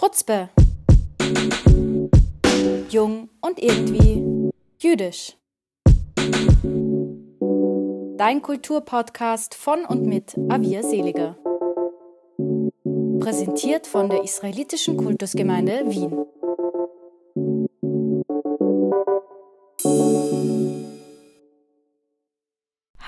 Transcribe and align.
Chutzpe. 0.00 0.48
Jung 2.88 3.28
und 3.42 3.62
irgendwie 3.62 4.50
jüdisch. 4.78 5.36
Dein 8.16 8.40
Kulturpodcast 8.40 9.54
von 9.54 9.84
und 9.84 10.06
mit 10.06 10.38
Avia 10.48 10.82
Seliger. 10.82 11.36
Präsentiert 13.20 13.86
von 13.86 14.08
der 14.08 14.24
Israelitischen 14.24 14.96
Kultusgemeinde 14.96 15.82
Wien. 15.90 16.24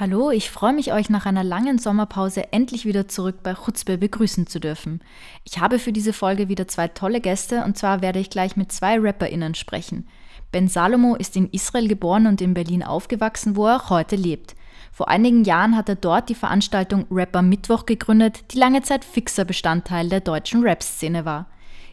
Hallo, 0.03 0.33
ich 0.33 0.51
freue 0.51 0.73
mich, 0.73 0.93
euch 0.93 1.11
nach 1.11 1.27
einer 1.27 1.45
langen 1.45 1.79
Sommerpause 1.79 2.53
endlich 2.53 2.85
wieder 2.85 3.07
zurück 3.07 3.37
bei 3.45 3.55
Chutzpe 3.55 3.99
begrüßen 3.99 4.49
zu 4.49 4.59
dürfen. 4.59 5.01
Ich 5.45 5.61
habe 5.61 5.79
für 5.79 5.93
diese 5.93 6.13
Folge 6.13 6.49
wieder 6.49 6.67
zwei 6.67 6.89
tolle 6.89 7.21
Gäste 7.21 7.63
und 7.63 7.79
zwar 7.79 8.03
werde 8.03 8.19
ich 8.19 8.29
gleich 8.29 8.57
mit 8.57 8.73
zwei 8.73 8.99
RapperInnen 8.99 9.55
sprechen. 9.55 10.09
Ben 10.51 10.67
Salomo 10.67 11.15
ist 11.15 11.37
in 11.37 11.49
Israel 11.51 11.87
geboren 11.87 12.27
und 12.27 12.41
in 12.41 12.53
Berlin 12.53 12.83
aufgewachsen, 12.83 13.55
wo 13.55 13.69
er 13.69 13.77
auch 13.77 13.91
heute 13.91 14.17
lebt. 14.17 14.57
Vor 14.91 15.07
einigen 15.07 15.45
Jahren 15.45 15.77
hat 15.77 15.89
er 15.89 15.95
dort 15.95 16.31
die 16.31 16.35
Veranstaltung 16.35 17.07
Rapper 17.09 17.43
Mittwoch 17.43 17.87
gegründet, 17.87 18.53
die 18.53 18.59
lange 18.59 18.83
Zeit 18.83 19.05
fixer 19.05 19.45
Bestandteil 19.45 20.09
der 20.09 20.19
deutschen 20.19 20.65
Rap-Szene 20.65 21.25
war. 21.25 21.47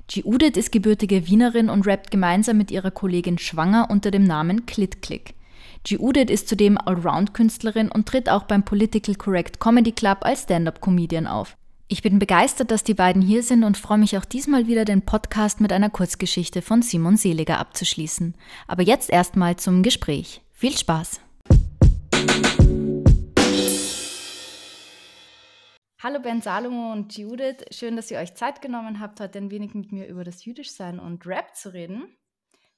G-Udit 0.07 0.57
ist 0.57 0.71
gebürtige 0.71 1.27
Wienerin 1.27 1.69
und 1.69 1.85
rappt 1.85 2.09
gemeinsam 2.09 2.57
mit 2.57 2.71
ihrer 2.71 2.89
Kollegin 2.89 3.37
Schwanger 3.37 3.91
unter 3.91 4.09
dem 4.09 4.23
Namen 4.23 4.65
Clit 4.65 5.03
Click. 5.83 5.99
G-Udit 5.99 6.29
ist 6.29 6.47
zudem 6.47 6.77
Allround-Künstlerin 6.77 7.89
und 7.91 8.07
tritt 8.07 8.29
auch 8.29 8.43
beim 8.43 8.63
Political 8.63 9.15
Correct 9.15 9.59
Comedy 9.59 9.91
Club 9.91 10.19
als 10.21 10.43
Stand-up-Comedian 10.43 11.27
auf. 11.27 11.55
Ich 11.87 12.03
bin 12.03 12.19
begeistert, 12.19 12.69
dass 12.69 12.83
die 12.83 12.93
beiden 12.93 13.21
hier 13.21 13.41
sind 13.41 13.63
und 13.63 13.77
freue 13.77 13.97
mich 13.97 14.17
auch 14.17 14.25
diesmal 14.25 14.67
wieder, 14.67 14.85
den 14.85 15.01
Podcast 15.01 15.59
mit 15.59 15.73
einer 15.73 15.89
Kurzgeschichte 15.89 16.61
von 16.61 16.83
Simon 16.83 17.17
Seliger 17.17 17.59
abzuschließen. 17.59 18.35
Aber 18.67 18.83
jetzt 18.83 19.09
erstmal 19.09 19.55
zum 19.55 19.81
Gespräch. 19.81 20.41
Viel 20.53 20.77
Spaß! 20.77 21.21
Hallo 26.01 26.19
Ben 26.21 26.41
Salomo 26.41 26.93
und 26.93 27.17
Judith, 27.17 27.65
schön, 27.71 27.97
dass 27.97 28.09
ihr 28.09 28.19
euch 28.19 28.33
Zeit 28.35 28.61
genommen 28.61 29.01
habt, 29.01 29.19
heute 29.19 29.39
ein 29.39 29.51
wenig 29.51 29.73
mit 29.73 29.91
mir 29.91 30.07
über 30.07 30.23
das 30.23 30.45
Jüdischsein 30.45 30.97
und 30.97 31.25
Rap 31.25 31.55
zu 31.55 31.73
reden. 31.73 32.03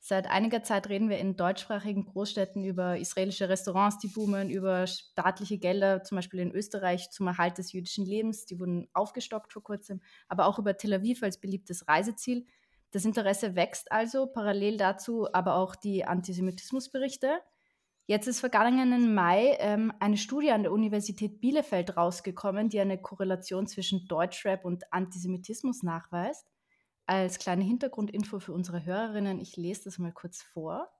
Seit 0.03 0.25
einiger 0.25 0.63
Zeit 0.63 0.89
reden 0.89 1.11
wir 1.11 1.19
in 1.19 1.37
deutschsprachigen 1.37 2.05
Großstädten 2.05 2.65
über 2.65 2.97
israelische 2.97 3.49
Restaurants, 3.49 3.99
die 3.99 4.07
boomen, 4.07 4.49
über 4.49 4.87
staatliche 4.87 5.59
Gelder, 5.59 6.01
zum 6.01 6.15
Beispiel 6.15 6.39
in 6.39 6.51
Österreich 6.51 7.11
zum 7.11 7.27
Erhalt 7.27 7.59
des 7.59 7.71
jüdischen 7.71 8.07
Lebens, 8.07 8.47
die 8.47 8.59
wurden 8.59 8.89
aufgestockt 8.93 9.53
vor 9.53 9.61
kurzem, 9.61 10.01
aber 10.27 10.47
auch 10.47 10.57
über 10.57 10.75
Tel 10.75 10.95
Aviv 10.95 11.21
als 11.21 11.39
beliebtes 11.39 11.87
Reiseziel. 11.87 12.47
Das 12.89 13.05
Interesse 13.05 13.55
wächst 13.55 13.91
also, 13.91 14.25
parallel 14.25 14.77
dazu 14.77 15.31
aber 15.33 15.53
auch 15.53 15.75
die 15.75 16.03
Antisemitismusberichte. 16.03 17.39
Jetzt 18.07 18.27
ist 18.27 18.39
vergangenen 18.39 19.13
Mai 19.13 19.55
ähm, 19.59 19.93
eine 19.99 20.17
Studie 20.17 20.49
an 20.49 20.63
der 20.63 20.71
Universität 20.71 21.39
Bielefeld 21.41 21.95
rausgekommen, 21.95 22.69
die 22.69 22.79
eine 22.79 22.99
Korrelation 22.99 23.67
zwischen 23.67 24.07
Deutschrap 24.07 24.65
und 24.65 24.91
Antisemitismus 24.91 25.83
nachweist 25.83 26.50
als 27.05 27.39
kleine 27.39 27.63
Hintergrundinfo 27.63 28.39
für 28.39 28.53
unsere 28.53 28.85
Hörerinnen, 28.85 29.39
ich 29.39 29.57
lese 29.57 29.85
das 29.85 29.99
mal 29.99 30.13
kurz 30.13 30.41
vor. 30.41 30.91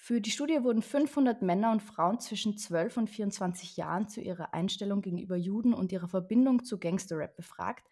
Für 0.00 0.20
die 0.20 0.30
Studie 0.30 0.62
wurden 0.62 0.80
500 0.80 1.42
Männer 1.42 1.72
und 1.72 1.82
Frauen 1.82 2.20
zwischen 2.20 2.56
12 2.56 2.96
und 2.96 3.10
24 3.10 3.76
Jahren 3.76 4.08
zu 4.08 4.20
ihrer 4.20 4.54
Einstellung 4.54 5.02
gegenüber 5.02 5.36
Juden 5.36 5.74
und 5.74 5.90
ihrer 5.92 6.08
Verbindung 6.08 6.64
zu 6.64 6.78
Gangsterrap 6.78 7.36
befragt. 7.36 7.84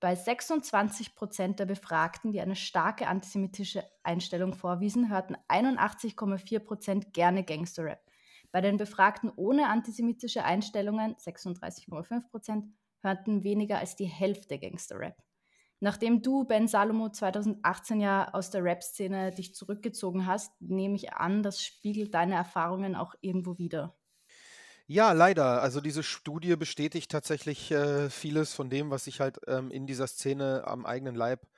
Bei 0.00 0.16
26 0.16 1.14
Prozent 1.14 1.60
der 1.60 1.66
Befragten, 1.66 2.32
die 2.32 2.40
eine 2.40 2.56
starke 2.56 3.06
antisemitische 3.06 3.84
Einstellung 4.02 4.52
vorwiesen, 4.52 5.08
hörten 5.08 5.36
81,4 5.48 6.58
Prozent 6.58 7.14
gerne 7.14 7.44
Gangsterrap. 7.44 8.00
Bei 8.50 8.60
den 8.60 8.76
Befragten 8.76 9.30
ohne 9.34 9.68
antisemitische 9.68 10.44
Einstellungen, 10.44 11.14
36,5 11.14 12.28
Prozent, 12.28 12.66
hörten 13.00 13.44
weniger 13.44 13.78
als 13.78 13.94
die 13.94 14.06
Hälfte 14.06 14.58
Gangsterrap. 14.58 15.16
Nachdem 15.82 16.22
du, 16.22 16.44
Ben 16.44 16.68
Salomo, 16.68 17.08
2018 17.08 18.00
ja 18.00 18.32
aus 18.34 18.50
der 18.50 18.62
Rap-Szene 18.62 19.32
dich 19.32 19.52
zurückgezogen 19.56 20.28
hast, 20.28 20.52
nehme 20.60 20.94
ich 20.94 21.12
an, 21.14 21.42
das 21.42 21.60
spiegelt 21.60 22.14
deine 22.14 22.36
Erfahrungen 22.36 22.94
auch 22.94 23.16
irgendwo 23.20 23.58
wieder. 23.58 23.92
Ja, 24.86 25.10
leider. 25.10 25.60
Also 25.60 25.80
diese 25.80 26.04
Studie 26.04 26.54
bestätigt 26.54 27.10
tatsächlich 27.10 27.72
äh, 27.72 28.10
vieles 28.10 28.54
von 28.54 28.70
dem, 28.70 28.90
was 28.90 29.08
ich 29.08 29.18
halt 29.18 29.40
ähm, 29.48 29.72
in 29.72 29.88
dieser 29.88 30.06
Szene 30.06 30.62
am 30.68 30.86
eigenen 30.86 31.16
Leib 31.16 31.48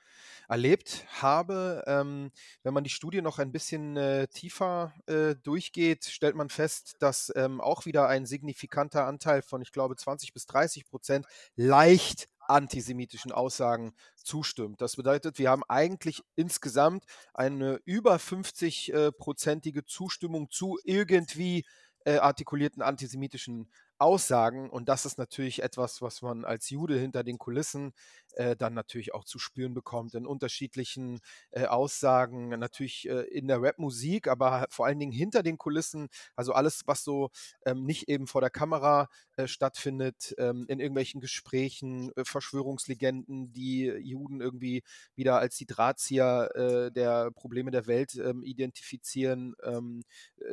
erlebt 0.47 1.05
habe. 1.21 1.83
Ähm, 1.85 2.31
wenn 2.63 2.73
man 2.73 2.83
die 2.83 2.89
Studie 2.89 3.21
noch 3.21 3.37
ein 3.37 3.51
bisschen 3.51 3.95
äh, 3.95 4.27
tiefer 4.27 4.93
äh, 5.05 5.35
durchgeht, 5.35 6.05
stellt 6.05 6.35
man 6.35 6.49
fest, 6.49 6.95
dass 6.97 7.31
ähm, 7.35 7.61
auch 7.61 7.85
wieder 7.85 8.07
ein 8.07 8.25
signifikanter 8.25 9.05
Anteil 9.05 9.43
von, 9.43 9.61
ich 9.61 9.71
glaube, 9.71 9.95
20 9.95 10.33
bis 10.33 10.47
30 10.47 10.87
Prozent 10.87 11.27
leicht 11.55 12.27
antisemitischen 12.49 13.31
Aussagen 13.31 13.93
zustimmt. 14.15 14.81
Das 14.81 14.95
bedeutet, 14.95 15.39
wir 15.39 15.49
haben 15.49 15.63
eigentlich 15.67 16.23
insgesamt 16.35 17.05
eine 17.33 17.79
über 17.85 18.15
50-prozentige 18.15 19.79
äh, 19.79 19.85
Zustimmung 19.85 20.49
zu 20.49 20.77
irgendwie 20.83 21.65
äh, 22.05 22.17
artikulierten 22.17 22.81
antisemitischen 22.81 23.69
Aussagen. 23.97 24.69
Und 24.69 24.89
das 24.89 25.05
ist 25.05 25.17
natürlich 25.17 25.63
etwas, 25.63 26.01
was 26.01 26.21
man 26.21 26.45
als 26.45 26.69
Jude 26.69 26.97
hinter 26.97 27.23
den 27.23 27.37
Kulissen 27.37 27.93
äh, 28.35 28.55
dann 28.55 28.73
natürlich 28.73 29.13
auch 29.13 29.23
zu 29.23 29.39
spüren 29.39 29.73
bekommt 29.73 30.13
in 30.15 30.25
unterschiedlichen 30.25 31.19
äh, 31.51 31.65
Aussagen, 31.65 32.49
natürlich 32.49 33.07
äh, 33.09 33.21
in 33.21 33.47
der 33.47 33.61
Rapmusik, 33.61 34.27
aber 34.27 34.65
vor 34.69 34.85
allen 34.85 34.99
Dingen 34.99 35.11
hinter 35.11 35.43
den 35.43 35.57
Kulissen, 35.57 36.09
also 36.35 36.53
alles, 36.53 36.81
was 36.85 37.03
so 37.03 37.29
ähm, 37.65 37.85
nicht 37.85 38.09
eben 38.09 38.27
vor 38.27 38.41
der 38.41 38.49
Kamera 38.49 39.07
äh, 39.37 39.47
stattfindet, 39.47 40.35
ähm, 40.37 40.65
in 40.67 40.79
irgendwelchen 40.79 41.21
Gesprächen, 41.21 42.11
äh, 42.15 42.25
Verschwörungslegenden, 42.25 43.51
die 43.53 43.85
Juden 43.85 44.41
irgendwie 44.41 44.83
wieder 45.15 45.39
als 45.39 45.57
die 45.57 45.65
Drahtzieher 45.65 46.51
äh, 46.55 46.91
der 46.91 47.31
Probleme 47.31 47.71
der 47.71 47.87
Welt 47.87 48.15
ähm, 48.15 48.43
identifizieren. 48.43 49.55
Ähm, 49.63 50.03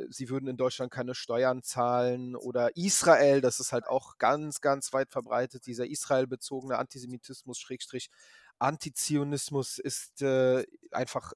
sie 0.09 0.29
würden 0.29 0.47
in 0.47 0.57
Deutschland 0.57 0.91
keine 0.91 1.15
Steuern 1.15 1.63
zahlen 1.63 2.35
oder 2.35 2.75
Israel, 2.75 3.32
das 3.41 3.59
ist 3.59 3.71
halt 3.73 3.87
auch 3.87 4.17
ganz, 4.17 4.61
ganz 4.61 4.93
weit 4.93 5.11
verbreitet, 5.11 5.65
dieser 5.65 5.85
Israel-bezogene 5.85 6.77
Antisemitismus, 6.77 7.59
Schrägstrich 7.59 8.09
Antizionismus 8.59 9.77
ist 9.77 10.21
äh, 10.21 10.65
einfach, 10.91 11.33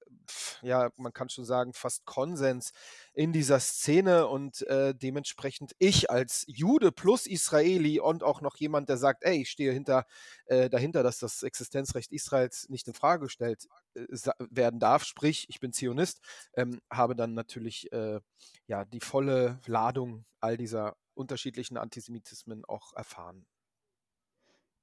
ja, 0.62 0.90
man 0.98 1.14
kann 1.14 1.30
schon 1.30 1.46
sagen, 1.46 1.74
fast 1.74 2.06
Konsens 2.06 2.72
in 3.14 3.34
dieser 3.34 3.60
Szene. 3.60 4.28
Und 4.28 4.62
äh, 4.68 4.96
dementsprechend 4.96 5.74
ich 5.78 6.10
als 6.10 6.46
Jude 6.48 6.92
plus 6.92 7.28
Israeli 7.28 8.00
und 8.00 8.24
auch 8.24 8.42
noch 8.42 8.56
jemand, 8.58 8.88
der 8.90 8.98
sagt, 8.98 9.24
ey, 9.24 9.42
ich 9.42 9.50
stehe 9.50 9.74
hinter, 9.74 10.06
äh, 10.46 10.70
dahinter, 10.70 11.04
dass 11.04 11.20
das 11.20 11.44
Existenzrecht 11.44 12.12
Israels 12.14 12.70
nicht 12.70 12.88
in 12.88 12.94
Frage 12.94 13.26
gestellt 13.26 13.68
äh, 13.96 14.06
werden 14.50 14.80
darf, 14.80 15.04
sprich, 15.04 15.48
ich 15.50 15.60
bin 15.60 15.74
Zionist, 15.74 16.22
ähm, 16.54 16.80
habe 16.90 17.16
dann 17.16 17.34
natürlich 17.34 17.92
äh, 17.92 18.22
ja 18.68 18.86
die 18.86 19.02
volle 19.02 19.60
Ladung 19.66 20.26
all 20.40 20.56
dieser 20.56 20.96
unterschiedlichen 21.18 21.78
Antisemitismen 21.78 22.64
auch 22.66 22.94
erfahren. 22.94 23.46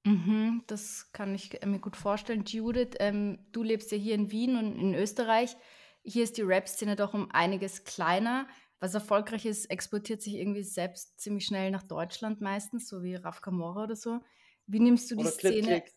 Mhm, 0.05 0.63
das 0.67 1.11
kann 1.13 1.35
ich 1.35 1.59
mir 1.65 1.79
gut 1.79 1.97
vorstellen. 1.97 2.45
Judith, 2.45 2.97
ähm, 2.99 3.39
du 3.53 3.63
lebst 3.63 3.91
ja 3.91 3.97
hier 3.97 4.15
in 4.15 4.31
Wien 4.31 4.57
und 4.57 4.77
in 4.79 4.95
Österreich. 4.95 5.57
Hier 6.03 6.25
ist 6.25 6.37
die 6.37 6.43
Rap-Szene 6.43 6.97
doch 6.97 7.15
um 7.15 7.31
einiges 7.31 7.85
kleiner. 7.85 8.47
Was 8.81 8.93
erfolgreich 8.93 9.47
ist, 9.47 9.71
exportiert 9.71 10.21
sich 10.21 10.35
irgendwie 10.35 10.63
selbst 10.63 11.19
ziemlich 11.19 11.47
schnell 11.47 11.71
nach 11.71 11.85
Deutschland 11.85 12.43
meistens, 12.43 12.87
so 12.87 13.03
wie 13.03 13.15
Raf 13.15 13.41
Kamora 13.41 13.85
oder 13.85 13.97
so. 13.97 14.21
Wie 14.67 14.81
nimmst 14.81 15.11
du 15.11 15.15
die 15.15 15.23
oder 15.23 15.31
Szene 15.31 15.83
Klit 15.83 15.95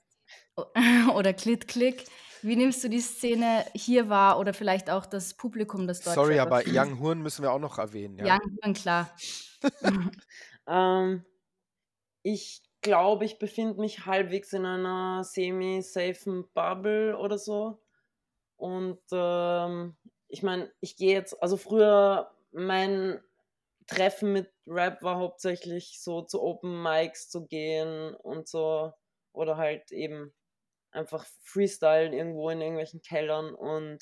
oder 1.14 1.34
Klit-Klick? 1.34 2.06
Wie 2.42 2.56
nimmst 2.56 2.84
du 2.84 2.90
die 2.90 3.02
Szene 3.02 3.66
hier 3.74 4.10
wahr 4.10 4.40
oder 4.40 4.54
vielleicht 4.54 4.90
auch 4.90 5.06
das 5.06 5.34
Publikum, 5.34 5.88
das 5.88 6.02
Deutsch 6.02 6.16
Sorry, 6.16 6.40
aber 6.40 6.62
Young 6.68 7.00
Horn 7.00 7.22
müssen 7.22 7.44
wir 7.44 7.52
auch 7.52 7.60
noch 7.60 7.78
erwähnen. 7.78 8.18
Ja. 8.18 8.36
Young 8.36 8.58
Horn, 8.64 8.74
klar. 8.74 9.10
ähm, 10.68 11.26
ich 12.24 12.62
glaube, 12.82 13.26
ich 13.26 13.40
befinde 13.40 13.80
mich 13.80 14.06
halbwegs 14.06 14.54
in 14.54 14.66
einer 14.66 15.24
semi-safen 15.24 16.46
Bubble 16.54 17.18
oder 17.18 17.38
so. 17.38 17.82
Und 18.58 19.02
ähm, 19.12 19.96
ich 20.28 20.44
meine, 20.44 20.72
ich 20.80 20.98
gehe 20.98 21.14
jetzt, 21.14 21.42
also 21.42 21.58
früher 21.58 22.32
mein 22.52 23.20
Treffen 23.88 24.34
mit 24.34 24.52
Rap 24.68 25.02
war 25.02 25.18
hauptsächlich 25.18 26.02
so 26.02 26.22
zu 26.22 26.42
Open 26.42 26.82
Mics 26.82 27.30
zu 27.30 27.46
gehen 27.46 28.14
und 28.16 28.48
so. 28.48 28.94
Oder 29.32 29.58
halt 29.58 29.92
eben 29.92 30.34
einfach 30.92 31.26
freestylen 31.42 32.14
irgendwo 32.14 32.50
in 32.50 32.62
irgendwelchen 32.62 33.02
Kellern. 33.02 33.54
Und 33.54 34.00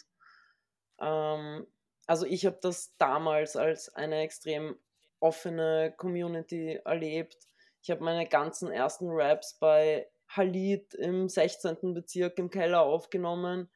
ähm, 0.99 1.67
also 2.07 2.25
ich 2.25 2.45
habe 2.45 2.59
das 2.61 2.95
damals 2.97 3.55
als 3.55 3.93
eine 3.95 4.21
extrem 4.21 4.77
offene 5.19 5.93
Community 5.97 6.79
erlebt 6.85 7.47
ich 7.85 7.91
habe 7.91 8.03
meine 8.03 8.25
ganzen 8.27 8.71
ersten 8.71 9.05
Raps 9.11 9.59
bei 9.59 10.09
Halit 10.27 10.95
im 10.95 11.29
16. 11.29 11.93
Bezirk 11.93 12.39
im 12.39 12.49
Keller 12.49 12.81
aufgenommen. 12.81 13.69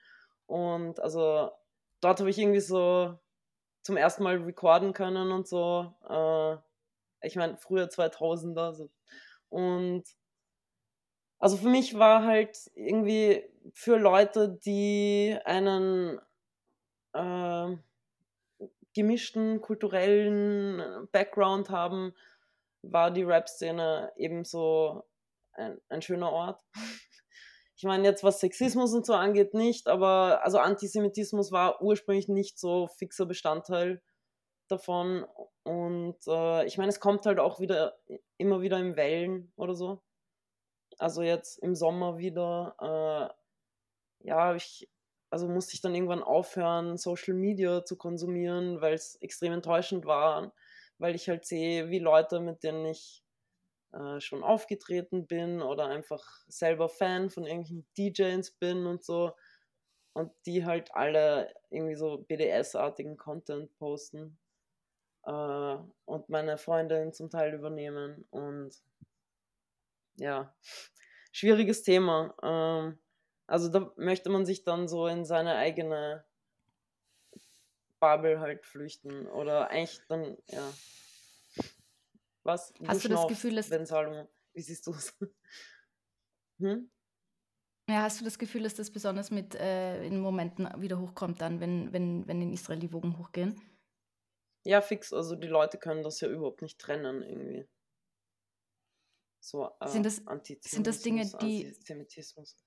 Und 0.48 1.00
also 1.00 1.52
dort 2.02 2.20
habe 2.20 2.32
ich 2.32 2.40
irgendwie 2.40 2.60
so 2.60 3.20
zum 3.84 3.98
ersten 3.98 4.24
Mal 4.24 4.38
recorden 4.38 4.94
können 4.94 5.32
und 5.32 5.48
so. 5.48 5.94
Äh, 6.10 6.58
ich 7.28 7.36
meine, 7.36 7.58
früher 7.58 7.86
2000er. 7.86 8.74
So. 8.74 8.90
Und 9.50 10.06
also 11.40 11.58
für 11.58 11.70
mich 11.70 11.98
war 11.98 12.26
halt 12.26 12.70
irgendwie 12.76 13.44
für 13.74 13.98
Leute, 13.98 14.60
die 14.66 15.38
einen 15.46 16.20
äh, 17.14 17.78
gemischten 18.94 19.62
kulturellen 19.62 21.08
Background 21.12 21.70
haben, 21.70 22.14
war 22.82 23.12
die 23.12 23.24
Rap-Szene 23.24 24.12
ebenso 24.18 25.04
ein, 25.54 25.80
ein 25.90 26.02
schöner 26.02 26.32
Ort. 26.32 26.62
Ich 27.82 27.86
meine, 27.86 28.04
jetzt 28.04 28.26
was 28.26 28.42
Sexismus 28.42 28.94
und 28.94 29.06
so 29.06 29.14
angeht, 29.14 29.54
nicht, 29.54 29.88
aber 29.88 30.42
also 30.44 30.58
Antisemitismus 30.58 31.54
war 31.54 31.82
ursprünglich 31.82 32.28
nicht 32.28 32.60
so 32.60 32.88
fixer 32.88 33.26
Bestandteil 33.26 34.02
davon. 34.68 35.26
Und 35.64 36.18
äh, 36.28 36.66
ich 36.66 36.78
meine, 36.78 36.90
es 36.90 37.00
kommt 37.00 37.26
halt 37.26 37.40
auch 37.40 37.62
wieder 37.62 37.98
immer 38.36 38.60
wieder 38.60 38.78
in 38.80 38.98
Wellen 38.98 39.54
oder 39.56 39.76
so. 39.76 40.02
Also 41.00 41.24
jetzt 41.24 41.57
im 41.60 41.75
Sommer 41.75 42.18
wieder, 42.18 42.75
äh, 44.22 44.28
ja, 44.28 44.56
ich, 44.56 44.90
also 45.30 45.48
musste 45.48 45.74
ich 45.74 45.81
dann 45.81 45.96
irgendwann 45.96 46.24
aufhören, 46.24 46.98
Social 46.98 47.34
Media 47.34 47.86
zu 47.86 47.96
konsumieren, 47.98 48.81
weil 48.81 48.94
es 48.94 49.16
extrem 49.16 49.54
enttäuschend 49.54 50.06
war, 50.06 50.54
weil 50.98 51.16
ich 51.16 51.30
halt 51.30 51.46
sehe, 51.46 51.90
wie 51.90 52.00
Leute, 52.00 52.42
mit 52.42 52.63
denen 52.63 52.86
ich 52.86 53.24
äh, 53.94 54.19
schon 54.19 54.44
aufgetreten 54.44 55.25
bin 55.25 55.62
oder 55.62 55.86
einfach 55.88 56.24
selber 56.48 56.90
Fan 56.90 57.30
von 57.30 57.45
irgendwelchen 57.45 57.88
DJs 57.98 58.52
bin 58.60 58.86
und 58.86 59.04
so, 59.04 59.34
und 60.13 60.31
die 60.45 60.66
halt 60.66 60.94
alle 60.94 61.54
irgendwie 61.69 61.95
so 61.95 62.18
BDS-artigen 62.18 63.18
Content 63.18 63.74
posten 63.78 64.38
äh, 65.25 65.78
und 66.06 66.30
meine 66.30 66.57
Freundin 66.57 67.13
zum 67.13 67.30
Teil 67.30 67.54
übernehmen 67.54 68.25
und 68.31 68.72
ja, 70.19 70.56
schwieriges 71.31 71.83
Thema. 71.83 72.36
Ähm, 72.44 73.00
also 73.48 73.69
da 73.69 73.92
möchte 73.98 74.30
man 74.30 74.45
sich 74.45 74.63
dann 74.63 74.88
so 74.88 75.07
in 75.07 75.25
seine 75.25 75.56
eigene 75.56 76.24
Bubble 78.00 78.39
halt 78.39 78.66
flüchten 78.66 79.27
oder 79.27 79.69
eigentlich 79.69 80.01
dann, 80.07 80.38
ja. 80.48 80.74
Was? 82.44 82.74
Hast 82.88 83.04
du, 83.04 83.10
du 83.10 83.16
das 83.16 83.27
Gefühl, 83.27 83.56
dass... 83.56 83.69
Ben 83.69 83.86
Salomon, 83.86 84.27
wie 84.54 84.62
siehst 84.62 84.88
du 84.88 84.92
es? 84.92 85.18
hm? 86.60 86.89
Ja, 87.89 88.04
hast 88.04 88.21
du 88.21 88.25
das 88.25 88.38
Gefühl, 88.38 88.63
dass 88.63 88.75
das 88.75 88.92
besonders 88.92 89.31
mit 89.31 89.56
äh, 89.56 90.06
in 90.06 90.19
Momenten 90.19 90.69
wieder 90.80 91.00
hochkommt, 91.00 91.42
dann, 91.42 91.60
wenn, 91.60 91.92
wenn, 91.92 92.27
wenn 92.27 92.42
in 92.42 92.54
Israel 92.54 92.80
die 92.80 92.94
Wogen 92.94 93.18
hochgehen? 93.18 93.60
Ja, 94.63 94.81
fix. 94.81 95.12
Also 95.12 95.36
die 95.36 95.48
Leute 95.48 95.80
können 95.80 96.04
das 96.04 96.21
ja 96.21 96.27
überhaupt 96.27 96.62
nicht 96.62 96.80
trennen 96.80 97.24
irgendwie. 97.24 97.68
So, 99.40 99.70
äh, 99.80 99.88
sind, 99.88 100.06
das, 100.06 100.22
sind 100.62 100.88
das 100.88 101.02
Dinge, 101.02 101.26
die. 101.42 101.68
Antisemitismus. 101.68 102.58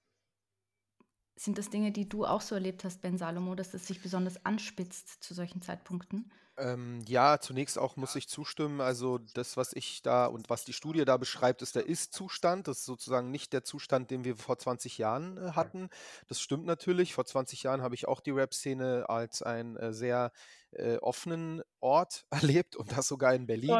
Sind 1.35 1.57
das 1.57 1.71
Dinge, 1.71 1.93
die 1.93 2.09
du 2.09 2.27
auch 2.27 2.43
so 2.43 2.55
erlebt 2.55 2.85
hast, 2.85 3.01
Ben 3.01 3.17
Salomo, 3.17 3.55
dass 3.55 3.71
das 3.71 3.87
sich 3.87 4.03
besonders 4.03 4.45
anspitzt 4.45 5.23
zu 5.23 5.33
solchen 5.33 5.63
Zeitpunkten? 5.63 6.31
Ähm, 6.59 7.01
ja, 7.07 7.41
zunächst 7.41 7.79
auch 7.79 7.97
muss 7.97 8.15
ich 8.15 8.29
zustimmen. 8.29 8.83
Also 8.83 9.19
das, 9.19 9.57
was 9.57 9.73
ich 9.73 10.03
da 10.03 10.27
und 10.27 10.51
was 10.51 10.67
die 10.67 10.75
Studie 10.75 11.05
da 11.07 11.17
beschreibt, 11.17 11.63
ist 11.63 11.75
der 11.75 11.87
Ist-Zustand. 11.87 12.69
Das 12.69 12.81
ist 12.81 12.85
sozusagen 12.85 13.31
nicht 13.31 13.55
der 13.55 13.65
Zustand, 13.65 14.11
den 14.11 14.25
wir 14.25 14.37
vor 14.37 14.59
20 14.59 14.99
Jahren 14.99 15.39
äh, 15.39 15.53
hatten. 15.53 15.89
Das 16.29 16.41
stimmt 16.41 16.67
natürlich. 16.67 17.15
Vor 17.15 17.25
20 17.25 17.63
Jahren 17.63 17.81
habe 17.81 17.95
ich 17.95 18.07
auch 18.07 18.21
die 18.21 18.33
Rap-Szene 18.33 19.09
als 19.09 19.43
ein 19.43 19.77
äh, 19.77 19.95
sehr 19.95 20.31
äh, 20.73 20.97
offenen 20.99 21.63
Ort 21.81 22.25
erlebt 22.31 22.77
und 22.77 22.97
das 22.97 23.09
sogar 23.09 23.35
in 23.35 23.47
Berlin. 23.47 23.71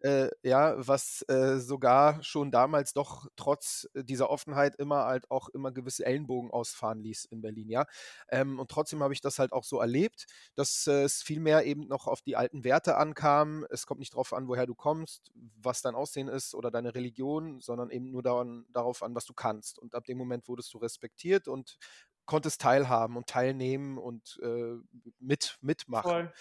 Äh, 0.00 0.28
ja, 0.42 0.74
was 0.76 1.22
äh, 1.28 1.58
sogar 1.58 2.22
schon 2.22 2.50
damals 2.50 2.92
doch 2.92 3.26
trotz 3.36 3.88
dieser 3.94 4.30
Offenheit 4.30 4.76
immer 4.76 5.04
halt 5.06 5.30
auch 5.30 5.48
immer 5.48 5.72
gewisse 5.72 6.04
Ellenbogen 6.04 6.50
ausfahren 6.50 7.00
ließ 7.00 7.24
in 7.26 7.40
Berlin, 7.40 7.68
ja. 7.70 7.86
Ähm, 8.28 8.58
und 8.58 8.70
trotzdem 8.70 9.02
habe 9.02 9.14
ich 9.14 9.20
das 9.20 9.38
halt 9.38 9.52
auch 9.52 9.64
so 9.64 9.80
erlebt, 9.80 10.26
dass 10.54 10.86
äh, 10.86 11.02
es 11.04 11.22
vielmehr 11.22 11.64
eben 11.64 11.86
noch 11.88 12.06
auf 12.06 12.22
die 12.22 12.36
alten 12.36 12.64
Werte 12.64 12.96
ankam. 12.96 13.66
Es 13.70 13.86
kommt 13.86 14.00
nicht 14.00 14.14
darauf 14.14 14.32
an, 14.32 14.48
woher 14.48 14.66
du 14.66 14.74
kommst, 14.74 15.32
was 15.34 15.82
dein 15.82 15.94
Aussehen 15.94 16.28
ist 16.28 16.54
oder 16.54 16.70
deine 16.70 16.94
Religion, 16.94 17.60
sondern 17.60 17.90
eben 17.90 18.10
nur 18.10 18.22
daran, 18.22 18.66
darauf 18.72 19.02
an, 19.02 19.14
was 19.14 19.24
du 19.24 19.34
kannst. 19.34 19.78
Und 19.78 19.94
ab 19.94 20.04
dem 20.04 20.18
Moment 20.18 20.48
wurdest 20.48 20.72
du 20.74 20.78
respektiert 20.78 21.48
und 21.48 21.78
konntest 22.26 22.60
teilhaben 22.60 23.16
und 23.16 23.26
teilnehmen 23.26 23.98
und 23.98 24.38
äh, 24.42 24.74
mit, 25.20 25.56
mitmachen. 25.60 26.10
Voll. 26.10 26.32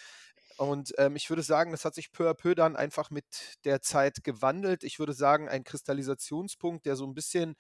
Und 0.58 0.94
ähm, 0.98 1.16
ich 1.16 1.30
würde 1.30 1.44
sagen, 1.44 1.72
das 1.72 1.84
hat 1.84 1.96
sich 1.96 2.12
peu 2.12 2.30
à 2.30 2.34
peu 2.34 2.56
dann 2.56 2.76
einfach 2.76 3.10
mit 3.10 3.26
der 3.66 3.82
Zeit 3.82 4.24
gewandelt. 4.24 4.84
Ich 4.84 5.00
würde 5.00 5.14
sagen, 5.14 5.50
ein 5.50 5.66
Kristallisationspunkt, 5.66 6.86
der 6.86 6.96
so 6.96 7.06
ein 7.06 7.14
bisschen 7.14 7.56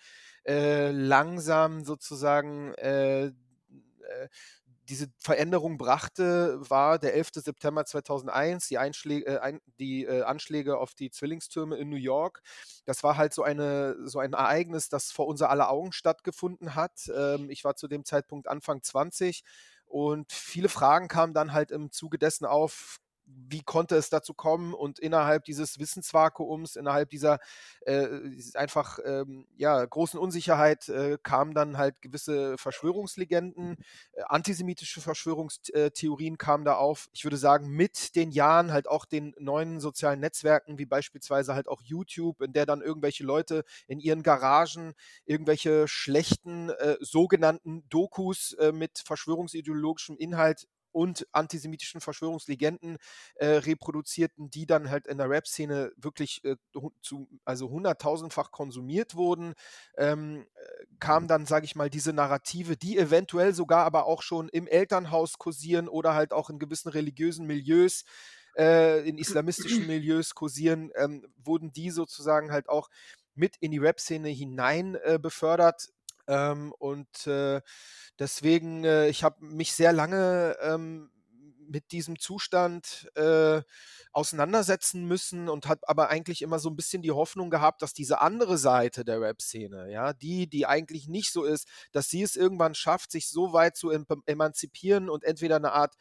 äh, 0.45 0.91
langsam 0.91 1.83
sozusagen 1.83 2.73
äh, 2.75 3.25
äh 3.25 3.31
diese 4.89 5.07
Veränderung 5.19 5.77
brachte, 5.77 6.57
war 6.69 6.99
der 6.99 7.13
11. 7.13 7.31
September 7.35 7.85
2001, 7.85 8.67
die, 8.67 8.77
Einschläge, 8.77 9.25
äh, 9.25 9.39
ein, 9.39 9.59
die 9.79 10.05
äh, 10.05 10.23
Anschläge 10.23 10.77
auf 10.77 10.93
die 10.93 11.09
Zwillingstürme 11.09 11.77
in 11.77 11.89
New 11.89 11.95
York. 11.95 12.41
Das 12.85 13.03
war 13.03 13.17
halt 13.17 13.33
so, 13.33 13.43
eine, 13.43 13.95
so 14.07 14.19
ein 14.19 14.33
Ereignis, 14.33 14.89
das 14.89 15.11
vor 15.11 15.27
unser 15.27 15.49
aller 15.49 15.69
Augen 15.69 15.91
stattgefunden 15.91 16.75
hat. 16.75 17.09
Ähm, 17.15 17.49
ich 17.49 17.63
war 17.63 17.75
zu 17.75 17.87
dem 17.87 18.05
Zeitpunkt 18.05 18.47
Anfang 18.47 18.83
20 18.83 19.43
und 19.85 20.31
viele 20.31 20.69
Fragen 20.69 21.07
kamen 21.07 21.33
dann 21.33 21.53
halt 21.53 21.71
im 21.71 21.91
Zuge 21.91 22.17
dessen 22.17 22.45
auf, 22.45 22.97
wie 23.25 23.63
konnte 23.63 23.95
es 23.95 24.09
dazu 24.09 24.33
kommen 24.33 24.73
und 24.73 24.99
innerhalb 24.99 25.45
dieses 25.45 25.79
Wissensvakuums, 25.79 26.75
innerhalb 26.75 27.09
dieser 27.09 27.39
äh, 27.81 28.07
einfach 28.53 28.99
ähm, 29.03 29.47
ja, 29.55 29.83
großen 29.83 30.19
Unsicherheit 30.19 30.89
äh, 30.89 31.17
kamen 31.21 31.53
dann 31.53 31.77
halt 31.77 32.01
gewisse 32.01 32.57
Verschwörungslegenden, 32.57 33.77
äh, 34.13 34.21
antisemitische 34.27 35.01
Verschwörungstheorien 35.01 36.37
kamen 36.37 36.65
da 36.65 36.75
auf. 36.75 37.07
Ich 37.13 37.23
würde 37.23 37.37
sagen, 37.37 37.69
mit 37.69 38.15
den 38.15 38.31
Jahren 38.31 38.71
halt 38.71 38.87
auch 38.87 39.05
den 39.05 39.33
neuen 39.39 39.79
sozialen 39.79 40.19
Netzwerken, 40.19 40.77
wie 40.77 40.85
beispielsweise 40.85 41.53
halt 41.53 41.67
auch 41.67 41.81
YouTube, 41.81 42.41
in 42.41 42.53
der 42.53 42.65
dann 42.65 42.81
irgendwelche 42.81 43.23
Leute 43.23 43.63
in 43.87 43.99
ihren 43.99 44.23
Garagen 44.23 44.93
irgendwelche 45.25 45.87
schlechten 45.87 46.69
äh, 46.69 46.97
sogenannten 46.99 47.87
Dokus 47.89 48.53
äh, 48.53 48.71
mit 48.71 48.99
verschwörungsideologischem 48.99 50.17
Inhalt 50.17 50.67
und 50.95 51.27
antisemitischen 51.33 51.99
Verschwörungslegenden 51.99 52.97
äh, 53.35 53.47
reproduzierten, 53.47 54.49
die 54.49 54.65
dann 54.65 54.89
halt 54.89 55.07
in 55.07 55.17
der 55.17 55.29
Rap-Szene 55.29 55.91
wirklich 55.97 56.41
äh, 56.45 56.55
zu, 57.01 57.27
also 57.43 57.69
hunderttausendfach 57.69 58.51
konsumiert 58.51 59.13
wurden, 59.13 59.55
ähm, 59.97 60.47
äh, 60.55 60.85
kam 60.99 61.27
dann, 61.27 61.45
sage 61.45 61.65
ich 61.65 61.75
mal, 61.75 61.89
diese 61.89 62.13
Narrative, 62.13 62.77
die 62.77 62.97
eventuell 62.97 63.53
sogar 63.53 63.85
aber 63.85 64.05
auch 64.05 64.21
schon 64.21 64.47
im 64.47 64.67
Elternhaus 64.67 65.37
kursieren 65.37 65.89
oder 65.89 66.13
halt 66.13 66.31
auch 66.31 66.49
in 66.49 66.59
gewissen 66.59 66.87
religiösen 66.87 67.45
Milieus, 67.45 68.05
äh, 68.57 69.05
in 69.07 69.17
islamistischen 69.17 69.87
Milieus 69.87 70.33
kursieren, 70.33 70.91
ähm, 70.95 71.27
wurden 71.35 71.73
die 71.73 71.89
sozusagen 71.89 72.53
halt 72.53 72.69
auch 72.69 72.89
mit 73.33 73.57
in 73.59 73.71
die 73.71 73.79
Rap-Szene 73.79 74.29
hinein 74.29 74.95
äh, 75.03 75.19
befördert. 75.21 75.89
Ähm, 76.27 76.73
und 76.79 77.27
äh, 77.27 77.61
deswegen, 78.19 78.83
äh, 78.83 79.07
ich 79.09 79.23
habe 79.23 79.43
mich 79.45 79.73
sehr 79.73 79.93
lange 79.93 80.57
ähm, 80.61 81.09
mit 81.67 81.91
diesem 81.91 82.19
Zustand 82.19 83.09
äh, 83.15 83.61
auseinandersetzen 84.11 85.05
müssen 85.05 85.49
und 85.49 85.67
habe 85.67 85.81
aber 85.87 86.09
eigentlich 86.09 86.41
immer 86.41 86.59
so 86.59 86.69
ein 86.69 86.75
bisschen 86.75 87.01
die 87.01 87.11
Hoffnung 87.11 87.49
gehabt, 87.49 87.81
dass 87.81 87.93
diese 87.93 88.21
andere 88.21 88.57
Seite 88.57 89.03
der 89.03 89.19
Rap-Szene, 89.19 89.91
ja, 89.91 90.13
die, 90.13 90.47
die 90.47 90.65
eigentlich 90.65 91.07
nicht 91.07 91.31
so 91.33 91.43
ist, 91.43 91.67
dass 91.91 92.09
sie 92.09 92.21
es 92.21 92.35
irgendwann 92.35 92.75
schafft, 92.75 93.11
sich 93.11 93.29
so 93.29 93.53
weit 93.53 93.75
zu 93.75 93.89
emanzipieren 94.25 95.09
und 95.09 95.23
entweder 95.23 95.57
eine 95.57 95.73
Art 95.73 95.95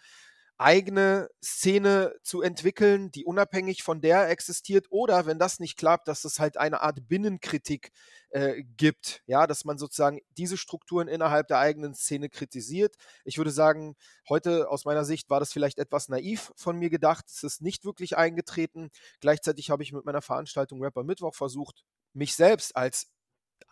eigene 0.58 1.28
Szene 1.42 2.14
zu 2.22 2.42
entwickeln, 2.42 3.10
die 3.10 3.24
unabhängig 3.24 3.82
von 3.82 4.00
der 4.00 4.30
existiert, 4.30 4.86
oder 4.90 5.26
wenn 5.26 5.38
das 5.38 5.58
nicht 5.58 5.76
klappt, 5.76 6.08
dass 6.08 6.24
es 6.24 6.38
halt 6.38 6.56
eine 6.56 6.80
Art 6.80 7.08
Binnenkritik 7.08 7.90
äh, 8.30 8.62
gibt, 8.76 9.22
ja, 9.26 9.46
dass 9.46 9.64
man 9.64 9.78
sozusagen 9.78 10.20
diese 10.36 10.56
Strukturen 10.56 11.08
innerhalb 11.08 11.48
der 11.48 11.58
eigenen 11.58 11.94
Szene 11.94 12.28
kritisiert. 12.28 12.96
Ich 13.24 13.38
würde 13.38 13.50
sagen, 13.50 13.96
heute 14.28 14.68
aus 14.68 14.84
meiner 14.84 15.04
Sicht 15.04 15.30
war 15.30 15.40
das 15.40 15.52
vielleicht 15.52 15.78
etwas 15.78 16.08
naiv 16.08 16.52
von 16.56 16.76
mir 16.78 16.90
gedacht. 16.90 17.24
Es 17.28 17.42
ist 17.42 17.62
nicht 17.62 17.84
wirklich 17.84 18.16
eingetreten. 18.16 18.90
Gleichzeitig 19.20 19.70
habe 19.70 19.82
ich 19.82 19.92
mit 19.92 20.04
meiner 20.04 20.22
Veranstaltung 20.22 20.82
Rapper 20.82 21.04
Mittwoch 21.04 21.34
versucht, 21.34 21.84
mich 22.12 22.36
selbst 22.36 22.76
als 22.76 23.08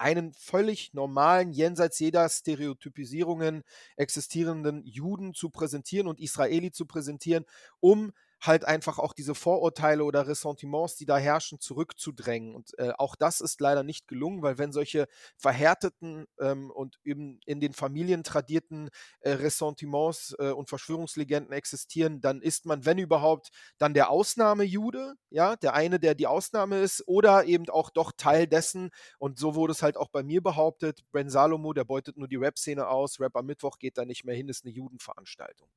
einen 0.02 0.32
völlig 0.32 0.94
normalen, 0.94 1.52
jenseits 1.52 2.00
jeder 2.00 2.28
Stereotypisierungen 2.28 3.62
existierenden 3.96 4.84
Juden 4.84 5.32
zu 5.32 5.48
präsentieren 5.48 6.08
und 6.08 6.18
Israeli 6.18 6.72
zu 6.72 6.86
präsentieren, 6.86 7.46
um 7.78 8.12
halt 8.42 8.64
einfach 8.64 8.98
auch 8.98 9.12
diese 9.12 9.34
Vorurteile 9.34 10.04
oder 10.04 10.26
Ressentiments, 10.26 10.96
die 10.96 11.06
da 11.06 11.16
herrschen, 11.16 11.60
zurückzudrängen. 11.60 12.54
Und 12.54 12.76
äh, 12.78 12.92
auch 12.98 13.14
das 13.14 13.40
ist 13.40 13.60
leider 13.60 13.84
nicht 13.84 14.08
gelungen, 14.08 14.42
weil 14.42 14.58
wenn 14.58 14.72
solche 14.72 15.06
verhärteten 15.36 16.26
ähm, 16.40 16.70
und 16.70 16.98
eben 17.04 17.38
in 17.46 17.60
den 17.60 17.72
Familien 17.72 18.24
tradierten 18.24 18.90
äh, 19.20 19.30
Ressentiments 19.30 20.34
äh, 20.40 20.50
und 20.50 20.68
Verschwörungslegenden 20.68 21.52
existieren, 21.52 22.20
dann 22.20 22.42
ist 22.42 22.66
man, 22.66 22.84
wenn 22.84 22.98
überhaupt, 22.98 23.50
dann 23.78 23.94
der 23.94 24.10
Ausnahmejude, 24.10 25.14
ja, 25.30 25.54
der 25.56 25.74
eine, 25.74 26.00
der 26.00 26.16
die 26.16 26.26
Ausnahme 26.26 26.80
ist, 26.80 27.04
oder 27.06 27.44
eben 27.44 27.68
auch 27.70 27.90
doch 27.90 28.10
Teil 28.16 28.48
dessen. 28.48 28.90
Und 29.18 29.38
so 29.38 29.54
wurde 29.54 29.72
es 29.72 29.82
halt 29.82 29.96
auch 29.96 30.08
bei 30.08 30.24
mir 30.24 30.42
behauptet. 30.42 31.04
Ben 31.12 31.30
Salomo, 31.30 31.72
der 31.72 31.84
beutet 31.84 32.16
nur 32.16 32.26
die 32.26 32.36
Rap-Szene 32.36 32.88
aus. 32.88 33.20
Rap 33.20 33.36
am 33.36 33.46
Mittwoch 33.46 33.78
geht 33.78 33.98
da 33.98 34.04
nicht 34.04 34.24
mehr 34.24 34.34
hin, 34.34 34.48
ist 34.48 34.64
eine 34.64 34.74
Judenveranstaltung. 34.74 35.68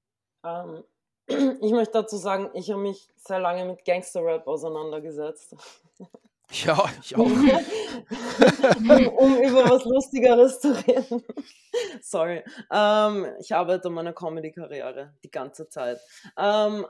Ähm, 0.43 0.83
ich 1.27 1.71
möchte 1.71 1.93
dazu 1.93 2.17
sagen, 2.17 2.49
ich 2.53 2.69
habe 2.71 2.81
mich 2.81 3.07
sehr 3.15 3.39
lange 3.39 3.65
mit 3.65 3.85
Gangster-Rap 3.85 4.47
auseinandergesetzt. 4.47 5.55
Ja, 6.51 6.85
ich 7.01 7.15
auch. 7.15 7.21
um, 7.21 7.49
um, 9.17 9.37
über 9.41 9.69
was 9.69 9.83
Lustigeres 9.83 10.59
zu 10.59 10.73
reden. 10.85 11.23
Sorry. 12.01 12.43
Ähm, 12.71 13.27
ich 13.39 13.53
arbeite 13.55 13.87
an 13.87 13.93
meiner 13.93 14.13
Comedy-Karriere 14.13 15.15
die 15.23 15.31
ganze 15.31 15.67
Zeit. 15.69 15.99
Ähm, 16.37 16.85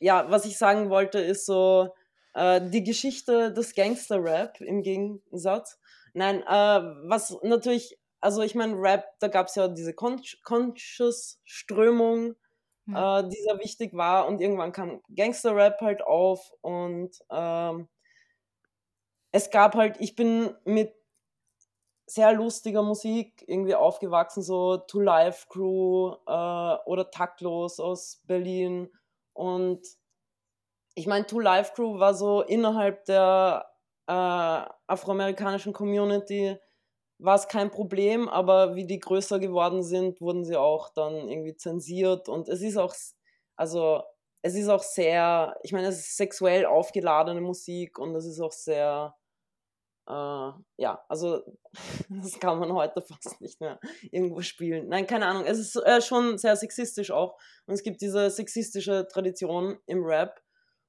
ja, 0.00 0.30
was 0.30 0.44
ich 0.44 0.58
sagen 0.58 0.90
wollte, 0.90 1.18
ist 1.18 1.46
so 1.46 1.94
äh, 2.34 2.60
die 2.62 2.84
Geschichte 2.84 3.52
des 3.52 3.74
Gangster-Rap 3.74 4.60
im 4.60 4.82
Gegensatz. 4.82 5.78
Nein, 6.12 6.42
äh, 6.42 6.80
was 7.08 7.36
natürlich, 7.42 7.98
also 8.20 8.42
ich 8.42 8.54
meine, 8.54 8.74
Rap, 8.74 9.06
da 9.20 9.28
gab 9.28 9.48
es 9.48 9.54
ja 9.54 9.68
diese 9.68 9.94
Con 9.94 10.22
Conscious-Strömung 10.44 12.36
äh, 12.94 13.28
die 13.28 13.42
sehr 13.42 13.58
wichtig 13.58 13.94
war. 13.94 14.26
Und 14.26 14.40
irgendwann 14.40 14.72
kam 14.72 15.00
Gangster-Rap 15.14 15.80
halt 15.80 16.02
auf 16.02 16.52
und 16.60 17.10
ähm, 17.30 17.88
es 19.32 19.50
gab 19.50 19.74
halt, 19.74 19.96
ich 20.00 20.16
bin 20.16 20.54
mit 20.64 20.94
sehr 22.06 22.32
lustiger 22.32 22.82
Musik 22.82 23.44
irgendwie 23.46 23.74
aufgewachsen, 23.74 24.42
so 24.42 24.78
To 24.78 25.00
Life 25.00 25.46
Crew 25.48 26.14
äh, 26.26 26.76
oder 26.86 27.10
Taktlos 27.10 27.78
aus 27.80 28.22
Berlin. 28.24 28.90
Und 29.34 29.86
ich 30.94 31.06
meine, 31.06 31.26
To 31.26 31.38
Life 31.38 31.72
Crew 31.74 31.98
war 31.98 32.14
so 32.14 32.40
innerhalb 32.42 33.04
der 33.04 33.66
äh, 34.06 34.12
afroamerikanischen 34.86 35.74
Community 35.74 36.56
war 37.18 37.34
es 37.34 37.48
kein 37.48 37.70
Problem, 37.70 38.28
aber 38.28 38.76
wie 38.76 38.86
die 38.86 39.00
größer 39.00 39.38
geworden 39.38 39.82
sind, 39.82 40.20
wurden 40.20 40.44
sie 40.44 40.56
auch 40.56 40.90
dann 40.90 41.28
irgendwie 41.28 41.56
zensiert. 41.56 42.28
Und 42.28 42.48
es 42.48 42.62
ist 42.62 42.76
auch, 42.76 42.94
also 43.56 44.02
es 44.42 44.54
ist 44.54 44.68
auch 44.68 44.82
sehr, 44.82 45.56
ich 45.62 45.72
meine, 45.72 45.88
es 45.88 45.98
ist 45.98 46.16
sexuell 46.16 46.64
aufgeladene 46.64 47.40
Musik 47.40 47.98
und 47.98 48.14
es 48.14 48.24
ist 48.24 48.40
auch 48.40 48.52
sehr, 48.52 49.16
äh, 50.08 50.50
ja, 50.76 51.04
also 51.08 51.42
das 52.08 52.38
kann 52.38 52.60
man 52.60 52.72
heute 52.72 53.02
fast 53.02 53.40
nicht 53.40 53.60
mehr 53.60 53.80
irgendwo 54.12 54.40
spielen. 54.42 54.88
Nein, 54.88 55.06
keine 55.06 55.26
Ahnung, 55.26 55.44
es 55.44 55.58
ist 55.58 55.76
äh, 55.76 56.00
schon 56.00 56.38
sehr 56.38 56.56
sexistisch 56.56 57.10
auch. 57.10 57.36
Und 57.66 57.74
es 57.74 57.82
gibt 57.82 58.00
diese 58.00 58.30
sexistische 58.30 59.08
Tradition 59.08 59.78
im 59.86 60.04
Rap. 60.04 60.40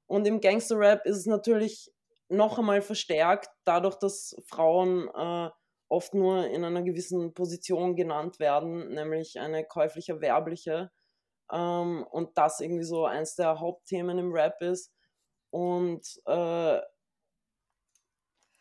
Und 0.06 0.26
im 0.26 0.40
Gangster-Rap 0.40 1.06
ist 1.06 1.18
es 1.18 1.26
natürlich 1.26 1.92
noch 2.28 2.58
einmal 2.58 2.82
verstärkt, 2.82 3.48
dadurch, 3.64 3.96
dass 3.96 4.36
Frauen 4.46 5.08
äh, 5.08 5.50
oft 5.90 6.14
nur 6.14 6.46
in 6.46 6.64
einer 6.64 6.82
gewissen 6.82 7.34
Position 7.34 7.96
genannt 7.96 8.38
werden, 8.38 8.94
nämlich 8.94 9.38
eine 9.38 9.64
käufliche, 9.64 10.20
werbliche. 10.20 10.90
Ähm, 11.52 12.06
und 12.10 12.38
das 12.38 12.60
irgendwie 12.60 12.84
so 12.84 13.04
eins 13.06 13.34
der 13.34 13.58
Hauptthemen 13.60 14.18
im 14.18 14.32
Rap 14.32 14.62
ist. 14.62 14.92
Und 15.50 16.06
äh, 16.26 16.80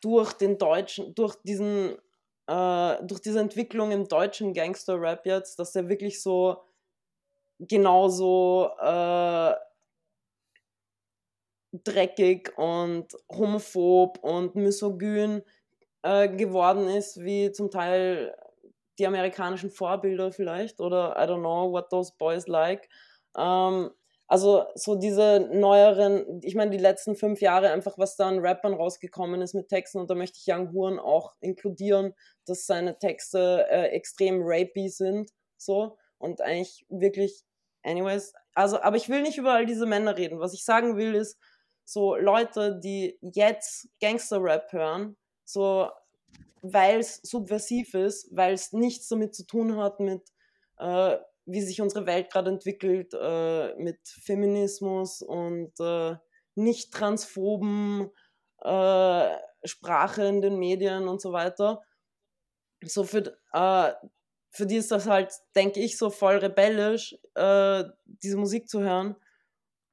durch 0.01 0.33
den 0.33 0.57
deutschen, 0.57 1.13
durch 1.13 1.35
diesen, 1.43 1.97
äh, 2.47 3.05
durch 3.05 3.21
diese 3.21 3.39
Entwicklung 3.39 3.91
im 3.91 4.07
deutschen 4.07 4.53
Gangster-Rap 4.53 5.25
jetzt, 5.25 5.59
dass 5.59 5.73
der 5.73 5.87
wirklich 5.87 6.23
so 6.23 6.63
genauso 7.59 8.71
äh, 8.79 9.53
dreckig 11.73 12.57
und 12.57 13.15
homophob 13.29 14.17
und 14.23 14.55
misogyn 14.55 15.43
äh, 16.03 16.29
geworden 16.29 16.87
ist, 16.87 17.19
wie 17.21 17.51
zum 17.51 17.71
Teil 17.71 18.35
die 18.99 19.07
amerikanischen 19.07 19.71
Vorbilder 19.71 20.31
vielleicht 20.31 20.79
oder 20.81 21.15
I 21.17 21.21
don't 21.21 21.39
know 21.39 21.71
what 21.71 21.89
those 21.89 22.13
boys 22.17 22.47
like. 22.47 22.89
Ähm, 23.37 23.91
also 24.27 24.65
so 24.75 24.95
diese 24.95 25.49
neueren, 25.51 26.39
ich 26.43 26.53
meine 26.53 26.69
die 26.69 26.77
letzten 26.77 27.15
fünf 27.15 27.41
Jahre 27.41 27.71
einfach, 27.71 27.97
was 27.97 28.15
da 28.15 28.27
an 28.27 28.39
Rappern 28.39 28.75
rausgekommen 28.75 29.41
ist 29.41 29.55
mit 29.55 29.69
Texten 29.69 29.97
und 29.97 30.09
da 30.09 30.15
möchte 30.15 30.37
ich 30.39 30.53
Young 30.53 30.71
Huren 30.71 30.99
auch 30.99 31.33
inkludieren, 31.39 32.13
dass 32.45 32.67
seine 32.67 32.99
Texte 32.99 33.65
äh, 33.69 33.87
extrem 33.87 34.41
rapey 34.43 34.89
sind, 34.89 35.31
so 35.57 35.97
und 36.19 36.41
eigentlich 36.41 36.85
wirklich, 36.89 37.43
anyways, 37.83 38.33
also 38.53 38.79
aber 38.81 38.97
ich 38.97 39.09
will 39.09 39.23
nicht 39.23 39.39
über 39.39 39.53
all 39.53 39.65
diese 39.65 39.87
Männer 39.87 40.15
reden. 40.15 40.39
Was 40.39 40.53
ich 40.53 40.63
sagen 40.63 40.95
will 40.95 41.15
ist, 41.15 41.39
so 41.83 42.15
Leute, 42.15 42.79
die 42.79 43.17
jetzt 43.21 43.89
Gangster-Rap 43.99 44.71
hören, 44.71 45.17
so 45.51 45.89
weil 46.61 46.99
es 46.99 47.21
subversiv 47.23 47.93
ist, 47.93 48.35
weil 48.35 48.53
es 48.53 48.73
nichts 48.73 49.07
damit 49.07 49.33
zu 49.33 49.45
tun 49.45 49.77
hat 49.77 49.99
mit, 49.99 50.21
äh, 50.77 51.17
wie 51.45 51.61
sich 51.61 51.81
unsere 51.81 52.05
Welt 52.05 52.31
gerade 52.31 52.51
entwickelt, 52.51 53.13
äh, 53.13 53.75
mit 53.75 53.99
Feminismus 54.07 55.21
und 55.21 55.71
äh, 55.79 56.15
nicht 56.55 56.93
transphoben 56.93 58.11
äh, 58.61 59.35
Sprache 59.63 60.23
in 60.23 60.41
den 60.41 60.59
Medien 60.59 61.07
und 61.07 61.21
so 61.21 61.31
weiter. 61.31 61.81
So 62.83 63.03
für, 63.03 63.37
äh, 63.53 63.93
für 64.51 64.65
die 64.65 64.77
ist 64.77 64.91
das 64.91 65.07
halt, 65.07 65.33
denke 65.55 65.79
ich, 65.79 65.97
so 65.97 66.09
voll 66.09 66.37
rebellisch, 66.37 67.17
äh, 67.35 67.83
diese 68.05 68.37
Musik 68.37 68.67
zu 68.69 68.81
hören. 68.81 69.15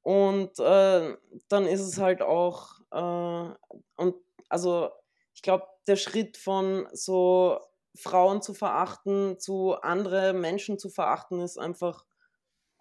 Und 0.03 0.57
dann 0.61 1.67
ist 1.67 1.81
es 1.81 1.99
halt 1.99 2.23
auch, 2.23 2.79
und 2.93 4.15
also 4.49 4.93
ich 5.37 5.43
glaube, 5.43 5.67
der 5.87 5.97
Schritt 5.97 6.39
von 6.39 6.89
so 6.93 7.61
Frauen 7.95 8.43
zu 8.43 8.55
verachten 8.55 9.39
zu 9.39 9.75
andere 9.75 10.33
Menschen 10.33 10.79
zu 10.79 10.89
verachten 10.89 11.41
ist 11.41 11.59
einfach 11.59 12.05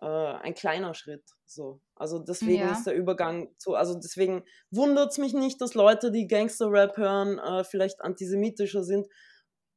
äh, 0.02 0.06
ein 0.06 0.56
kleiner 0.56 0.94
Schritt. 0.94 1.24
So. 1.46 1.82
Also 1.96 2.18
deswegen 2.20 2.62
ja. 2.62 2.72
ist 2.72 2.86
der 2.86 2.96
Übergang 2.96 3.50
zu, 3.58 3.76
also 3.76 3.96
deswegen 3.96 4.46
wundert 4.72 5.12
es 5.12 5.18
mich 5.18 5.34
nicht, 5.34 5.60
dass 5.62 5.74
Leute, 5.74 6.12
die 6.12 6.28
Gangster-Rap 6.28 6.98
hören, 6.98 7.40
äh, 7.40 7.66
vielleicht 7.66 8.02
antisemitischer 8.02 8.84
sind. 8.84 9.08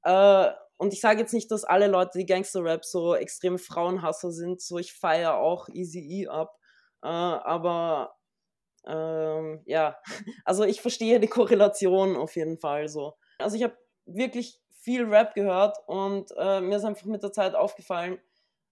Äh, 0.05 0.51
und 0.77 0.93
ich 0.93 1.01
sage 1.01 1.21
jetzt 1.21 1.35
nicht, 1.35 1.51
dass 1.51 1.65
alle 1.65 1.89
Leute, 1.89 2.19
die 2.19 2.27
Gangster-Rap 2.27 2.85
so 2.85 3.17
extreme 3.17 3.59
Frauenhasser 3.59 4.31
sind. 4.31 4.63
So, 4.63 4.79
ich 4.79 4.93
feiere 4.93 5.35
auch 5.35 5.69
Easy 5.69 6.23
E 6.23 6.29
ab. 6.29 6.57
Äh, 7.03 7.09
aber 7.09 8.18
ähm, 8.87 9.63
ja, 9.67 9.99
also 10.45 10.65
ich 10.65 10.81
verstehe 10.81 11.21
die 11.21 11.29
Korrelation 11.29 12.17
auf 12.17 12.37
jeden 12.37 12.59
Fall 12.59 12.89
so. 12.89 13.15
Also 13.39 13.57
ich 13.57 13.63
habe 13.63 13.77
wirklich 14.07 14.61
viel 14.81 15.05
Rap 15.05 15.35
gehört 15.35 15.77
und 15.87 16.31
äh, 16.39 16.61
mir 16.61 16.77
ist 16.77 16.85
einfach 16.85 17.07
mit 17.07 17.23
der 17.23 17.33
Zeit 17.33 17.55
aufgefallen, 17.55 18.19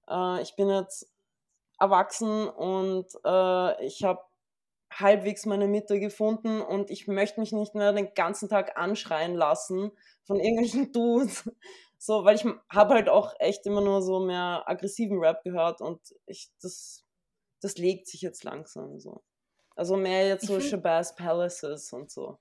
äh, 0.09 0.43
ich 0.43 0.57
bin 0.57 0.69
jetzt 0.69 1.11
erwachsen 1.79 2.49
und 2.49 3.07
äh, 3.25 3.85
ich 3.85 4.03
habe 4.05 4.23
halbwegs 4.91 5.47
meine 5.47 5.69
Mitte 5.69 6.01
gefunden 6.01 6.61
und 6.61 6.91
ich 6.91 7.07
möchte 7.07 7.41
mich 7.41 7.53
nicht 7.53 7.75
mehr 7.75 7.93
den 7.93 8.15
ganzen 8.15 8.49
Tag 8.49 8.79
anschreien 8.79 9.35
lassen 9.35 9.93
von 10.25 10.41
irgendwelchen 10.41 10.93
Dudes. 10.93 11.51
So, 11.99 12.25
weil 12.25 12.37
ich 12.37 12.45
habe 12.71 12.95
halt 12.95 13.09
auch 13.09 13.35
echt 13.39 13.67
immer 13.67 13.81
nur 13.81 14.03
so 14.03 14.21
mehr 14.21 14.63
aggressiven 14.67 15.19
Rap 15.19 15.43
gehört 15.43 15.81
und 15.81 16.01
ich, 16.27 16.51
das, 16.61 17.05
das 17.61 17.77
legt 17.79 18.07
sich 18.07 18.21
jetzt 18.21 18.45
langsam 18.45 19.01
so. 19.01 19.23
Also 19.77 19.97
mehr 19.97 20.27
jetzt 20.27 20.47
so 20.47 20.59
Shabazz 20.59 21.15
Palaces 21.15 21.93
und 21.93 22.11
so. 22.11 22.39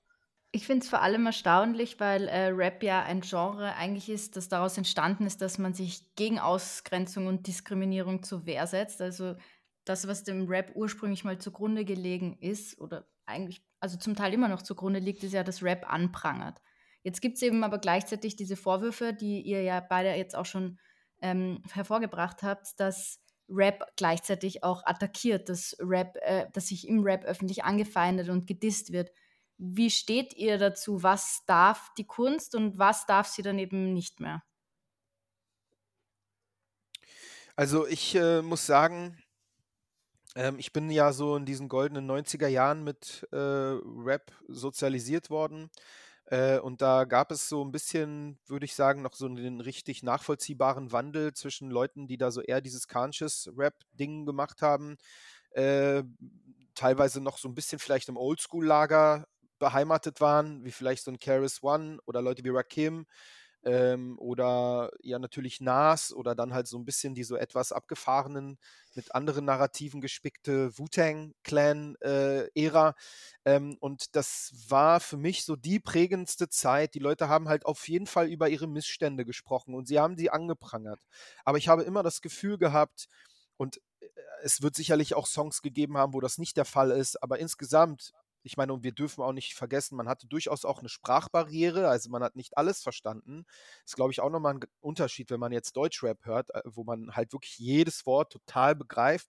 Ich 0.52 0.66
finde 0.66 0.84
es 0.84 0.88
vor 0.88 1.02
allem 1.02 1.26
erstaunlich, 1.26 2.00
weil 2.00 2.28
äh, 2.28 2.46
Rap 2.46 2.82
ja 2.82 3.02
ein 3.02 3.20
Genre 3.20 3.74
eigentlich 3.74 4.08
ist, 4.08 4.36
das 4.36 4.48
daraus 4.48 4.78
entstanden 4.78 5.26
ist, 5.26 5.42
dass 5.42 5.58
man 5.58 5.74
sich 5.74 6.14
gegen 6.16 6.38
Ausgrenzung 6.38 7.26
und 7.26 7.46
Diskriminierung 7.46 8.22
zur 8.22 8.46
Wehr 8.46 8.66
setzt. 8.66 9.02
Also 9.02 9.36
das, 9.84 10.08
was 10.08 10.24
dem 10.24 10.48
Rap 10.48 10.72
ursprünglich 10.74 11.24
mal 11.24 11.38
zugrunde 11.38 11.84
gelegen 11.84 12.38
ist, 12.40 12.80
oder 12.80 13.06
eigentlich, 13.26 13.62
also 13.80 13.98
zum 13.98 14.16
Teil 14.16 14.32
immer 14.32 14.48
noch 14.48 14.62
zugrunde 14.62 14.98
liegt, 14.98 15.22
ist 15.24 15.34
ja, 15.34 15.44
dass 15.44 15.62
Rap 15.62 15.92
anprangert. 15.92 16.62
Jetzt 17.02 17.20
gibt 17.20 17.36
es 17.36 17.42
eben 17.42 17.62
aber 17.62 17.78
gleichzeitig 17.78 18.36
diese 18.36 18.56
Vorwürfe, 18.56 19.12
die 19.12 19.42
ihr 19.42 19.62
ja 19.62 19.80
beide 19.80 20.14
jetzt 20.14 20.34
auch 20.34 20.46
schon 20.46 20.78
ähm, 21.20 21.62
hervorgebracht 21.70 22.42
habt, 22.42 22.80
dass 22.80 23.20
Rap 23.48 23.92
gleichzeitig 23.96 24.64
auch 24.64 24.84
attackiert, 24.86 25.48
dass 25.48 25.76
Rap, 25.80 26.16
äh, 26.22 26.46
dass 26.52 26.68
sich 26.68 26.88
im 26.88 27.02
Rap 27.02 27.24
öffentlich 27.24 27.64
angefeindet 27.64 28.28
und 28.28 28.46
gedisst 28.46 28.92
wird. 28.92 29.10
Wie 29.58 29.90
steht 29.90 30.34
ihr 30.34 30.58
dazu? 30.58 31.02
Was 31.02 31.44
darf 31.46 31.90
die 31.96 32.06
Kunst 32.06 32.54
und 32.54 32.78
was 32.78 33.06
darf 33.06 33.28
sie 33.28 33.42
dann 33.42 33.58
eben 33.58 33.92
nicht 33.94 34.20
mehr? 34.20 34.42
Also 37.56 37.86
ich 37.86 38.14
äh, 38.14 38.42
muss 38.42 38.66
sagen, 38.66 39.18
Ähm, 40.34 40.58
ich 40.58 40.72
bin 40.72 40.90
ja 40.90 41.12
so 41.12 41.36
in 41.36 41.46
diesen 41.46 41.68
goldenen 41.68 42.06
90er 42.06 42.48
Jahren 42.48 42.84
mit 42.84 43.26
äh, 43.32 43.36
Rap 43.36 44.32
sozialisiert 44.48 45.30
worden. 45.30 45.70
Äh, 46.26 46.58
und 46.58 46.82
da 46.82 47.04
gab 47.04 47.30
es 47.30 47.48
so 47.48 47.64
ein 47.64 47.70
bisschen, 47.70 48.38
würde 48.46 48.64
ich 48.64 48.74
sagen, 48.74 49.02
noch 49.02 49.14
so 49.14 49.26
einen 49.26 49.60
richtig 49.60 50.02
nachvollziehbaren 50.02 50.90
Wandel 50.92 51.32
zwischen 51.34 51.70
Leuten, 51.70 52.08
die 52.08 52.16
da 52.18 52.30
so 52.30 52.40
eher 52.42 52.60
dieses 52.60 52.88
Conscious 52.88 53.48
Rap-Ding 53.56 54.26
gemacht 54.26 54.60
haben, 54.62 54.96
äh, 55.52 56.02
teilweise 56.74 57.20
noch 57.20 57.38
so 57.38 57.48
ein 57.48 57.54
bisschen 57.54 57.78
vielleicht 57.78 58.08
im 58.08 58.16
Oldschool-Lager 58.16 59.26
beheimatet 59.58 60.20
waren, 60.20 60.64
wie 60.64 60.72
vielleicht 60.72 61.04
so 61.04 61.10
ein 61.10 61.18
Keras 61.18 61.62
One 61.62 61.98
oder 62.06 62.22
Leute 62.22 62.44
wie 62.44 62.50
Rakim 62.50 63.06
ähm, 63.66 64.18
oder 64.18 64.90
ja 65.02 65.18
natürlich 65.18 65.60
Nas 65.60 66.14
oder 66.14 66.36
dann 66.36 66.54
halt 66.54 66.68
so 66.68 66.78
ein 66.78 66.84
bisschen 66.84 67.14
die 67.14 67.24
so 67.24 67.36
etwas 67.36 67.72
abgefahrenen, 67.72 68.58
mit 68.94 69.14
anderen 69.14 69.44
Narrativen 69.44 70.00
gespickte 70.00 70.78
Wu-Tang-Clan-Ära. 70.78 72.94
Äh, 73.44 73.56
ähm, 73.56 73.76
und 73.80 74.14
das 74.14 74.52
war 74.68 75.00
für 75.00 75.16
mich 75.16 75.44
so 75.44 75.56
die 75.56 75.80
prägendste 75.80 76.48
Zeit. 76.48 76.94
Die 76.94 77.00
Leute 77.00 77.28
haben 77.28 77.48
halt 77.48 77.66
auf 77.66 77.88
jeden 77.88 78.06
Fall 78.06 78.28
über 78.28 78.48
ihre 78.48 78.68
Missstände 78.68 79.24
gesprochen 79.24 79.74
und 79.74 79.88
sie 79.88 79.98
haben 79.98 80.16
sie 80.16 80.30
angeprangert. 80.30 81.00
Aber 81.44 81.58
ich 81.58 81.66
habe 81.68 81.82
immer 81.82 82.04
das 82.04 82.22
Gefühl 82.22 82.58
gehabt, 82.58 83.08
und 83.56 83.78
äh, 84.00 84.06
es 84.42 84.62
wird 84.62 84.76
sicherlich 84.76 85.14
auch 85.14 85.26
Songs 85.26 85.62
gegeben 85.62 85.96
haben, 85.96 86.12
wo 86.12 86.20
das 86.20 86.38
nicht 86.38 86.56
der 86.56 86.64
Fall 86.64 86.90
ist, 86.90 87.22
aber 87.22 87.38
insgesamt 87.38 88.12
ich 88.46 88.56
meine, 88.56 88.72
und 88.72 88.84
wir 88.84 88.92
dürfen 88.92 89.22
auch 89.22 89.32
nicht 89.32 89.54
vergessen, 89.54 89.96
man 89.96 90.08
hatte 90.08 90.26
durchaus 90.26 90.64
auch 90.64 90.78
eine 90.78 90.88
Sprachbarriere, 90.88 91.88
also 91.88 92.08
man 92.10 92.22
hat 92.22 92.36
nicht 92.36 92.56
alles 92.56 92.82
verstanden. 92.82 93.44
Das 93.82 93.92
ist, 93.92 93.96
glaube 93.96 94.12
ich, 94.12 94.20
auch 94.20 94.30
nochmal 94.30 94.54
ein 94.54 94.60
Unterschied, 94.80 95.30
wenn 95.30 95.40
man 95.40 95.52
jetzt 95.52 95.76
Deutschrap 95.76 96.24
hört, 96.24 96.54
äh, 96.54 96.62
wo 96.64 96.84
man 96.84 97.14
halt 97.14 97.32
wirklich 97.32 97.58
jedes 97.58 98.06
Wort 98.06 98.32
total 98.32 98.74
begreift. 98.74 99.28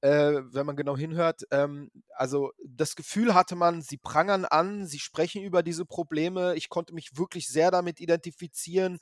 Äh, 0.00 0.42
wenn 0.52 0.66
man 0.66 0.76
genau 0.76 0.98
hinhört. 0.98 1.44
Ähm, 1.50 1.90
also 2.14 2.52
das 2.62 2.94
Gefühl 2.94 3.32
hatte 3.34 3.56
man, 3.56 3.80
sie 3.80 3.96
prangern 3.96 4.44
an, 4.44 4.86
sie 4.86 4.98
sprechen 4.98 5.42
über 5.42 5.62
diese 5.62 5.86
Probleme. 5.86 6.54
Ich 6.56 6.68
konnte 6.68 6.92
mich 6.92 7.16
wirklich 7.16 7.48
sehr 7.48 7.70
damit 7.70 8.00
identifizieren 8.00 8.98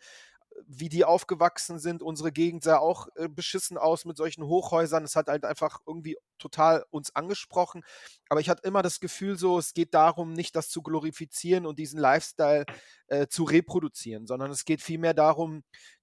wie 0.66 0.88
die 0.88 1.04
aufgewachsen 1.04 1.78
sind. 1.78 2.02
Unsere 2.02 2.32
Gegend 2.32 2.64
sah 2.64 2.78
auch 2.78 3.09
äh, 3.16 3.28
beschissen 3.28 3.78
aus 3.78 4.04
mit 4.04 4.16
solchen 4.16 4.44
Hochhäusern. 4.44 5.04
Es 5.04 5.16
hat 5.16 5.28
halt 5.28 5.44
einfach 5.44 5.80
irgendwie 5.87 6.16
total 6.38 6.85
uns 6.90 7.14
angesprochen. 7.14 7.82
Aber 8.28 8.40
ich 8.40 8.49
hatte 8.49 8.66
immer 8.66 8.82
das 8.82 9.00
Gefühl, 9.00 9.37
so, 9.37 9.59
es 9.59 9.75
geht 9.75 9.94
darum, 9.94 10.32
nicht 10.32 10.56
das 10.56 10.68
zu 10.68 10.82
glorifizieren 10.82 11.66
und 11.66 11.78
diesen 11.78 11.99
Lifestyle 11.99 12.64
äh, 13.09 13.26
zu 13.26 13.44
reproduzieren, 13.44 14.26
sondern 14.26 14.50
es 14.50 14.64
geht 14.64 14.82
vielmehr 14.82 15.14
darum, 15.14 15.62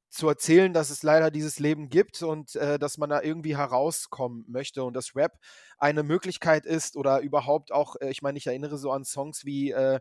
zu 0.09 0.27
erzählen, 0.27 0.73
dass 0.73 0.89
es 0.89 1.03
leider 1.03 1.29
dieses 1.29 1.59
Leben 1.59 1.89
gibt 1.89 2.23
und 2.23 2.55
äh, 2.55 2.79
dass 2.79 2.97
man 2.97 3.09
da 3.09 3.21
irgendwie 3.21 3.55
herauskommen 3.55 4.43
möchte 4.47 4.83
und 4.83 4.95
dass 4.95 5.15
Rap 5.15 5.37
eine 5.77 6.03
Möglichkeit 6.03 6.65
ist 6.65 6.97
oder 6.97 7.19
überhaupt 7.19 7.71
auch, 7.71 7.95
äh, 7.97 8.09
ich 8.09 8.21
meine, 8.21 8.37
ich 8.37 8.47
erinnere 8.47 8.77
so 8.77 8.91
an 8.91 9.05
Songs 9.05 9.45
wie 9.45 9.71
äh, 9.71 9.99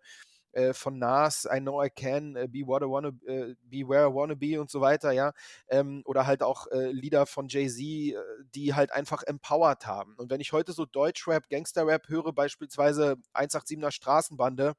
äh, 0.59 0.75
von 0.75 0.99
Nas, 0.99 1.47
I 1.51 1.61
Know 1.61 1.83
I 1.83 1.89
Can, 1.91 2.37
äh, 2.37 2.49
Be 2.49 2.67
What 2.67 2.83
I 2.83 2.87
Wanna, 2.87 3.09
äh, 3.27 3.55
Be 3.63 3.89
Where 3.89 4.09
I 4.09 4.15
Wanna 4.15 4.35
Be 4.35 4.61
und 4.61 4.71
so 4.71 4.81
weiter, 4.81 5.13
ja. 5.13 5.33
Ähm, 5.69 6.03
oder 6.05 6.27
halt 6.27 6.43
auch 6.43 6.67
äh, 6.69 6.91
Lieder 6.91 7.27
von 7.27 7.49
Jay-Z, 7.49 7.81
äh, 7.81 8.15
die 8.55 8.75
halt 8.75 8.93
einfach 8.93 9.23
empowered 9.23 9.87
haben. 9.87 10.15
Und 10.17 10.31
wenn 10.31 10.41
ich 10.41 10.53
heute 10.53 10.73
so 10.73 10.85
Deutschrap, 10.85 11.49
Gangsterrap 11.49 12.09
höre, 12.09 12.33
beispielsweise 12.33 13.17
187er 13.35 13.91
Straßenbande, 13.93 14.75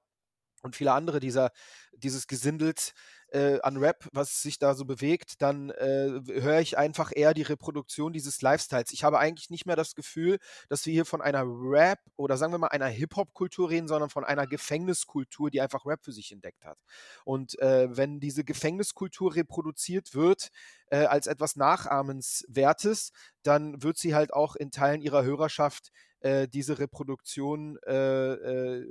und 0.62 0.76
viele 0.76 0.92
andere 0.92 1.22
dieser, 1.22 1.52
dieses 1.94 2.28
Gesindels, 2.28 2.94
äh, 3.32 3.60
an 3.62 3.78
Rap, 3.78 4.08
was 4.12 4.42
sich 4.42 4.60
da 4.60 4.74
so 4.74 4.86
bewegt, 4.86 5.42
dann 5.42 5.70
äh, 5.72 6.22
höre 6.28 6.60
ich 6.60 6.78
einfach 6.78 7.12
eher 7.14 7.34
die 7.34 7.44
Reproduktion 7.44 8.14
dieses 8.14 8.42
Lifestyles. 8.42 8.92
Ich 8.92 9.04
habe 9.04 9.20
eigentlich 9.20 9.50
nicht 9.50 9.66
mehr 9.66 9.76
das 9.76 9.96
Gefühl, 9.96 10.40
dass 10.68 10.86
wir 10.86 10.94
hier 10.94 11.06
von 11.06 11.22
einer 11.22 11.44
Rap 11.46 12.00
oder 12.16 12.38
sagen 12.38 12.54
wir 12.54 12.58
mal 12.58 12.68
einer 12.68 12.88
Hip-Hop-Kultur 12.88 13.70
reden, 13.70 13.88
sondern 13.88 14.10
von 14.10 14.24
einer 14.24 14.48
Gefängniskultur, 14.48 15.50
die 15.50 15.62
einfach 15.62 15.86
Rap 15.86 16.04
für 16.04 16.12
sich 16.12 16.32
entdeckt 16.32 16.66
hat. 16.66 16.78
Und 17.26 17.60
äh, 17.60 17.88
wenn 17.96 18.20
diese 18.20 18.44
Gefängniskultur 18.44 19.36
reproduziert 19.36 20.14
wird, 20.16 20.50
äh, 20.88 21.06
als 21.06 21.28
etwas 21.28 21.56
Nachahmenswertes, 21.56 23.12
dann 23.44 23.82
wird 23.84 23.98
sie 23.98 24.16
halt 24.16 24.34
auch 24.34 24.56
in 24.56 24.72
Teilen 24.72 25.02
ihrer 25.02 25.24
Hörerschaft 25.24 25.92
äh, 26.22 26.48
diese 26.48 26.80
Reproduktion, 26.80 27.78
äh, 27.86 28.34
äh, 28.34 28.86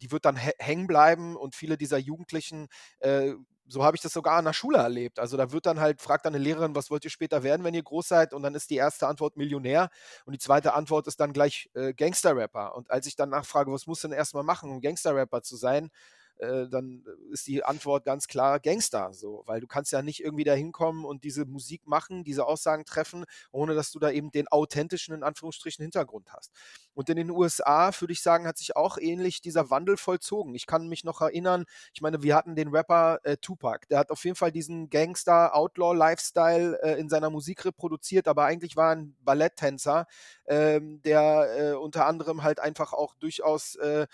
die 0.00 0.12
wird 0.12 0.24
dann 0.24 0.36
hängen 0.36 0.86
bleiben 0.86 1.36
und 1.36 1.54
viele 1.54 1.76
dieser 1.76 1.98
Jugendlichen 1.98 2.68
äh, 3.00 3.34
so 3.68 3.84
habe 3.84 3.96
ich 3.96 4.02
das 4.02 4.12
sogar 4.12 4.36
an 4.36 4.44
der 4.44 4.52
Schule 4.52 4.78
erlebt. 4.78 5.18
Also 5.18 5.36
da 5.36 5.52
wird 5.52 5.66
dann 5.66 5.80
halt, 5.80 6.00
fragt 6.00 6.24
dann 6.24 6.34
eine 6.34 6.42
Lehrerin, 6.42 6.74
was 6.74 6.90
wollt 6.90 7.04
ihr 7.04 7.10
später 7.10 7.42
werden, 7.42 7.64
wenn 7.64 7.74
ihr 7.74 7.82
groß 7.82 8.08
seid? 8.08 8.32
Und 8.32 8.42
dann 8.42 8.54
ist 8.54 8.70
die 8.70 8.76
erste 8.76 9.08
Antwort 9.08 9.36
Millionär 9.36 9.90
und 10.24 10.32
die 10.32 10.38
zweite 10.38 10.74
Antwort 10.74 11.06
ist 11.06 11.20
dann 11.20 11.32
gleich 11.32 11.68
äh, 11.74 11.92
Gangster-Rapper. 11.92 12.76
Und 12.76 12.90
als 12.90 13.06
ich 13.06 13.16
dann 13.16 13.30
nachfrage, 13.30 13.72
was 13.72 13.86
muss 13.86 14.00
denn 14.00 14.12
erstmal 14.12 14.44
machen, 14.44 14.70
um 14.70 14.80
Gangster-Rapper 14.80 15.42
zu 15.42 15.56
sein, 15.56 15.90
äh, 16.38 16.68
dann 16.68 17.04
ist 17.30 17.46
die 17.46 17.64
Antwort 17.64 18.04
ganz 18.04 18.26
klar 18.28 18.60
Gangster, 18.60 19.12
so, 19.12 19.42
weil 19.46 19.60
du 19.60 19.66
kannst 19.66 19.92
ja 19.92 20.02
nicht 20.02 20.22
irgendwie 20.22 20.44
da 20.44 20.52
hinkommen 20.54 21.04
und 21.04 21.24
diese 21.24 21.44
Musik 21.44 21.86
machen, 21.86 22.24
diese 22.24 22.46
Aussagen 22.46 22.84
treffen, 22.84 23.24
ohne 23.52 23.74
dass 23.74 23.90
du 23.92 23.98
da 23.98 24.10
eben 24.10 24.30
den 24.30 24.48
authentischen, 24.48 25.14
in 25.14 25.22
Anführungsstrichen, 25.22 25.82
Hintergrund 25.82 26.32
hast. 26.32 26.52
Und 26.94 27.08
in 27.08 27.16
den 27.16 27.30
USA, 27.30 27.90
würde 28.00 28.12
ich 28.12 28.22
sagen, 28.22 28.46
hat 28.46 28.58
sich 28.58 28.76
auch 28.76 28.98
ähnlich 28.98 29.40
dieser 29.40 29.70
Wandel 29.70 29.96
vollzogen. 29.96 30.54
Ich 30.54 30.66
kann 30.66 30.88
mich 30.88 31.04
noch 31.04 31.20
erinnern, 31.20 31.64
ich 31.92 32.00
meine, 32.00 32.22
wir 32.22 32.34
hatten 32.34 32.56
den 32.56 32.68
Rapper 32.68 33.20
äh, 33.24 33.36
Tupac, 33.36 33.86
der 33.88 33.98
hat 33.98 34.10
auf 34.10 34.24
jeden 34.24 34.36
Fall 34.36 34.52
diesen 34.52 34.90
Gangster-Outlaw-Lifestyle 34.90 36.80
äh, 36.82 36.98
in 36.98 37.08
seiner 37.08 37.30
Musik 37.30 37.64
reproduziert, 37.64 38.28
aber 38.28 38.44
eigentlich 38.44 38.76
war 38.76 38.94
ein 38.94 39.16
Balletttänzer, 39.20 40.06
ähm, 40.46 41.02
der 41.02 41.56
äh, 41.58 41.72
unter 41.74 42.06
anderem 42.06 42.42
halt 42.42 42.60
einfach 42.60 42.92
auch 42.92 43.14
durchaus 43.14 43.76
äh, 43.76 44.06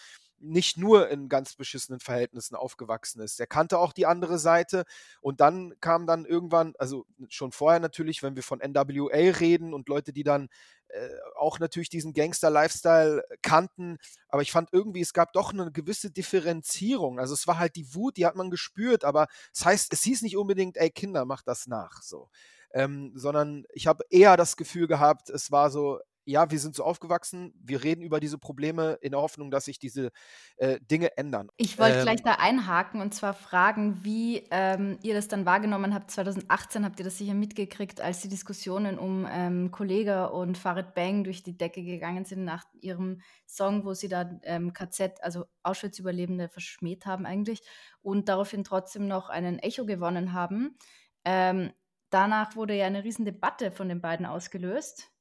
nicht 0.42 0.76
nur 0.76 1.08
in 1.08 1.28
ganz 1.28 1.54
beschissenen 1.54 2.00
Verhältnissen 2.00 2.56
aufgewachsen 2.56 3.20
ist. 3.20 3.38
Er 3.40 3.46
kannte 3.46 3.78
auch 3.78 3.92
die 3.92 4.06
andere 4.06 4.38
Seite 4.38 4.84
und 5.20 5.40
dann 5.40 5.74
kam 5.80 6.06
dann 6.06 6.24
irgendwann, 6.24 6.74
also 6.78 7.06
schon 7.28 7.52
vorher 7.52 7.80
natürlich, 7.80 8.22
wenn 8.22 8.36
wir 8.36 8.42
von 8.42 8.60
NWA 8.60 9.38
reden 9.38 9.72
und 9.72 9.88
Leute, 9.88 10.12
die 10.12 10.24
dann 10.24 10.48
äh, 10.88 11.08
auch 11.36 11.58
natürlich 11.58 11.88
diesen 11.88 12.12
Gangster-Lifestyle 12.12 13.24
kannten, 13.40 13.98
aber 14.28 14.42
ich 14.42 14.52
fand 14.52 14.70
irgendwie, 14.72 15.00
es 15.00 15.12
gab 15.12 15.32
doch 15.32 15.52
eine 15.52 15.70
gewisse 15.72 16.10
Differenzierung. 16.10 17.18
Also 17.18 17.34
es 17.34 17.46
war 17.46 17.58
halt 17.58 17.76
die 17.76 17.94
Wut, 17.94 18.16
die 18.16 18.26
hat 18.26 18.36
man 18.36 18.50
gespürt, 18.50 19.04
aber 19.04 19.28
es 19.54 19.64
heißt, 19.64 19.92
es 19.92 20.02
hieß 20.02 20.22
nicht 20.22 20.36
unbedingt, 20.36 20.76
ey 20.76 20.90
Kinder, 20.90 21.24
macht 21.24 21.48
das 21.48 21.66
nach, 21.66 22.02
so. 22.02 22.28
Ähm, 22.74 23.12
sondern 23.14 23.64
ich 23.72 23.86
habe 23.86 24.04
eher 24.10 24.36
das 24.36 24.56
Gefühl 24.56 24.86
gehabt, 24.86 25.30
es 25.30 25.50
war 25.52 25.70
so, 25.70 26.00
ja, 26.24 26.50
wir 26.50 26.58
sind 26.58 26.74
so 26.74 26.84
aufgewachsen, 26.84 27.52
wir 27.60 27.82
reden 27.82 28.02
über 28.02 28.20
diese 28.20 28.38
Probleme 28.38 28.98
in 29.00 29.12
der 29.12 29.20
Hoffnung, 29.20 29.50
dass 29.50 29.64
sich 29.64 29.78
diese 29.78 30.10
äh, 30.56 30.78
Dinge 30.80 31.16
ändern. 31.16 31.48
Ich 31.56 31.78
wollte 31.78 31.98
ähm, 31.98 32.02
gleich 32.02 32.22
da 32.22 32.34
einhaken 32.34 33.00
und 33.00 33.12
zwar 33.12 33.34
fragen, 33.34 34.04
wie 34.04 34.46
ähm, 34.50 34.98
ihr 35.02 35.14
das 35.14 35.28
dann 35.28 35.46
wahrgenommen 35.46 35.94
habt. 35.94 36.10
2018 36.10 36.84
habt 36.84 37.00
ihr 37.00 37.04
das 37.04 37.18
sicher 37.18 37.34
mitgekriegt, 37.34 38.00
als 38.00 38.20
die 38.22 38.28
Diskussionen 38.28 38.98
um 38.98 39.26
ähm, 39.30 39.70
Kollega 39.70 40.26
und 40.26 40.58
Farid 40.58 40.94
Bang 40.94 41.24
durch 41.24 41.42
die 41.42 41.56
Decke 41.56 41.82
gegangen 41.82 42.24
sind 42.24 42.44
nach 42.44 42.64
ihrem 42.80 43.20
Song, 43.46 43.84
wo 43.84 43.94
sie 43.94 44.08
da 44.08 44.30
ähm, 44.44 44.72
KZ, 44.72 45.22
also 45.22 45.44
Auschwitz-Überlebende 45.62 46.48
verschmäht 46.48 47.06
haben 47.06 47.26
eigentlich 47.26 47.62
und 48.00 48.28
daraufhin 48.28 48.64
trotzdem 48.64 49.08
noch 49.08 49.28
einen 49.28 49.58
Echo 49.58 49.86
gewonnen 49.86 50.32
haben. 50.32 50.76
Ähm, 51.24 51.72
danach 52.10 52.54
wurde 52.56 52.76
ja 52.76 52.86
eine 52.86 53.04
riesen 53.04 53.24
Debatte 53.24 53.72
von 53.72 53.88
den 53.88 54.00
beiden 54.00 54.26
ausgelöst 54.26 55.11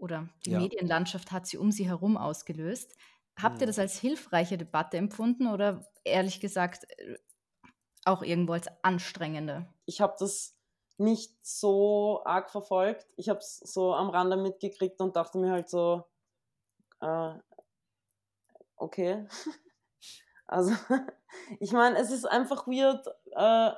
oder 0.00 0.28
die 0.44 0.50
ja. 0.50 0.58
Medienlandschaft 0.58 1.32
hat 1.32 1.46
sie 1.46 1.58
um 1.58 1.70
sie 1.70 1.88
herum 1.88 2.16
ausgelöst. 2.16 2.96
Habt 3.40 3.56
ihr 3.56 3.62
hm. 3.62 3.68
das 3.68 3.78
als 3.78 3.98
hilfreiche 3.98 4.58
Debatte 4.58 4.96
empfunden 4.96 5.46
oder 5.46 5.86
ehrlich 6.04 6.40
gesagt 6.40 6.86
äh, 6.98 7.16
auch 8.04 8.22
irgendwo 8.22 8.54
als 8.54 8.68
anstrengende? 8.82 9.66
Ich 9.86 10.00
habe 10.00 10.16
das 10.18 10.56
nicht 10.98 11.34
so 11.42 12.22
arg 12.24 12.50
verfolgt. 12.50 13.06
Ich 13.16 13.28
habe 13.28 13.38
es 13.38 13.58
so 13.58 13.94
am 13.94 14.10
Rande 14.10 14.36
mitgekriegt 14.36 15.00
und 15.00 15.16
dachte 15.16 15.38
mir 15.38 15.52
halt 15.52 15.68
so, 15.68 16.04
äh, 17.00 17.34
okay. 18.76 19.26
also, 20.46 20.74
ich 21.60 21.72
meine, 21.72 21.98
es 21.98 22.10
ist 22.10 22.26
einfach 22.26 22.66
weird. 22.66 23.06
Äh, 23.32 23.72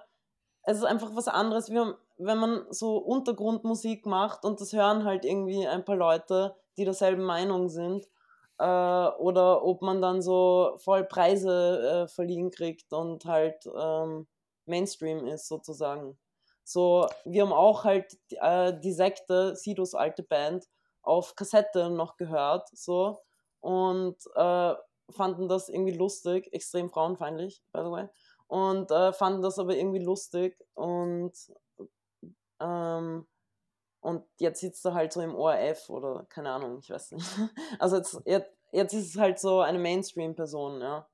es 0.65 0.79
ist 0.79 0.85
einfach 0.85 1.11
was 1.15 1.29
anderes. 1.29 1.71
Wir 1.71 1.97
wenn 2.25 2.39
man 2.39 2.67
so 2.71 2.99
Untergrundmusik 2.99 4.07
macht 4.07 4.45
und 4.45 4.61
das 4.61 4.73
hören 4.73 5.05
halt 5.05 5.25
irgendwie 5.25 5.67
ein 5.67 5.85
paar 5.85 5.97
Leute, 5.97 6.55
die 6.77 6.85
derselben 6.85 7.25
Meinung 7.25 7.69
sind, 7.69 8.07
äh, 8.59 8.65
oder 8.65 9.65
ob 9.65 9.83
man 9.83 10.01
dann 10.01 10.23
so 10.23 10.75
voll 10.79 11.05
Preise 11.05 12.05
äh, 12.05 12.09
verliehen 12.09 12.51
kriegt 12.51 12.93
und 12.93 13.25
halt 13.25 13.67
ähm, 13.77 14.27
Mainstream 14.67 15.27
ist 15.27 15.49
sozusagen. 15.49 16.19
So, 16.65 17.09
wir 17.25 17.43
haben 17.43 17.53
auch 17.53 17.85
halt 17.85 18.17
äh, 18.31 18.73
die 18.79 18.93
Sekte, 18.93 19.57
Sidos 19.57 19.95
alte 19.95 20.23
Band, 20.23 20.67
auf 21.03 21.35
Kassette 21.35 21.91
noch 21.91 22.17
gehört, 22.17 22.69
so, 22.73 23.19
und 23.61 24.17
äh, 24.37 24.75
fanden 25.11 25.49
das 25.49 25.69
irgendwie 25.69 25.97
lustig, 25.97 26.53
extrem 26.53 26.89
frauenfeindlich, 26.89 27.61
by 27.73 27.81
the 27.81 27.91
way, 27.91 28.09
und 28.53 28.91
äh, 28.91 29.15
fanden 29.15 29.41
das 29.41 29.59
aber 29.59 29.75
irgendwie 29.75 30.05
lustig 30.05 30.63
und 30.75 31.33
ähm, 32.61 33.27
und 34.01 34.25
jetzt 34.39 34.61
sitzt 34.61 34.85
er 34.85 34.93
halt 34.93 35.11
so 35.11 35.23
im 35.23 35.35
ORF 35.35 35.89
oder 35.89 36.27
keine 36.29 36.51
Ahnung, 36.51 36.79
ich 36.81 36.91
weiß 36.91 37.13
nicht. 37.13 37.27
Also 37.79 37.97
jetzt, 37.97 38.21
jetzt, 38.27 38.51
jetzt 38.73 38.93
ist 38.93 39.15
es 39.15 39.17
halt 39.19 39.39
so 39.39 39.61
eine 39.61 39.79
Mainstream-Person, 39.79 40.83
ja. 40.83 41.09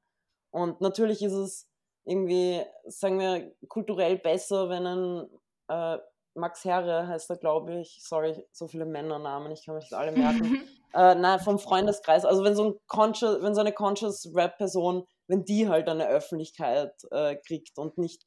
Und 0.51 0.81
natürlich 0.81 1.22
ist 1.22 1.35
es 1.35 1.68
irgendwie, 2.05 2.61
sagen 2.87 3.20
wir, 3.20 3.55
kulturell 3.68 4.18
besser, 4.18 4.68
wenn 4.68 4.87
ein 4.87 5.31
äh, 5.68 5.98
Max 6.35 6.64
Herre 6.64 7.07
heißt 7.07 7.31
er, 7.31 7.37
glaube 7.37 7.79
ich. 7.79 8.03
Sorry, 8.03 8.44
so 8.51 8.66
viele 8.66 8.85
Männernamen, 8.85 9.53
ich 9.53 9.64
kann 9.64 9.77
mich 9.77 9.85
nicht 9.85 9.94
alle 9.94 10.11
merken. 10.11 10.68
äh, 10.94 11.14
nein, 11.14 11.40
vom 11.40 11.59
Freundeskreis. 11.59 12.24
Also 12.24 12.44
wenn 12.44 12.57
so, 12.57 12.64
ein 12.70 12.74
conscious, 12.87 13.42
wenn 13.42 13.55
so 13.55 13.61
eine 13.61 13.72
conscious 13.72 14.29
Rap-Person, 14.35 15.07
wenn 15.27 15.44
die 15.44 15.68
halt 15.68 15.88
eine 15.88 16.09
Öffentlichkeit 16.09 16.92
äh, 17.11 17.37
kriegt 17.37 17.79
und 17.79 17.98
nicht 17.98 18.24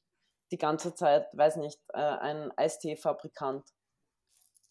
die 0.51 0.57
ganze 0.57 0.93
Zeit, 0.93 1.27
weiß 1.33 1.57
nicht, 1.57 1.79
äh, 1.93 1.97
ein 1.97 2.51
Eistee-Fabrikant. 2.57 3.63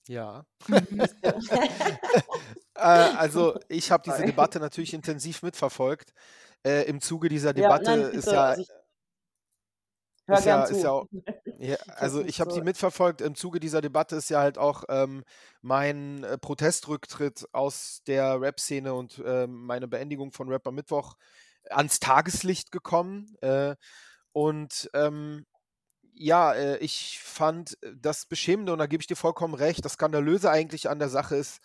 Ja. 0.08 0.44
äh, 2.74 2.80
also 2.80 3.58
ich 3.68 3.90
habe 3.90 4.02
diese 4.04 4.24
Debatte 4.24 4.60
natürlich 4.60 4.94
intensiv 4.94 5.42
mitverfolgt. 5.42 6.12
Äh, 6.62 6.82
Im 6.88 7.00
Zuge 7.00 7.28
dieser 7.28 7.52
Debatte 7.54 7.90
ja, 7.90 7.96
nein, 7.96 8.10
ist 8.10 8.26
ja. 8.26 8.44
Also 8.44 8.64
ist 10.38 10.44
ja, 10.46 10.64
ist 10.64 10.82
ja, 10.82 10.90
auch, 10.90 11.06
ja, 11.58 11.76
also 11.96 12.22
ich 12.22 12.40
habe 12.40 12.50
so. 12.50 12.58
die 12.58 12.64
mitverfolgt. 12.64 13.20
Im 13.20 13.34
Zuge 13.34 13.60
dieser 13.60 13.80
Debatte 13.80 14.16
ist 14.16 14.30
ja 14.30 14.40
halt 14.40 14.58
auch 14.58 14.84
ähm, 14.88 15.24
mein 15.62 16.24
äh, 16.24 16.38
Protestrücktritt 16.38 17.48
aus 17.52 18.02
der 18.06 18.40
Rap-Szene 18.40 18.94
und 18.94 19.18
äh, 19.24 19.46
meine 19.46 19.88
Beendigung 19.88 20.32
von 20.32 20.48
Rapper 20.48 20.72
Mittwoch 20.72 21.16
ans 21.68 22.00
Tageslicht 22.00 22.72
gekommen. 22.72 23.34
Äh, 23.40 23.76
und 24.32 24.90
ähm, 24.94 25.46
ja, 26.14 26.52
äh, 26.52 26.76
ich 26.78 27.18
fand 27.22 27.78
äh, 27.82 27.92
das 27.96 28.26
Beschämende, 28.26 28.72
und 28.72 28.78
da 28.78 28.86
gebe 28.86 29.02
ich 29.02 29.06
dir 29.06 29.16
vollkommen 29.16 29.54
recht, 29.54 29.84
das 29.84 29.94
Skandalöse 29.94 30.50
eigentlich 30.50 30.88
an 30.88 30.98
der 30.98 31.08
Sache 31.08 31.36
ist, 31.36 31.60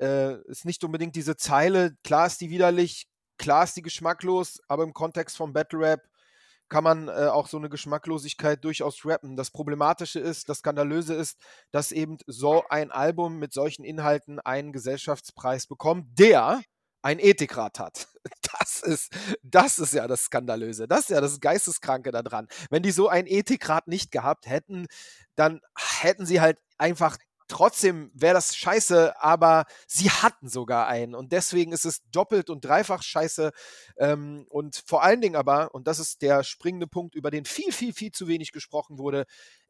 äh, 0.00 0.40
ist 0.42 0.64
nicht 0.64 0.84
unbedingt 0.84 1.16
diese 1.16 1.36
Zeile, 1.36 1.96
klar 2.04 2.26
ist 2.26 2.40
die 2.40 2.50
widerlich, 2.50 3.08
klar 3.38 3.64
ist 3.64 3.76
die 3.76 3.82
geschmacklos, 3.82 4.60
aber 4.68 4.82
im 4.84 4.92
Kontext 4.92 5.36
von 5.36 5.52
Battle 5.52 5.80
Rap 5.80 6.02
kann 6.68 6.84
man 6.84 7.08
äh, 7.08 7.28
auch 7.28 7.46
so 7.46 7.56
eine 7.56 7.68
Geschmacklosigkeit 7.68 8.64
durchaus 8.64 9.04
rappen. 9.04 9.36
Das 9.36 9.50
Problematische 9.50 10.20
ist, 10.20 10.48
das 10.48 10.58
Skandalöse 10.58 11.14
ist, 11.14 11.38
dass 11.70 11.92
eben 11.92 12.18
so 12.26 12.64
ein 12.68 12.90
Album 12.90 13.38
mit 13.38 13.52
solchen 13.52 13.84
Inhalten 13.84 14.40
einen 14.40 14.72
Gesellschaftspreis 14.72 15.66
bekommt, 15.66 16.18
der 16.18 16.62
ein 17.02 17.18
Ethikrat 17.18 17.78
hat. 17.78 18.08
Das 18.60 18.82
ist, 18.82 19.12
das 19.42 19.78
ist 19.78 19.92
ja 19.94 20.06
das 20.06 20.22
Skandalöse. 20.22 20.86
Das 20.86 21.00
ist 21.00 21.10
ja 21.10 21.20
das 21.20 21.40
Geisteskranke 21.40 22.12
daran. 22.12 22.46
Wenn 22.70 22.82
die 22.82 22.92
so 22.92 23.08
ein 23.08 23.26
Ethikrat 23.26 23.88
nicht 23.88 24.10
gehabt 24.12 24.46
hätten, 24.46 24.86
dann 25.34 25.60
hätten 25.76 26.24
sie 26.24 26.40
halt 26.40 26.58
einfach 26.78 27.18
trotzdem 27.48 28.10
wäre 28.14 28.34
das 28.34 28.56
scheiße, 28.56 29.20
aber 29.20 29.64
sie 29.86 30.10
hatten 30.10 30.48
sogar 30.48 30.86
einen 30.86 31.14
und 31.14 31.32
deswegen 31.32 31.72
ist 31.72 31.84
es 31.84 32.02
doppelt 32.10 32.50
und 32.50 32.64
dreifach 32.64 33.02
scheiße 33.02 33.52
ähm, 33.96 34.46
und 34.48 34.82
vor 34.86 35.02
allen 35.02 35.20
Dingen 35.20 35.36
aber, 35.36 35.74
und 35.74 35.86
das 35.86 35.98
ist 35.98 36.22
der 36.22 36.42
springende 36.44 36.86
Punkt, 36.86 37.14
über 37.14 37.30
den 37.30 37.44
viel, 37.44 37.72
viel, 37.72 37.92
viel 37.92 38.12
zu 38.12 38.28
wenig 38.28 38.52
gesprochen 38.52 38.98
wurde, 38.98 39.26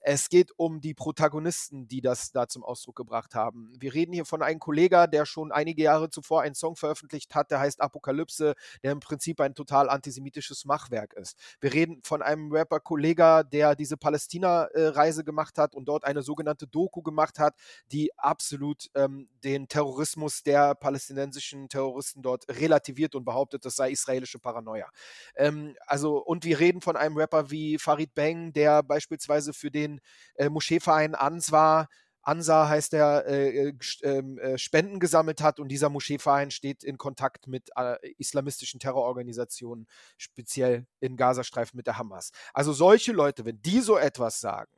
es 0.06 0.28
geht 0.28 0.52
um 0.58 0.82
die 0.82 0.92
Protagonisten, 0.92 1.88
die 1.88 2.02
das 2.02 2.30
da 2.30 2.46
zum 2.46 2.62
Ausdruck 2.62 2.94
gebracht 2.96 3.34
haben. 3.34 3.72
Wir 3.80 3.94
reden 3.94 4.12
hier 4.12 4.26
von 4.26 4.42
einem 4.42 4.60
Kollegen, 4.60 5.10
der 5.10 5.24
schon 5.24 5.50
einige 5.50 5.82
Jahre 5.82 6.10
zuvor 6.10 6.42
einen 6.42 6.54
Song 6.54 6.76
veröffentlicht 6.76 7.34
hat, 7.34 7.50
der 7.50 7.60
heißt 7.60 7.80
Apokalypse, 7.80 8.54
der 8.82 8.92
im 8.92 9.00
Prinzip 9.00 9.40
ein 9.40 9.54
total 9.54 9.88
antisemitisches 9.88 10.66
Machwerk 10.66 11.14
ist. 11.14 11.38
Wir 11.58 11.72
reden 11.72 12.02
von 12.04 12.20
einem 12.20 12.52
Rapper-Kollege, 12.52 13.44
der 13.50 13.74
diese 13.74 13.96
Palästina-Reise 13.96 15.24
gemacht 15.24 15.56
hat 15.56 15.74
und 15.74 15.86
dort 15.86 16.04
eine 16.04 16.22
sogenannte 16.22 16.66
Doku 16.66 17.00
gemacht 17.00 17.38
hat, 17.38 17.54
die 17.90 18.10
absolut 18.18 18.90
ähm, 18.94 19.30
den 19.42 19.68
Terrorismus 19.68 20.42
der 20.42 20.74
palästinensischen 20.74 21.70
Terroristen 21.70 22.20
dort 22.20 22.46
relativiert 22.50 23.14
und 23.14 23.24
behauptet, 23.24 23.64
das 23.64 23.76
sei 23.76 23.90
israelische 23.90 24.38
Paranoia. 24.38 24.90
Ähm, 25.34 25.76
also, 25.86 26.18
und 26.18 26.44
wir 26.44 26.60
reden 26.60 26.82
von 26.82 26.96
einem 26.98 27.16
Rapper 27.16 27.50
wie 27.50 27.78
Farid 27.78 28.14
Bang, 28.14 28.52
der 28.52 28.82
beispielsweise 28.82 29.54
für 29.54 29.70
den 29.70 29.93
äh, 30.34 30.48
Moscheeverein 30.48 31.14
Ansar, 31.14 31.88
Ansar 32.24 32.68
heißt 32.68 32.94
der, 32.94 33.24
äh, 33.26 33.68
äh, 33.68 33.74
ähm, 34.02 34.38
äh, 34.38 34.56
Spenden 34.56 34.98
gesammelt 34.98 35.42
hat 35.42 35.60
und 35.60 35.68
dieser 35.68 35.90
Moscheeverein 35.90 36.50
steht 36.50 36.82
in 36.82 36.96
Kontakt 36.96 37.46
mit 37.46 37.70
äh, 37.76 37.96
islamistischen 38.18 38.80
Terrororganisationen, 38.80 39.86
speziell 40.16 40.86
in 41.00 41.16
Gazastreifen 41.16 41.76
mit 41.76 41.86
der 41.86 41.98
Hamas. 41.98 42.30
Also 42.54 42.72
solche 42.72 43.12
Leute, 43.12 43.44
wenn 43.44 43.60
die 43.60 43.80
so 43.80 43.98
etwas 43.98 44.40
sagen, 44.40 44.72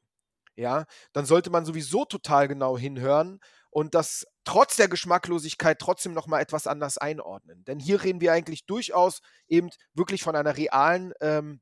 ja, 0.56 0.86
dann 1.12 1.26
sollte 1.26 1.50
man 1.50 1.64
sowieso 1.64 2.04
total 2.04 2.48
genau 2.48 2.76
hinhören 2.76 3.40
und 3.70 3.94
das 3.94 4.26
trotz 4.44 4.76
der 4.76 4.88
Geschmacklosigkeit 4.88 5.78
trotzdem 5.78 6.14
nochmal 6.14 6.40
etwas 6.40 6.66
anders 6.66 6.98
einordnen. 6.98 7.62
Denn 7.64 7.78
hier 7.78 8.02
reden 8.02 8.20
wir 8.20 8.32
eigentlich 8.32 8.64
durchaus 8.66 9.20
eben 9.48 9.70
wirklich 9.94 10.22
von 10.22 10.34
einer 10.34 10.56
realen 10.56 11.12
ähm, 11.20 11.60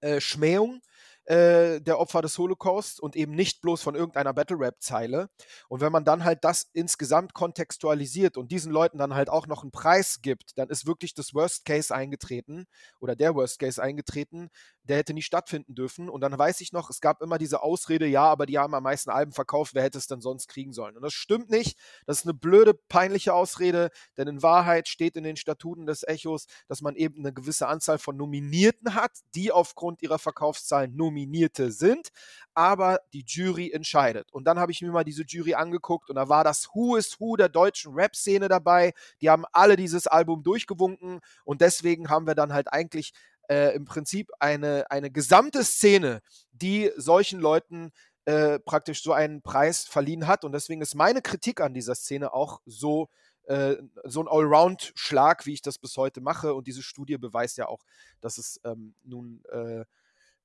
äh, 0.00 0.20
Schmähung 0.20 0.82
äh, 1.28 1.82
der 1.82 1.98
Opfer 1.98 2.22
des 2.22 2.38
Holocaust 2.38 3.00
und 3.00 3.14
eben 3.14 3.32
nicht 3.34 3.60
bloß 3.60 3.82
von 3.82 3.94
irgendeiner 3.94 4.32
Battle-Rap-Zeile. 4.32 5.28
Und 5.68 5.82
wenn 5.82 5.92
man 5.92 6.04
dann 6.04 6.24
halt 6.24 6.42
das 6.42 6.70
insgesamt 6.72 7.34
kontextualisiert 7.34 8.38
und 8.38 8.50
diesen 8.50 8.72
Leuten 8.72 8.96
dann 8.96 9.14
halt 9.14 9.28
auch 9.28 9.46
noch 9.46 9.62
einen 9.62 9.70
Preis 9.70 10.22
gibt, 10.22 10.56
dann 10.56 10.70
ist 10.70 10.86
wirklich 10.86 11.12
das 11.12 11.34
Worst 11.34 11.66
Case 11.66 11.94
eingetreten 11.94 12.64
oder 12.98 13.14
der 13.14 13.34
Worst 13.34 13.58
Case 13.58 13.82
eingetreten, 13.82 14.48
der 14.84 14.96
hätte 14.96 15.12
nie 15.12 15.22
stattfinden 15.22 15.74
dürfen. 15.74 16.08
Und 16.08 16.22
dann 16.22 16.36
weiß 16.36 16.62
ich 16.62 16.72
noch, 16.72 16.88
es 16.88 17.02
gab 17.02 17.20
immer 17.20 17.36
diese 17.36 17.62
Ausrede, 17.62 18.06
ja, 18.06 18.24
aber 18.24 18.46
die 18.46 18.58
haben 18.58 18.74
am 18.74 18.82
meisten 18.82 19.10
Alben 19.10 19.32
verkauft, 19.32 19.74
wer 19.74 19.82
hätte 19.82 19.98
es 19.98 20.06
denn 20.06 20.22
sonst 20.22 20.48
kriegen 20.48 20.72
sollen? 20.72 20.96
Und 20.96 21.02
das 21.02 21.12
stimmt 21.12 21.50
nicht. 21.50 21.78
Das 22.06 22.20
ist 22.20 22.24
eine 22.24 22.34
blöde, 22.34 22.72
peinliche 22.72 23.34
Ausrede, 23.34 23.90
denn 24.16 24.28
in 24.28 24.42
Wahrheit 24.42 24.88
steht 24.88 25.16
in 25.16 25.24
den 25.24 25.36
Statuten 25.36 25.84
des 25.84 26.04
Echos, 26.04 26.46
dass 26.68 26.80
man 26.80 26.96
eben 26.96 27.18
eine 27.18 27.34
gewisse 27.34 27.68
Anzahl 27.68 27.98
von 27.98 28.16
Nominierten 28.16 28.94
hat, 28.94 29.12
die 29.34 29.52
aufgrund 29.52 30.00
ihrer 30.00 30.18
Verkaufszahlen 30.18 30.96
Nominierte 31.18 31.72
sind, 31.72 32.08
aber 32.54 33.00
die 33.12 33.24
Jury 33.26 33.70
entscheidet. 33.72 34.32
Und 34.32 34.44
dann 34.44 34.58
habe 34.58 34.72
ich 34.72 34.80
mir 34.82 34.90
mal 34.90 35.04
diese 35.04 35.24
Jury 35.24 35.54
angeguckt 35.54 36.10
und 36.10 36.16
da 36.16 36.28
war 36.28 36.44
das 36.44 36.68
Who 36.72 36.96
is 36.96 37.18
Who 37.18 37.36
der 37.36 37.48
deutschen 37.48 37.94
Rap-Szene 37.94 38.48
dabei. 38.48 38.92
Die 39.20 39.30
haben 39.30 39.44
alle 39.52 39.76
dieses 39.76 40.06
Album 40.06 40.42
durchgewunken 40.42 41.20
und 41.44 41.60
deswegen 41.60 42.08
haben 42.08 42.26
wir 42.26 42.34
dann 42.34 42.52
halt 42.52 42.72
eigentlich 42.72 43.12
äh, 43.48 43.74
im 43.74 43.84
Prinzip 43.84 44.30
eine, 44.38 44.90
eine 44.90 45.10
gesamte 45.10 45.64
Szene, 45.64 46.20
die 46.52 46.90
solchen 46.96 47.40
Leuten 47.40 47.90
äh, 48.26 48.58
praktisch 48.60 49.02
so 49.02 49.12
einen 49.12 49.42
Preis 49.42 49.84
verliehen 49.84 50.26
hat. 50.26 50.44
Und 50.44 50.52
deswegen 50.52 50.82
ist 50.82 50.94
meine 50.94 51.22
Kritik 51.22 51.60
an 51.60 51.74
dieser 51.74 51.94
Szene 51.94 52.32
auch 52.32 52.60
so, 52.66 53.08
äh, 53.44 53.76
so 54.04 54.22
ein 54.22 54.28
Allround-Schlag, 54.28 55.46
wie 55.46 55.54
ich 55.54 55.62
das 55.62 55.78
bis 55.78 55.96
heute 55.96 56.20
mache. 56.20 56.54
Und 56.54 56.66
diese 56.66 56.82
Studie 56.82 57.16
beweist 57.16 57.56
ja 57.56 57.66
auch, 57.66 57.82
dass 58.20 58.38
es 58.38 58.60
ähm, 58.64 58.94
nun 59.02 59.42
äh, 59.50 59.84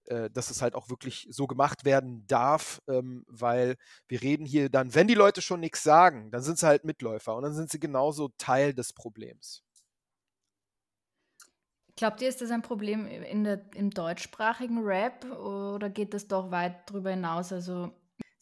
äh, 0.08 0.30
dass 0.30 0.50
es 0.50 0.62
halt 0.62 0.76
auch 0.76 0.90
wirklich 0.90 1.28
so 1.30 1.48
gemacht 1.48 1.86
werden 1.86 2.26
darf, 2.28 2.82
ähm, 2.88 3.26
weil 3.28 3.76
wir 4.08 4.22
reden 4.22 4.46
hier 4.46 4.70
dann, 4.70 4.94
wenn 4.96 5.08
die 5.08 5.14
Leute 5.14 5.42
schon 5.42 5.60
nichts 5.60 5.84
sagen, 5.84 6.32
dann 6.32 6.42
sind 6.42 6.58
sie 6.58 6.68
halt 6.68 6.84
Mitläufer 6.84 7.36
und 7.36 7.44
dann 7.44 7.54
sind 7.54 7.72
sie 7.72 7.80
genauso 7.80 8.30
Teil 8.38 8.74
des 8.74 8.94
Problems. 8.94 9.64
Glaubt 11.96 12.22
ihr, 12.22 12.30
ist 12.30 12.42
das 12.42 12.50
ein 12.50 12.64
Problem 12.64 13.06
in 13.06 13.44
der, 13.44 13.62
im 13.76 13.92
deutschsprachigen 13.92 14.80
Rap 14.80 15.26
oder 15.26 15.90
geht 15.90 16.14
das 16.14 16.28
doch 16.28 16.50
weit 16.50 16.90
darüber 16.90 17.12
hinaus? 17.12 17.54
Also, 17.54 17.92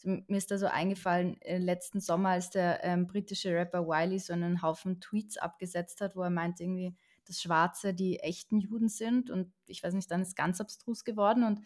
mir 0.04 0.38
ist 0.38 0.50
da 0.50 0.58
so 0.58 0.66
eingefallen, 0.66 1.40
äh, 1.42 1.58
letzten 1.58 2.00
Sommer, 2.00 2.30
als 2.30 2.50
der 2.50 2.82
ähm, 2.82 3.06
britische 3.06 3.54
Rapper 3.54 3.86
Wiley 3.86 4.18
so 4.18 4.32
einen 4.32 4.62
Haufen 4.62 5.00
Tweets 5.00 5.36
abgesetzt 5.36 6.00
hat, 6.00 6.16
wo 6.16 6.22
er 6.22 6.30
meint 6.30 6.60
irgendwie, 6.60 6.96
dass 7.28 7.40
Schwarze 7.40 7.94
die 7.94 8.20
echten 8.20 8.58
Juden 8.58 8.88
sind 8.88 9.30
und 9.30 9.52
ich 9.66 9.82
weiß 9.82 9.94
nicht, 9.94 10.10
dann 10.10 10.22
ist 10.22 10.36
ganz 10.36 10.60
abstrus 10.60 11.04
geworden 11.04 11.44
und 11.44 11.60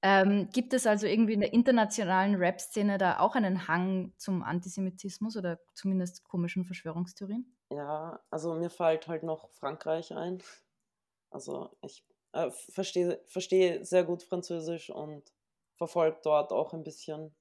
ähm, 0.00 0.48
gibt 0.52 0.74
es 0.74 0.86
also 0.86 1.06
irgendwie 1.06 1.32
in 1.32 1.40
der 1.40 1.52
internationalen 1.52 2.36
Rap-Szene 2.36 2.98
da 2.98 3.18
auch 3.18 3.34
einen 3.34 3.66
Hang 3.66 4.12
zum 4.16 4.44
Antisemitismus 4.44 5.36
oder 5.36 5.58
zumindest 5.74 6.22
komischen 6.24 6.64
Verschwörungstheorien? 6.64 7.56
Ja, 7.70 8.20
also 8.30 8.54
mir 8.54 8.70
fällt 8.70 9.08
halt 9.08 9.24
noch 9.24 9.50
Frankreich 9.50 10.14
ein. 10.14 10.42
Also 11.30 11.76
ich 11.82 12.06
äh, 12.32 12.50
verstehe 12.50 13.20
versteh 13.26 13.82
sehr 13.82 14.04
gut 14.04 14.22
Französisch 14.22 14.90
und 14.90 15.32
verfolge 15.76 16.18
dort 16.22 16.52
auch 16.52 16.72
ein 16.74 16.84
bisschen 16.84 17.34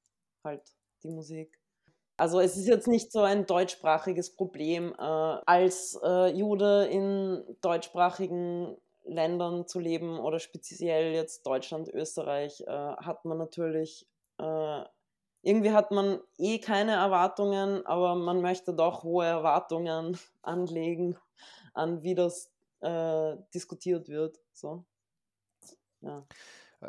halt 0.44 0.64
die 1.04 1.10
Musik. 1.10 1.60
Also 2.18 2.40
es 2.40 2.58
ist 2.58 2.68
jetzt 2.68 2.88
nicht 2.88 3.12
so 3.12 3.22
ein 3.22 3.46
deutschsprachiges 3.46 4.36
Problem. 4.36 4.94
Äh, 4.98 5.02
als 5.02 6.00
äh, 6.04 6.32
Jude 6.32 6.86
in 6.86 7.44
deutschsprachigen 7.62 8.76
Ländern 9.04 9.68
zu 9.68 9.80
leben 9.80 10.20
oder 10.20 10.40
speziell 10.40 11.14
jetzt 11.14 11.46
Deutschland, 11.46 11.90
Österreich, 11.90 12.62
äh, 12.62 12.72
hat 12.72 13.24
man 13.24 13.38
natürlich, 13.38 14.08
äh, 14.40 14.82
irgendwie 15.44 15.72
hat 15.72 15.92
man 15.92 16.20
eh 16.40 16.60
keine 16.60 16.94
Erwartungen, 16.94 17.86
aber 17.86 18.16
man 18.16 18.42
möchte 18.42 18.74
doch 18.74 19.04
hohe 19.04 19.26
Erwartungen 19.26 20.18
anlegen 20.42 21.18
an 21.74 22.02
wie 22.02 22.16
das 22.16 22.52
äh, 22.82 23.38
diskutiert 23.54 24.10
wird. 24.10 24.40
So. 24.54 24.84
Ja. 26.02 26.26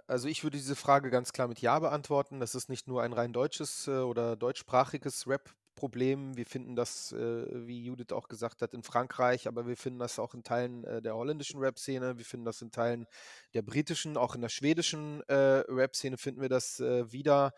Also 0.06 0.28
ich 0.28 0.44
würde 0.44 0.56
diese 0.56 0.76
Frage 0.76 1.10
ganz 1.10 1.32
klar 1.32 1.48
mit 1.48 1.60
Ja 1.60 1.78
beantworten. 1.78 2.40
Das 2.40 2.54
ist 2.54 2.68
nicht 2.68 2.88
nur 2.88 3.02
ein 3.02 3.12
rein 3.12 3.32
deutsches 3.32 3.88
äh, 3.88 3.98
oder 3.98 4.36
deutschsprachiges 4.36 5.26
Rap 5.26 5.54
Problem. 5.76 6.36
Wir 6.36 6.44
finden 6.44 6.74
das, 6.74 7.12
äh, 7.12 7.46
wie 7.66 7.84
Judith 7.84 8.10
auch 8.10 8.26
gesagt 8.26 8.62
hat, 8.62 8.74
in 8.74 8.82
Frankreich, 8.82 9.46
aber 9.46 9.68
wir 9.68 9.76
finden 9.76 10.00
das 10.00 10.18
auch 10.18 10.34
in 10.34 10.42
Teilen 10.42 10.82
äh, 10.82 11.00
der 11.00 11.14
holländischen 11.14 11.60
Rap-Szene, 11.60 12.18
wir 12.18 12.24
finden 12.24 12.44
das 12.44 12.60
in 12.62 12.72
Teilen 12.72 13.06
der 13.54 13.62
britischen, 13.62 14.16
auch 14.16 14.34
in 14.34 14.40
der 14.40 14.48
schwedischen 14.48 15.22
Rap-Szene 15.28 16.18
finden 16.18 16.40
wir 16.40 16.48
das 16.48 16.80
wieder. 16.80 17.52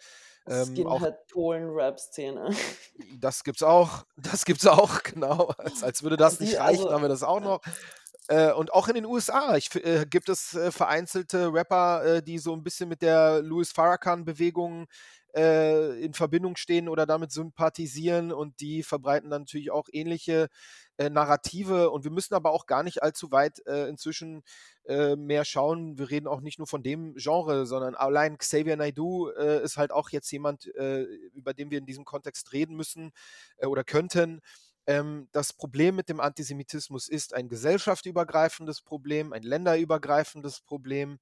Ähm, 0.47 0.67
Skinhead-Polen-Rap-Szene. 0.67 2.55
Das 3.19 3.43
gibt's 3.43 3.63
auch, 3.63 4.05
das 4.19 4.45
gibt's 4.45 4.67
auch, 4.67 5.03
genau. 5.03 5.55
Als, 5.57 5.83
als 5.83 6.03
würde 6.03 6.19
das 6.19 6.41
nicht 6.41 6.59
reichen, 6.59 6.83
also, 6.83 6.93
haben 6.93 7.03
wir 7.03 7.09
das 7.09 7.23
auch 7.23 7.41
noch. 7.41 7.63
Äh, 8.31 8.53
und 8.53 8.73
auch 8.73 8.87
in 8.87 8.95
den 8.95 9.07
USA 9.07 9.57
ich, 9.57 9.75
äh, 9.75 10.07
gibt 10.09 10.29
es 10.29 10.55
äh, 10.55 10.71
vereinzelte 10.71 11.53
Rapper, 11.53 12.05
äh, 12.05 12.23
die 12.23 12.39
so 12.39 12.53
ein 12.55 12.63
bisschen 12.63 12.89
mit 12.89 13.03
der 13.03 13.43
Louis 13.43 13.73
Farrakhan-Bewegung 13.73 14.87
äh, 15.35 16.01
in 16.01 16.15
Verbindung 16.15 16.55
stehen 16.55 16.89
oder 16.89 17.07
damit 17.07 17.33
sympathisieren 17.33 18.31
und 18.33 18.61
die 18.61 18.85
verbreiten 18.85 19.31
dann 19.31 19.43
natürlich 19.43 19.73
auch 19.73 19.89
ähnliche 19.93 20.47
äh, 20.97 21.11
Narrative 21.11 21.91
und 21.91 22.05
wir 22.05 22.13
müssen 22.13 22.35
aber 22.35 22.53
auch 22.53 22.67
gar 22.67 22.85
nicht 22.85 23.03
allzu 23.03 23.33
weit 23.33 23.59
inzwischen 23.67 24.43
mehr 25.17 25.45
schauen. 25.45 25.99
Wir 25.99 26.11
reden 26.11 26.27
auch 26.27 26.41
nicht 26.41 26.59
nur 26.59 26.67
von 26.67 26.83
dem 26.83 27.15
Genre, 27.15 27.65
sondern 27.67 27.95
allein 27.95 28.39
Xavier 28.39 28.77
Naidoo 28.77 29.29
ist 29.29 29.77
halt 29.77 29.93
auch 29.93 30.11
jetzt 30.11 30.31
jemand, 30.33 30.65
über 30.65 31.55
den 31.55 31.71
wir 31.71 31.79
in 31.79 31.87
diesem 31.87 32.05
Kontext 32.05 32.53
reden 32.53 32.75
müssen 32.75 33.13
oder 33.59 33.85
könnten. 33.85 34.41
Ähm, 34.91 35.29
das 35.31 35.53
Problem 35.53 35.95
mit 35.95 36.09
dem 36.09 36.19
Antisemitismus 36.19 37.09
ist 37.09 37.33
ein 37.33 37.49
gesellschaftsübergreifendes 37.49 38.83
Problem, 38.83 39.33
ein 39.33 39.45
länderübergreifendes 39.45 40.63
Problem 40.63 41.21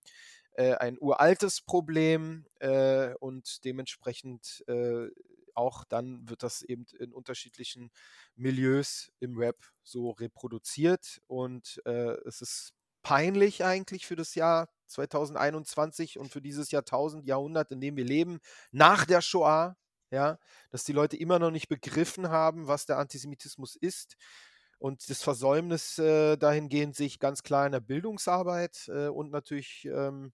äh, 0.53 0.75
ein 0.75 0.97
uraltes 0.99 1.61
Problem 1.61 2.47
äh, 2.61 3.15
und 3.21 3.65
dementsprechend 3.65 4.65
äh, 4.69 5.09
auch 5.55 5.85
dann 5.85 6.27
wird 6.31 6.43
das 6.43 6.63
eben 6.63 6.87
in 6.99 7.13
unterschiedlichen 7.13 7.91
Milieus 8.37 9.13
im 9.21 9.37
Rap 9.37 9.59
so 9.83 10.13
reproduziert 10.13 11.21
und 11.27 11.83
äh, 11.85 12.17
es 12.27 12.41
ist 12.41 12.73
peinlich 13.03 13.65
eigentlich 13.65 14.07
für 14.07 14.17
das 14.17 14.35
Jahr 14.35 14.71
2021 14.87 16.19
und 16.19 16.33
für 16.33 16.41
dieses 16.41 16.71
Jahrtausend, 16.71 17.27
Jahrhundert, 17.27 17.71
in 17.71 17.81
dem 17.81 17.97
wir 17.97 18.05
leben, 18.05 18.39
nach 18.71 19.05
der 19.05 19.21
Shoah, 19.21 19.77
ja, 20.11 20.39
dass 20.71 20.85
die 20.85 20.93
Leute 20.93 21.17
immer 21.17 21.39
noch 21.39 21.51
nicht 21.51 21.69
begriffen 21.69 22.29
haben, 22.31 22.67
was 22.67 22.87
der 22.87 22.99
Antisemitismus 22.99 23.77
ist. 23.77 24.17
Und 24.79 25.11
das 25.11 25.23
Versäumnis 25.23 25.99
äh, 25.99 26.37
dahingehend 26.37 26.95
sehe 26.95 27.07
ich 27.07 27.19
ganz 27.19 27.43
klar 27.43 27.67
in 27.67 27.73
der 27.73 27.81
Bildungsarbeit 27.81 28.89
äh, 28.89 29.09
und 29.09 29.31
natürlich 29.33 29.87
ähm, 29.87 30.33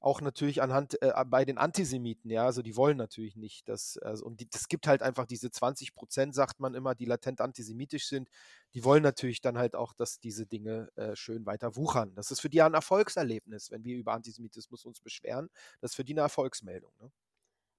auch 0.00 0.20
natürlich 0.20 0.62
anhand 0.62 1.00
äh, 1.02 1.12
bei 1.26 1.44
den 1.44 1.58
Antisemiten, 1.58 2.30
ja, 2.30 2.44
also 2.44 2.62
die 2.62 2.76
wollen 2.76 2.96
natürlich 2.96 3.36
nicht, 3.36 3.68
dass, 3.68 3.98
also, 3.98 4.26
und 4.26 4.42
es 4.54 4.68
gibt 4.68 4.86
halt 4.86 5.02
einfach 5.02 5.26
diese 5.26 5.50
20 5.50 5.94
Prozent, 5.94 6.34
sagt 6.34 6.60
man 6.60 6.74
immer, 6.74 6.94
die 6.94 7.04
latent 7.04 7.40
antisemitisch 7.40 8.06
sind, 8.06 8.28
die 8.74 8.84
wollen 8.84 9.02
natürlich 9.02 9.40
dann 9.40 9.58
halt 9.58 9.74
auch, 9.74 9.92
dass 9.92 10.20
diese 10.20 10.46
Dinge 10.46 10.90
äh, 10.96 11.16
schön 11.16 11.46
weiter 11.46 11.74
wuchern. 11.76 12.14
Das 12.14 12.30
ist 12.30 12.40
für 12.40 12.50
die 12.50 12.62
ein 12.62 12.74
Erfolgserlebnis, 12.74 13.70
wenn 13.70 13.84
wir 13.84 13.96
über 13.96 14.12
Antisemitismus 14.12 14.84
uns 14.84 15.00
beschweren. 15.00 15.50
Das 15.80 15.92
ist 15.92 15.96
für 15.96 16.04
die 16.04 16.14
eine 16.14 16.20
Erfolgsmeldung. 16.20 16.92
Ne? 17.00 17.10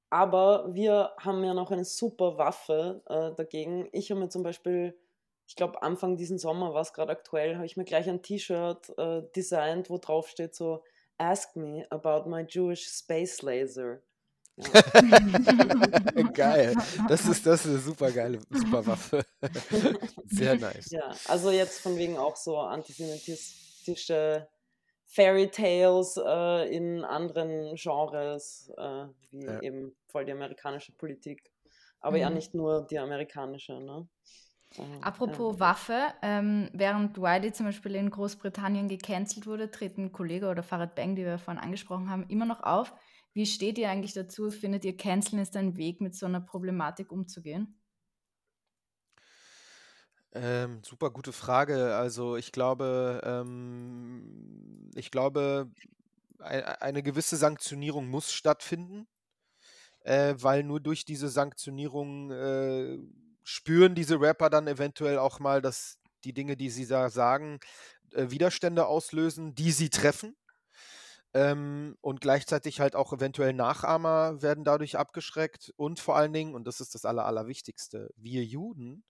Aber 0.09 0.73
wir 0.73 1.11
haben 1.17 1.43
ja 1.43 1.53
noch 1.53 1.71
eine 1.71 1.85
super 1.85 2.37
Waffe 2.37 3.01
äh, 3.07 3.35
dagegen. 3.35 3.87
Ich 3.91 4.09
habe 4.09 4.19
mir 4.19 4.29
zum 4.29 4.43
Beispiel, 4.43 4.97
ich 5.47 5.55
glaube 5.55 5.83
Anfang 5.83 6.17
diesen 6.17 6.39
Sommer 6.39 6.73
war 6.73 6.81
es 6.81 6.93
gerade 6.93 7.11
aktuell, 7.11 7.55
habe 7.55 7.65
ich 7.65 7.77
mir 7.77 7.85
gleich 7.85 8.09
ein 8.09 8.21
T-Shirt 8.21 8.97
äh, 8.97 9.21
designt, 9.35 9.89
wo 9.89 9.97
drauf 9.97 10.27
steht 10.27 10.55
so, 10.55 10.83
Ask 11.17 11.55
me 11.55 11.85
about 11.89 12.29
my 12.29 12.45
Jewish 12.47 12.87
space 12.87 13.41
laser. 13.41 14.01
Geil. 16.33 16.75
Das 17.07 17.25
ist, 17.25 17.45
das 17.45 17.65
ist 17.65 17.71
eine 17.71 17.79
super 17.79 18.11
geile, 18.11 18.39
super 18.49 18.85
Waffe. 18.85 19.25
Sehr 20.25 20.57
nice. 20.57 20.91
Ja, 20.91 21.13
also 21.27 21.51
jetzt 21.51 21.79
von 21.79 21.97
wegen 21.97 22.17
auch 22.17 22.35
so 22.35 22.57
antisemitistische 22.57 24.47
Fairy 25.11 25.49
Tales 25.49 26.17
äh, 26.23 26.75
in 26.75 27.03
anderen 27.03 27.75
Genres, 27.75 28.71
äh, 28.77 29.05
wie 29.31 29.43
ja. 29.43 29.59
eben 29.61 29.95
voll 30.05 30.25
die 30.25 30.31
amerikanische 30.31 30.91
Politik. 30.91 31.51
Aber 31.99 32.15
mhm. 32.15 32.21
ja 32.21 32.29
nicht 32.29 32.53
nur 32.53 32.85
die 32.85 32.99
amerikanische, 32.99 33.79
ne? 33.81 34.07
Apropos 35.01 35.55
ja. 35.55 35.59
Waffe, 35.59 35.99
ähm, 36.21 36.69
während 36.73 37.17
Wiley 37.17 37.51
zum 37.51 37.65
Beispiel 37.65 37.95
in 37.95 38.11
Großbritannien 38.11 38.87
gecancelt 38.87 39.47
wurde, 39.47 39.71
treten 39.71 40.11
Kollege 40.11 40.47
oder 40.47 40.61
Farid 40.61 40.93
Bang, 40.93 41.15
die 41.15 41.25
wir 41.25 41.39
vorhin 41.39 41.61
angesprochen 41.61 42.11
haben, 42.11 42.27
immer 42.29 42.45
noch 42.45 42.61
auf. 42.61 42.93
Wie 43.33 43.47
steht 43.47 43.79
ihr 43.79 43.89
eigentlich 43.89 44.13
dazu? 44.13 44.51
Findet 44.51 44.85
ihr, 44.85 44.95
Canceln 44.95 45.41
ist 45.41 45.57
ein 45.57 45.75
Weg, 45.75 46.01
mit 46.01 46.15
so 46.15 46.27
einer 46.27 46.41
Problematik 46.41 47.11
umzugehen? 47.11 47.78
Ähm, 50.33 50.81
super 50.83 51.09
gute 51.09 51.33
Frage. 51.33 51.95
Also 51.95 52.35
ich 52.37 52.51
glaube, 52.51 53.21
ähm, 53.23 54.91
ich 54.95 55.09
glaube, 55.11 55.71
eine 56.39 57.03
gewisse 57.03 57.35
Sanktionierung 57.37 58.07
muss 58.07 58.31
stattfinden, 58.31 59.07
äh, 60.01 60.35
weil 60.37 60.63
nur 60.63 60.79
durch 60.79 61.05
diese 61.05 61.29
Sanktionierung 61.29 62.31
äh, 62.31 62.99
spüren 63.43 63.95
diese 63.95 64.21
Rapper 64.21 64.49
dann 64.49 64.67
eventuell 64.67 65.17
auch 65.19 65.39
mal, 65.39 65.61
dass 65.61 65.99
die 66.23 66.33
Dinge, 66.33 66.57
die 66.57 66.69
sie 66.69 66.87
da 66.87 67.09
sagen, 67.09 67.59
äh, 68.13 68.29
Widerstände 68.29 68.87
auslösen, 68.87 69.55
die 69.55 69.71
sie 69.71 69.89
treffen. 69.89 70.35
Ähm, 71.33 71.95
und 72.01 72.21
gleichzeitig 72.21 72.79
halt 72.79 72.95
auch 72.95 73.13
eventuell 73.13 73.53
Nachahmer 73.53 74.41
werden 74.41 74.63
dadurch 74.63 74.97
abgeschreckt. 74.97 75.71
Und 75.77 75.99
vor 75.99 76.15
allen 76.17 76.33
Dingen, 76.33 76.55
und 76.55 76.65
das 76.65 76.81
ist 76.81 76.95
das 76.95 77.05
Aller, 77.05 77.25
Allerwichtigste, 77.25 78.09
wir 78.17 78.43
Juden 78.43 79.03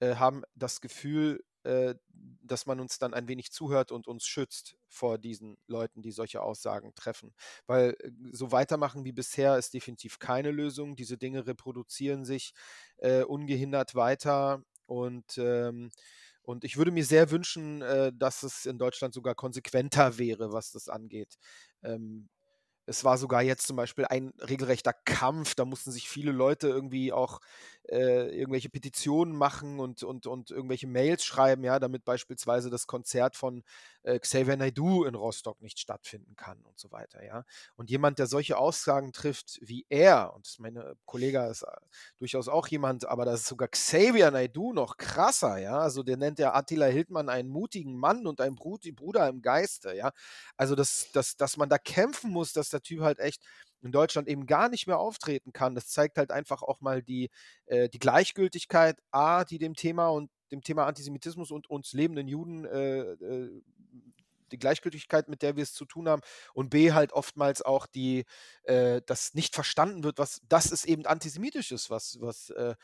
äh, 0.00 0.16
haben 0.16 0.42
das 0.54 0.80
Gefühl, 0.80 1.42
äh, 1.64 1.94
dass 2.42 2.66
man 2.66 2.80
uns 2.80 2.98
dann 2.98 3.14
ein 3.14 3.28
wenig 3.28 3.52
zuhört 3.52 3.92
und 3.92 4.06
uns 4.06 4.26
schützt 4.26 4.76
vor 4.88 5.18
diesen 5.18 5.58
Leuten, 5.66 6.02
die 6.02 6.12
solche 6.12 6.40
Aussagen 6.40 6.94
treffen. 6.94 7.34
Weil 7.66 7.96
äh, 8.00 8.10
so 8.32 8.52
weitermachen 8.52 9.04
wie 9.04 9.12
bisher 9.12 9.58
ist 9.58 9.74
definitiv 9.74 10.18
keine 10.18 10.50
Lösung. 10.50 10.96
Diese 10.96 11.18
Dinge 11.18 11.46
reproduzieren 11.46 12.24
sich 12.24 12.52
äh, 12.98 13.22
ungehindert 13.22 13.94
weiter 13.94 14.62
und 14.86 15.36
ähm, 15.38 15.90
und 16.42 16.64
ich 16.64 16.78
würde 16.78 16.90
mir 16.92 17.04
sehr 17.04 17.30
wünschen, 17.30 17.82
äh, 17.82 18.10
dass 18.14 18.42
es 18.42 18.64
in 18.64 18.78
Deutschland 18.78 19.12
sogar 19.12 19.34
konsequenter 19.34 20.16
wäre, 20.16 20.50
was 20.50 20.70
das 20.72 20.88
angeht. 20.88 21.36
Ähm, 21.82 22.30
es 22.86 23.04
war 23.04 23.18
sogar 23.18 23.42
jetzt 23.42 23.66
zum 23.66 23.76
Beispiel 23.76 24.06
ein 24.06 24.32
regelrechter 24.40 24.94
Kampf. 25.04 25.54
Da 25.54 25.66
mussten 25.66 25.92
sich 25.92 26.08
viele 26.08 26.32
Leute 26.32 26.68
irgendwie 26.68 27.12
auch 27.12 27.40
äh, 27.90 28.28
irgendwelche 28.36 28.68
Petitionen 28.68 29.34
machen 29.34 29.80
und, 29.80 30.02
und, 30.02 30.26
und 30.26 30.50
irgendwelche 30.50 30.86
Mails 30.86 31.24
schreiben, 31.24 31.64
ja, 31.64 31.78
damit 31.78 32.04
beispielsweise 32.04 32.70
das 32.70 32.86
Konzert 32.86 33.36
von 33.36 33.62
äh, 34.02 34.18
Xavier 34.18 34.56
Naidoo 34.56 35.04
in 35.04 35.14
Rostock 35.14 35.60
nicht 35.62 35.78
stattfinden 35.78 36.36
kann 36.36 36.58
und 36.62 36.78
so 36.78 36.90
weiter, 36.90 37.24
ja. 37.24 37.44
Und 37.76 37.90
jemand, 37.90 38.18
der 38.18 38.26
solche 38.26 38.58
Aussagen 38.58 39.12
trifft 39.12 39.58
wie 39.62 39.86
er, 39.88 40.34
und 40.34 40.54
mein 40.58 40.78
Kollege 41.06 41.46
ist 41.46 41.62
äh, 41.62 41.66
durchaus 42.18 42.48
auch 42.48 42.66
jemand, 42.68 43.06
aber 43.06 43.24
das 43.24 43.40
ist 43.40 43.48
sogar 43.48 43.68
Xavier 43.68 44.30
Naidoo 44.30 44.72
noch 44.72 44.96
krasser, 44.96 45.58
ja. 45.58 45.78
Also 45.78 46.02
der 46.02 46.16
nennt 46.16 46.38
der 46.38 46.54
Attila 46.54 46.86
Hildmann 46.86 47.28
einen 47.28 47.48
mutigen 47.48 47.96
Mann 47.96 48.26
und 48.26 48.40
einen 48.40 48.56
Bruder 48.56 49.28
im 49.28 49.42
Geiste, 49.42 49.94
ja. 49.94 50.12
Also 50.56 50.74
dass, 50.74 51.10
dass, 51.12 51.36
dass 51.36 51.56
man 51.56 51.68
da 51.68 51.78
kämpfen 51.78 52.30
muss, 52.30 52.52
dass 52.52 52.68
der 52.70 52.82
Typ 52.82 53.00
halt 53.00 53.18
echt 53.18 53.42
in 53.82 53.92
Deutschland 53.92 54.28
eben 54.28 54.46
gar 54.46 54.68
nicht 54.68 54.86
mehr 54.86 54.98
auftreten 54.98 55.52
kann. 55.52 55.74
Das 55.74 55.88
zeigt 55.88 56.18
halt 56.18 56.30
einfach 56.30 56.62
auch 56.62 56.80
mal 56.80 57.02
die, 57.02 57.30
äh, 57.66 57.88
die 57.88 57.98
Gleichgültigkeit, 57.98 58.98
A, 59.10 59.44
die 59.44 59.58
dem 59.58 59.74
Thema 59.74 60.08
und 60.08 60.30
dem 60.50 60.62
Thema 60.62 60.86
Antisemitismus 60.86 61.50
und 61.50 61.68
uns 61.68 61.92
lebenden 61.92 62.28
Juden 62.28 62.64
äh, 62.64 63.00
äh, 63.00 63.62
die 64.50 64.58
Gleichgültigkeit, 64.58 65.28
mit 65.28 65.42
der 65.42 65.56
wir 65.56 65.62
es 65.62 65.74
zu 65.74 65.84
tun 65.84 66.08
haben, 66.08 66.22
und 66.54 66.70
B 66.70 66.92
halt 66.92 67.12
oftmals 67.12 67.62
auch 67.62 67.86
die, 67.86 68.24
äh, 68.62 69.02
dass 69.06 69.34
nicht 69.34 69.54
verstanden 69.54 70.04
wird, 70.04 70.18
was 70.18 70.40
das 70.48 70.72
ist 70.72 70.86
eben 70.86 71.06
antisemitisch 71.06 71.70
ist, 71.72 71.90
was, 71.90 72.18
was, 72.20 72.50
äh, 72.50 72.74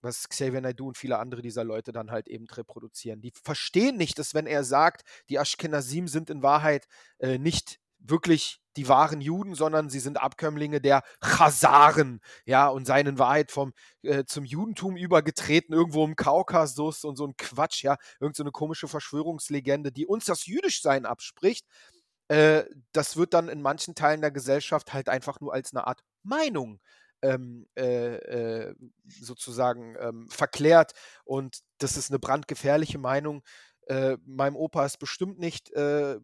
was 0.00 0.28
Xavier 0.28 0.60
Naidoo 0.60 0.88
und 0.88 0.98
viele 0.98 1.18
andere 1.18 1.42
dieser 1.42 1.64
Leute 1.64 1.92
dann 1.92 2.10
halt 2.10 2.28
eben 2.28 2.46
reproduzieren. 2.46 3.20
Die 3.20 3.32
verstehen 3.42 3.96
nicht, 3.96 4.18
dass 4.18 4.34
wenn 4.34 4.46
er 4.46 4.64
sagt, 4.64 5.02
die 5.28 5.36
Ashkenazim 5.36 6.08
sind 6.08 6.28
in 6.28 6.42
Wahrheit 6.42 6.86
äh, 7.18 7.38
nicht 7.38 7.78
wirklich 8.04 8.60
die 8.76 8.88
wahren 8.88 9.20
Juden, 9.20 9.54
sondern 9.54 9.90
sie 9.90 10.00
sind 10.00 10.20
Abkömmlinge 10.20 10.80
der 10.80 11.02
Chasaren, 11.20 12.20
ja, 12.46 12.68
und 12.68 12.86
seien 12.86 13.06
in 13.06 13.18
Wahrheit 13.18 13.50
vom, 13.50 13.72
äh, 14.02 14.24
zum 14.24 14.44
Judentum 14.44 14.96
übergetreten, 14.96 15.74
irgendwo 15.74 16.04
im 16.04 16.16
Kaukasus 16.16 17.04
und 17.04 17.16
so 17.16 17.26
ein 17.26 17.36
Quatsch, 17.36 17.82
ja, 17.82 17.96
irgend 18.20 18.36
so 18.36 18.42
eine 18.42 18.52
komische 18.52 18.88
Verschwörungslegende, 18.88 19.92
die 19.92 20.06
uns 20.06 20.24
das 20.24 20.46
Jüdischsein 20.46 21.06
abspricht. 21.06 21.66
Äh, 22.28 22.64
das 22.92 23.16
wird 23.16 23.34
dann 23.34 23.48
in 23.48 23.62
manchen 23.62 23.94
Teilen 23.94 24.22
der 24.22 24.30
Gesellschaft 24.30 24.92
halt 24.92 25.08
einfach 25.08 25.40
nur 25.40 25.52
als 25.52 25.72
eine 25.74 25.86
Art 25.86 26.02
Meinung 26.22 26.80
ähm, 27.22 27.66
äh, 27.76 28.16
äh 28.16 28.74
sozusagen 29.20 29.96
ähm, 30.00 30.28
verklärt 30.30 30.92
und 31.24 31.60
das 31.78 31.96
ist 31.96 32.10
eine 32.10 32.18
brandgefährliche 32.18 32.98
Meinung. 32.98 33.42
Äh, 33.86 34.16
meinem 34.24 34.56
Opa 34.56 34.86
ist 34.86 34.98
bestimmt 34.98 35.38
nicht 35.38 35.70
äh, 35.72 36.18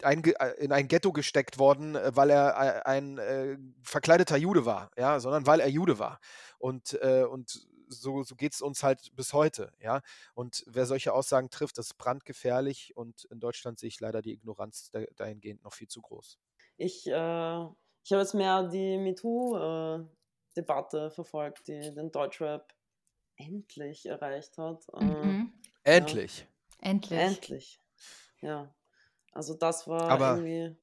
in 0.00 0.72
ein 0.72 0.88
Ghetto 0.88 1.12
gesteckt 1.12 1.58
worden, 1.58 1.96
äh, 1.96 2.12
weil 2.14 2.30
er 2.30 2.86
ein, 2.86 3.18
ein 3.18 3.18
äh, 3.18 3.58
verkleideter 3.82 4.36
Jude 4.36 4.66
war, 4.66 4.90
ja, 4.96 5.20
sondern 5.20 5.46
weil 5.46 5.60
er 5.60 5.68
Jude 5.68 5.98
war. 5.98 6.20
Und, 6.58 6.98
äh, 7.02 7.24
und 7.24 7.66
so, 7.88 8.22
so 8.22 8.34
geht 8.34 8.54
es 8.54 8.62
uns 8.62 8.82
halt 8.82 9.14
bis 9.14 9.32
heute, 9.32 9.72
ja. 9.80 10.00
Und 10.34 10.64
wer 10.66 10.86
solche 10.86 11.12
Aussagen 11.12 11.50
trifft, 11.50 11.78
das 11.78 11.88
ist 11.88 11.98
brandgefährlich 11.98 12.96
und 12.96 13.24
in 13.24 13.40
Deutschland 13.40 13.78
sehe 13.78 13.88
ich 13.88 14.00
leider 14.00 14.22
die 14.22 14.32
Ignoranz 14.32 14.90
dahingehend 15.16 15.62
noch 15.62 15.74
viel 15.74 15.88
zu 15.88 16.00
groß. 16.00 16.38
Ich, 16.76 17.06
äh, 17.06 17.10
ich 17.10 18.12
habe 18.12 18.22
jetzt 18.22 18.34
mehr 18.34 18.62
die 18.64 18.98
MeToo-Debatte 18.98 21.10
verfolgt, 21.10 21.68
die 21.68 21.94
den 21.94 22.10
Deutschrap 22.10 22.74
endlich 23.36 24.06
erreicht 24.06 24.58
hat. 24.58 24.84
Äh, 24.94 25.04
mhm. 25.04 25.52
Äh, 25.84 25.98
endlich. 25.98 26.40
Ja. 26.40 26.90
Endlich. 26.90 27.20
Endlich. 27.20 27.78
Ja. 28.40 28.74
Also 29.32 29.54
das 29.54 29.88
war 29.88 30.10
Aber 30.10 30.36
irgendwie 30.36 30.76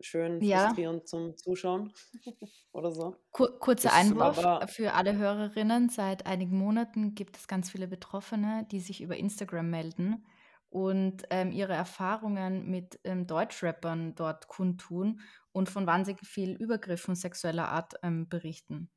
schön 0.00 0.40
ja. 0.42 0.66
frustrierend 0.66 1.06
zum 1.06 1.36
Zuschauen 1.36 1.92
oder 2.72 2.90
so. 2.90 3.16
Kur 3.30 3.58
kurzer 3.58 3.92
Einwurf 3.92 4.40
für 4.70 4.94
alle 4.94 5.16
Hörerinnen. 5.16 5.88
Seit 5.88 6.26
einigen 6.26 6.56
Monaten 6.58 7.14
gibt 7.14 7.36
es 7.36 7.46
ganz 7.46 7.70
viele 7.70 7.86
Betroffene, 7.86 8.66
die 8.70 8.80
sich 8.80 9.00
über 9.00 9.16
Instagram 9.16 9.70
melden 9.70 10.26
und 10.70 11.24
ähm, 11.30 11.52
ihre 11.52 11.74
Erfahrungen 11.74 12.66
mit 12.70 12.98
ähm, 13.04 13.26
Deutschrappern 13.26 14.14
dort 14.14 14.48
kundtun 14.48 15.20
und 15.52 15.68
von 15.68 15.86
wahnsinnig 15.86 16.26
viel 16.26 16.52
Übergriffen 16.52 17.14
sexueller 17.14 17.68
Art 17.68 17.94
ähm, 18.02 18.28
berichten. 18.28 18.90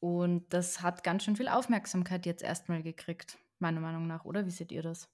Und 0.00 0.52
das 0.54 0.80
hat 0.80 1.04
ganz 1.04 1.24
schön 1.24 1.36
viel 1.36 1.48
Aufmerksamkeit 1.48 2.24
jetzt 2.24 2.42
erstmal 2.42 2.82
gekriegt, 2.82 3.38
meiner 3.58 3.80
Meinung 3.80 4.06
nach, 4.06 4.24
oder? 4.24 4.46
Wie 4.46 4.50
seht 4.50 4.72
ihr 4.72 4.82
das? 4.82 5.10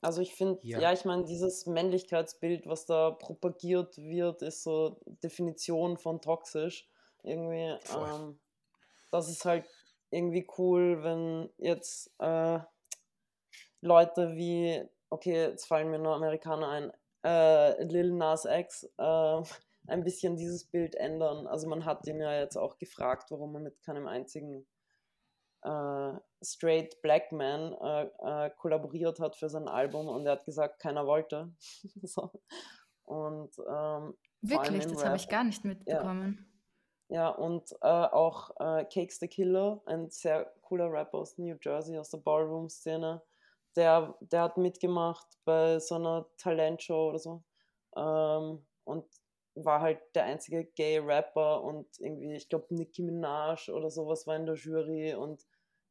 Also 0.00 0.20
ich 0.22 0.34
finde, 0.34 0.60
ja. 0.62 0.80
ja. 0.80 0.92
ich 0.92 1.04
meine, 1.04 1.24
dieses 1.24 1.66
Männlichkeitsbild, 1.66 2.66
was 2.66 2.86
da 2.86 3.10
propagiert 3.10 3.98
wird, 3.98 4.42
ist 4.42 4.62
so 4.62 5.00
Definition 5.22 5.96
von 5.98 6.20
toxisch. 6.20 6.88
Irgendwie, 7.24 7.76
ähm, 7.94 8.38
das 9.10 9.28
ist 9.28 9.44
halt 9.44 9.66
irgendwie 10.10 10.46
cool, 10.56 11.02
wenn 11.02 11.50
jetzt 11.58 12.12
äh, 12.20 12.60
Leute 13.80 14.34
wie, 14.36 14.82
okay, 15.10 15.48
jetzt 15.48 15.66
fallen 15.66 15.90
mir 15.90 15.98
nur 15.98 16.14
Amerikaner 16.14 16.68
ein, 16.68 16.92
äh, 17.24 17.82
Lil 17.82 18.12
Nas 18.12 18.44
X, 18.44 18.84
äh, 18.98 19.42
ein 19.88 20.04
bisschen 20.04 20.36
dieses 20.36 20.64
Bild 20.64 20.94
ändern. 20.94 21.46
Also 21.46 21.66
man 21.66 21.84
hat 21.84 22.06
ihn 22.06 22.20
ja 22.20 22.38
jetzt 22.38 22.56
auch 22.56 22.78
gefragt, 22.78 23.30
warum 23.30 23.54
er 23.56 23.60
mit 23.60 23.82
keinem 23.82 24.06
einzigen 24.06 24.66
straight 26.42 27.00
Black 27.02 27.32
Man 27.32 27.72
äh, 27.72 28.04
äh, 28.04 28.50
kollaboriert 28.56 29.20
hat 29.20 29.36
für 29.36 29.48
sein 29.48 29.68
Album 29.68 30.08
und 30.08 30.26
er 30.26 30.32
hat 30.32 30.44
gesagt, 30.44 30.78
keiner 30.80 31.06
wollte. 31.06 31.52
so. 32.02 32.30
Und 33.04 33.50
ähm, 33.68 34.16
wirklich, 34.42 34.86
das 34.86 35.04
habe 35.04 35.16
ich 35.16 35.28
gar 35.28 35.44
nicht 35.44 35.64
mitbekommen. 35.64 36.46
Ja, 37.08 37.16
ja 37.16 37.28
und 37.30 37.72
äh, 37.80 37.86
auch 37.86 38.50
äh, 38.60 38.84
Cakes 38.84 39.18
the 39.18 39.28
Killer, 39.28 39.82
ein 39.86 40.10
sehr 40.10 40.52
cooler 40.62 40.92
Rapper 40.92 41.18
aus 41.18 41.38
New 41.38 41.56
Jersey, 41.60 41.98
aus 41.98 42.10
der 42.10 42.18
Ballroom-Szene, 42.18 43.22
der, 43.76 44.14
der 44.20 44.42
hat 44.42 44.58
mitgemacht 44.58 45.26
bei 45.44 45.78
so 45.78 45.94
einer 45.94 46.26
Talentshow 46.36 47.08
oder 47.08 47.18
so. 47.18 47.42
Ähm, 47.96 48.66
und 48.84 49.06
war 49.64 49.80
halt 49.80 50.00
der 50.14 50.24
einzige 50.24 50.64
gay 50.64 50.98
Rapper 50.98 51.62
und 51.62 51.86
irgendwie, 51.98 52.34
ich 52.34 52.48
glaube, 52.48 52.74
Nicki 52.74 53.02
Minaj 53.02 53.70
oder 53.70 53.90
sowas 53.90 54.26
war 54.26 54.36
in 54.36 54.46
der 54.46 54.56
Jury 54.56 55.14
und 55.14 55.46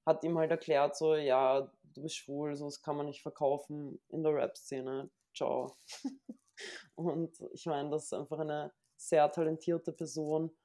hat 0.05 0.23
ihm 0.23 0.37
halt 0.37 0.51
erklärt, 0.51 0.95
so, 0.95 1.15
ja, 1.15 1.69
du 1.93 2.01
bist 2.01 2.15
schwul, 2.15 2.55
so 2.55 2.65
das 2.65 2.81
kann 2.81 2.95
man 2.95 3.07
nicht 3.07 3.21
verkaufen 3.21 3.99
in 4.09 4.23
der 4.23 4.33
Rap-Szene. 4.33 5.09
Ciao. 5.35 5.75
und 6.95 7.39
ich 7.53 7.65
meine, 7.65 7.89
das 7.89 8.05
ist 8.05 8.13
einfach 8.13 8.39
eine 8.39 8.71
sehr 8.95 9.29
talentierte 9.31 9.91
Person. 9.91 10.55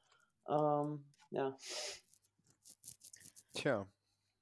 Ähm, 0.48 1.04
ja. 1.30 1.56
Tja. 3.54 3.86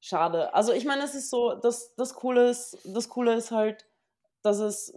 Schade. 0.01 0.53
Also 0.55 0.73
ich 0.73 0.85
meine, 0.85 1.05
es 1.05 1.15
ist 1.15 1.31
so, 1.31 1.55
das, 1.55 1.95
das 1.97 2.15
Coole 2.15 2.51
ist, 2.51 2.79
das 2.85 3.09
Coole 3.09 3.35
ist 3.35 3.51
halt, 3.51 3.87
dass 4.43 4.59
es 4.59 4.95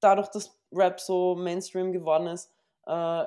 dadurch, 0.00 0.28
dass 0.28 0.59
Rap 0.72 1.00
so 1.00 1.34
Mainstream 1.34 1.92
geworden 1.92 2.28
ist, 2.28 2.52
äh, 2.86 3.24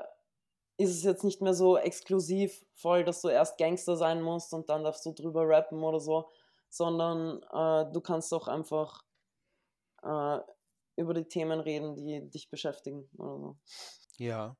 ist 0.77 0.91
es 0.91 1.03
jetzt 1.03 1.23
nicht 1.23 1.41
mehr 1.41 1.53
so 1.53 1.77
exklusiv 1.77 2.65
voll, 2.73 3.03
dass 3.03 3.21
du 3.21 3.27
erst 3.29 3.57
Gangster 3.57 3.95
sein 3.95 4.21
musst 4.21 4.53
und 4.53 4.69
dann 4.69 4.83
darfst 4.83 5.05
du 5.05 5.11
drüber 5.11 5.47
rappen 5.47 5.83
oder 5.83 5.99
so, 5.99 6.29
sondern 6.69 7.43
äh, 7.43 7.91
du 7.91 8.01
kannst 8.01 8.33
auch 8.33 8.47
einfach 8.47 9.03
äh, 10.01 10.39
über 10.95 11.13
die 11.13 11.25
Themen 11.25 11.59
reden, 11.59 11.95
die 11.95 12.29
dich 12.29 12.49
beschäftigen 12.49 13.07
oder 13.17 13.37
so. 13.37 13.57
Ja. 14.17 14.55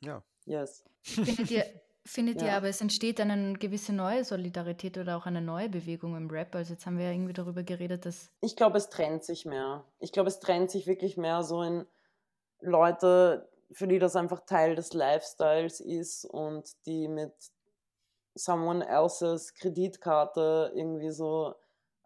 Ja. 0.00 0.22
Yes. 0.44 0.84
Findet 1.02 1.50
ihr, 1.50 1.64
findet 2.04 2.40
ja. 2.40 2.48
ihr 2.48 2.56
aber, 2.56 2.68
es 2.68 2.80
entsteht 2.80 3.20
eine 3.20 3.54
gewisse 3.54 3.92
neue 3.92 4.24
Solidarität 4.24 4.98
oder 4.98 5.16
auch 5.16 5.26
eine 5.26 5.40
neue 5.40 5.68
Bewegung 5.68 6.16
im 6.16 6.30
Rap? 6.30 6.54
Also 6.54 6.74
jetzt 6.74 6.86
haben 6.86 6.98
wir 6.98 7.06
ja 7.06 7.12
irgendwie 7.12 7.32
darüber 7.32 7.62
geredet, 7.62 8.06
dass... 8.06 8.30
Ich 8.40 8.56
glaube, 8.56 8.78
es 8.78 8.88
trennt 8.88 9.24
sich 9.24 9.44
mehr. 9.44 9.84
Ich 10.00 10.12
glaube, 10.12 10.28
es 10.28 10.40
trennt 10.40 10.70
sich 10.70 10.86
wirklich 10.86 11.16
mehr 11.16 11.42
so 11.42 11.62
in 11.62 11.86
Leute, 12.60 13.48
für 13.72 13.88
die 13.88 13.98
das 13.98 14.16
einfach 14.16 14.40
Teil 14.40 14.74
des 14.74 14.92
Lifestyles 14.92 15.80
ist 15.80 16.24
und 16.24 16.70
die 16.86 17.08
mit 17.08 17.32
someone 18.34 18.86
else's 18.86 19.54
Kreditkarte 19.54 20.72
irgendwie 20.74 21.10
so 21.10 21.54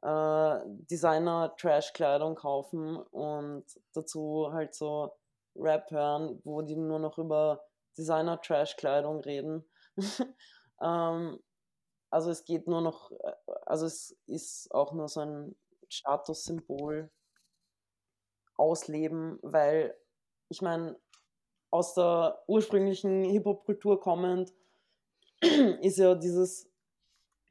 äh, 0.03 0.59
Designer-Trash-Kleidung 0.91 2.35
kaufen 2.35 2.97
und 2.97 3.65
dazu 3.93 4.51
halt 4.53 4.75
so 4.75 5.13
Rap 5.57 5.91
hören, 5.91 6.41
wo 6.45 6.63
die 6.63 6.77
nur 6.77 6.99
noch 6.99 7.19
über 7.19 7.65
Designer-Trash-Kleidung 7.97 9.21
reden. 9.21 9.65
ähm, 10.81 11.39
also 12.11 12.31
es 12.31 12.45
geht 12.45 12.67
nur 12.67 12.81
noch, 12.81 13.11
äh, 13.13 13.33
also 13.67 13.87
es 13.87 14.17
ist 14.27 14.73
auch 14.73 14.93
nur 14.93 15.09
so 15.09 15.21
ein 15.21 15.57
Statussymbol 15.89 17.11
ausleben, 18.57 19.39
weil 19.43 19.95
ich 20.49 20.63
meine, 20.63 20.99
aus 21.71 21.95
der 21.95 22.43
ursprünglichen 22.47 23.25
Hip-Hop-Kultur 23.25 24.01
kommend, 24.01 24.53
ist 25.83 25.99
ja 25.99 26.15
dieses 26.15 26.71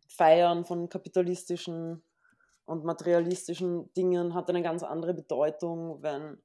Feiern 0.07 0.65
von 0.65 0.89
kapitalistischen 0.89 2.01
und 2.65 2.83
materialistischen 2.83 3.93
Dingen 3.93 4.33
hat 4.33 4.49
eine 4.49 4.63
ganz 4.63 4.81
andere 4.83 5.13
Bedeutung, 5.13 6.01
wenn, 6.01 6.41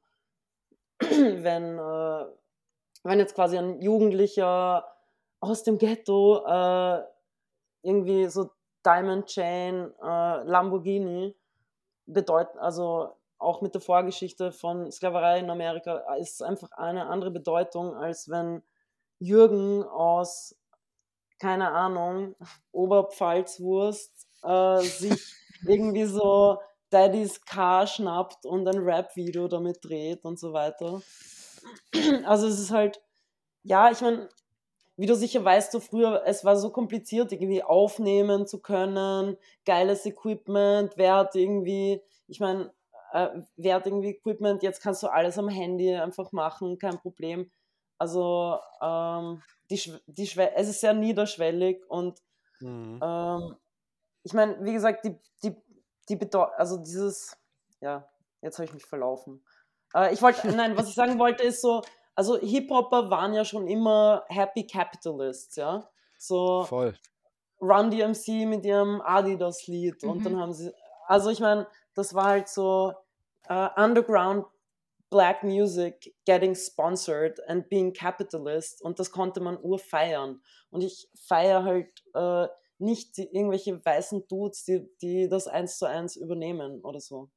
wenn, 1.00 1.78
äh, 1.78 2.24
wenn 3.04 3.18
jetzt 3.18 3.34
quasi 3.34 3.56
ein 3.56 3.80
Jugendlicher 3.80 4.84
aus 5.40 5.62
dem 5.62 5.78
Ghetto 5.78 6.44
äh, 6.46 7.02
irgendwie 7.82 8.26
so 8.26 8.50
Diamond 8.84 9.26
Chain, 9.26 9.92
äh, 10.02 10.42
Lamborghini 10.42 11.36
bedeuten, 12.06 12.58
also 12.58 13.16
auch 13.38 13.62
mit 13.62 13.74
der 13.74 13.80
Vorgeschichte 13.80 14.52
von 14.52 14.90
Sklaverei 14.92 15.38
in 15.38 15.50
Amerika 15.50 16.04
äh, 16.14 16.20
ist 16.20 16.42
einfach 16.42 16.70
eine 16.72 17.06
andere 17.06 17.30
Bedeutung, 17.30 17.94
als 17.94 18.28
wenn 18.28 18.62
Jürgen 19.18 19.82
aus, 19.84 20.56
keine 21.38 21.72
Ahnung, 21.72 22.36
Oberpfalzwurst 22.72 24.26
äh, 24.42 24.80
sich 24.80 25.34
irgendwie 25.66 26.04
so 26.04 26.58
Daddys 26.90 27.44
Car 27.44 27.86
schnappt 27.86 28.44
und 28.44 28.66
ein 28.68 28.78
Rap-Video 28.78 29.48
damit 29.48 29.78
dreht 29.82 30.24
und 30.24 30.38
so 30.38 30.52
weiter. 30.52 31.00
Also 32.24 32.46
es 32.46 32.58
ist 32.58 32.70
halt, 32.70 33.02
ja, 33.62 33.90
ich 33.90 34.00
meine, 34.00 34.30
wie 35.00 35.06
du 35.06 35.16
sicher 35.16 35.42
weißt, 35.42 35.72
so 35.72 35.80
früher, 35.80 36.24
es 36.26 36.44
war 36.44 36.58
so 36.58 36.68
kompliziert, 36.68 37.32
irgendwie 37.32 37.62
aufnehmen 37.62 38.46
zu 38.46 38.60
können, 38.60 39.38
geiles 39.64 40.04
Equipment, 40.04 40.92
wer 40.96 41.14
hat 41.14 41.34
irgendwie, 41.34 42.02
ich 42.26 42.38
meine, 42.38 42.70
äh, 43.14 43.28
wertigem 43.56 44.02
Equipment. 44.02 44.62
Jetzt 44.62 44.82
kannst 44.82 45.02
du 45.02 45.06
alles 45.06 45.38
am 45.38 45.48
Handy 45.48 45.94
einfach 45.94 46.32
machen, 46.32 46.76
kein 46.76 46.98
Problem. 46.98 47.50
Also 47.96 48.58
ähm, 48.82 49.42
die, 49.70 49.80
die 50.06 50.30
es 50.54 50.68
ist 50.68 50.82
sehr 50.82 50.92
niederschwellig 50.92 51.82
und 51.88 52.20
mhm. 52.60 53.00
ähm, 53.02 53.56
ich 54.22 54.34
meine, 54.34 54.62
wie 54.62 54.74
gesagt, 54.74 55.06
die, 55.06 55.18
die, 55.42 55.56
die 56.10 56.16
Bedeutung, 56.16 56.52
also 56.58 56.76
dieses, 56.76 57.38
ja, 57.80 58.06
jetzt 58.42 58.58
habe 58.58 58.66
ich 58.66 58.74
mich 58.74 58.84
verlaufen. 58.84 59.42
Äh, 59.94 60.12
ich 60.12 60.20
wollte, 60.20 60.46
nein, 60.54 60.76
was 60.76 60.90
ich 60.90 60.94
sagen 60.94 61.18
wollte 61.18 61.42
ist 61.42 61.62
so, 61.62 61.80
also 62.20 62.36
Hip-Hopper 62.38 63.08
waren 63.08 63.32
ja 63.32 63.46
schon 63.46 63.66
immer 63.66 64.24
Happy 64.28 64.66
Capitalists, 64.66 65.56
ja. 65.56 65.88
So 66.18 66.64
Voll. 66.64 66.94
Run 67.62 67.90
DMC 67.90 68.46
mit 68.46 68.66
ihrem 68.66 69.00
Adidas-Lied 69.00 70.02
mhm. 70.02 70.10
und 70.10 70.26
dann 70.26 70.38
haben 70.38 70.52
sie, 70.52 70.70
also 71.06 71.30
ich 71.30 71.40
meine, 71.40 71.66
das 71.94 72.12
war 72.12 72.26
halt 72.26 72.48
so 72.48 72.92
uh, 73.48 73.68
underground 73.74 74.44
Black 75.08 75.42
Music 75.42 76.14
getting 76.26 76.54
sponsored 76.54 77.40
and 77.48 77.70
being 77.70 77.94
capitalist 77.94 78.82
und 78.82 78.98
das 78.98 79.10
konnte 79.10 79.40
man 79.40 79.56
urfeiern. 79.56 80.42
Und 80.70 80.82
ich 80.82 81.08
feiere 81.14 81.64
halt 81.64 82.04
äh, 82.12 82.48
nicht 82.76 83.16
die, 83.16 83.34
irgendwelche 83.34 83.82
weißen 83.82 84.28
Dudes, 84.28 84.64
die, 84.64 84.86
die 85.00 85.26
das 85.26 85.48
eins 85.48 85.78
zu 85.78 85.86
eins 85.86 86.16
übernehmen 86.16 86.82
oder 86.82 87.00
so. 87.00 87.30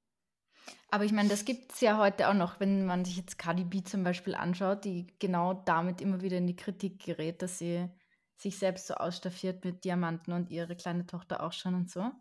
Aber 0.89 1.05
ich 1.05 1.11
meine, 1.11 1.30
das 1.30 1.45
gibt 1.45 1.72
es 1.72 1.82
ja 1.82 1.97
heute 1.97 2.30
auch 2.30 2.34
noch, 2.34 2.59
wenn 2.59 2.86
man 2.86 3.03
sich 3.03 3.18
jetzt 3.18 3.39
Cardi 3.39 3.64
B 3.64 3.84
zum 3.84 4.03
Beispiel 4.03 4.36
anschaut, 4.36 4.86
die 4.86 5.07
genau 5.20 5.53
damit 5.53 6.01
immer 6.01 6.22
wieder 6.22 6.38
in 6.38 6.47
die 6.47 6.55
Kritik 6.55 7.03
gerät, 7.03 7.41
dass 7.41 7.57
sie 7.57 7.89
sich 8.38 8.57
selbst 8.57 8.88
so 8.88 8.95
ausstaffiert 8.95 9.66
mit 9.66 9.84
Diamanten 9.84 10.34
und 10.34 10.49
ihre 10.49 10.76
kleine 10.76 11.05
Tochter 11.05 11.41
auch 11.41 11.53
schon 11.53 11.76
und 11.76 11.89
so, 11.89 12.11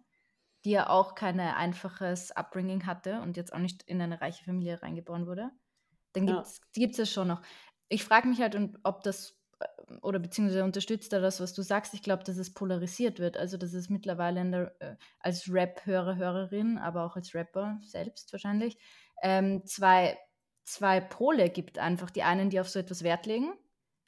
die 0.65 0.71
ja 0.71 0.89
auch 0.89 1.15
kein 1.15 1.39
einfaches 1.41 2.31
Upbringing 2.33 2.87
hatte 2.87 3.21
und 3.21 3.37
jetzt 3.37 3.53
auch 3.53 3.59
nicht 3.59 3.83
in 3.83 4.01
eine 4.01 4.21
reiche 4.21 4.45
Familie 4.45 4.83
reingeboren 4.83 5.27
wurde. 5.27 5.51
Dann 6.13 6.27
gibt 6.27 6.47
es 6.47 6.97
ja. 6.97 7.03
es 7.03 7.13
schon 7.13 7.29
noch. 7.29 7.43
Ich 7.89 8.05
frage 8.05 8.29
mich 8.29 8.41
halt, 8.41 8.57
ob 8.85 9.03
das 9.03 9.42
oder 10.03 10.19
beziehungsweise 10.19 10.65
unterstützt 10.65 11.13
er 11.13 11.21
das, 11.21 11.41
was 11.41 11.55
du 11.55 11.63
sagst. 11.63 11.95
Ich 11.95 12.03
glaube, 12.03 12.25
dass 12.25 12.37
es 12.37 12.55
polarisiert 12.55 13.19
wird. 13.19 13.37
Also, 13.37 13.57
dass 13.57 13.75
es 13.75 13.89
mittlerweile 13.91 14.45
der, 14.51 14.75
äh, 14.81 14.97
als 15.21 15.53
Rap-Hörer, 15.53 16.17
Hörerin, 16.17 16.79
aber 16.79 17.05
auch 17.05 17.17
als 17.17 17.35
Rapper 17.35 17.79
selbst 17.83 18.33
wahrscheinlich, 18.33 18.79
ähm, 19.23 19.65
zwei, 19.67 20.19
zwei 20.65 21.01
Pole 21.01 21.51
gibt 21.51 21.79
einfach. 21.79 22.11
Die 22.11 22.23
einen, 22.23 22.51
die 22.51 22.61
auf 22.61 22.69
so 22.69 22.79
etwas 22.79 23.03
Wert 23.03 23.27
legen 23.27 23.53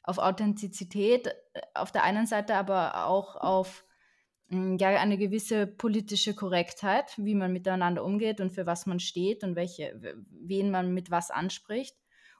auf 0.05 0.19
Authentizität 0.19 1.27
äh, 1.27 1.61
auf 1.73 1.91
der 1.91 2.03
einen 2.03 2.27
Seite, 2.27 2.55
aber 2.55 3.07
auch 3.07 3.35
auf 3.35 3.85
hm, 4.49 4.77
ja, 4.77 4.89
eine 4.89 5.17
gewisse 5.17 5.67
politische 5.67 6.35
Korrektheit, 6.35 7.13
wie 7.17 7.35
man 7.35 7.51
miteinander 7.51 8.03
umgeht 8.03 8.39
und 8.39 8.51
für 8.51 8.65
was 8.65 8.85
man 8.85 8.99
steht 8.99 9.43
und 9.43 9.55
welche, 9.55 9.99
wen 10.29 10.71
man 10.71 10.93
mit 10.93 11.11
was 11.11 11.31
anspricht. 11.31 11.95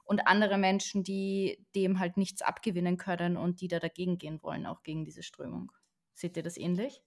Und 0.06 0.26
andere 0.26 0.56
Menschen, 0.56 1.02
die 1.02 1.66
dem 1.74 1.98
halt 1.98 2.16
nichts 2.16 2.40
abgewinnen 2.40 2.96
können 2.96 3.36
und 3.36 3.60
die 3.60 3.68
da 3.68 3.80
dagegen 3.80 4.18
gehen 4.18 4.42
wollen, 4.42 4.64
auch 4.64 4.82
gegen 4.82 5.04
diese 5.04 5.22
Strömung. 5.22 5.72
Seht 6.14 6.36
ihr 6.36 6.42
das 6.42 6.56
ähnlich? 6.56 7.02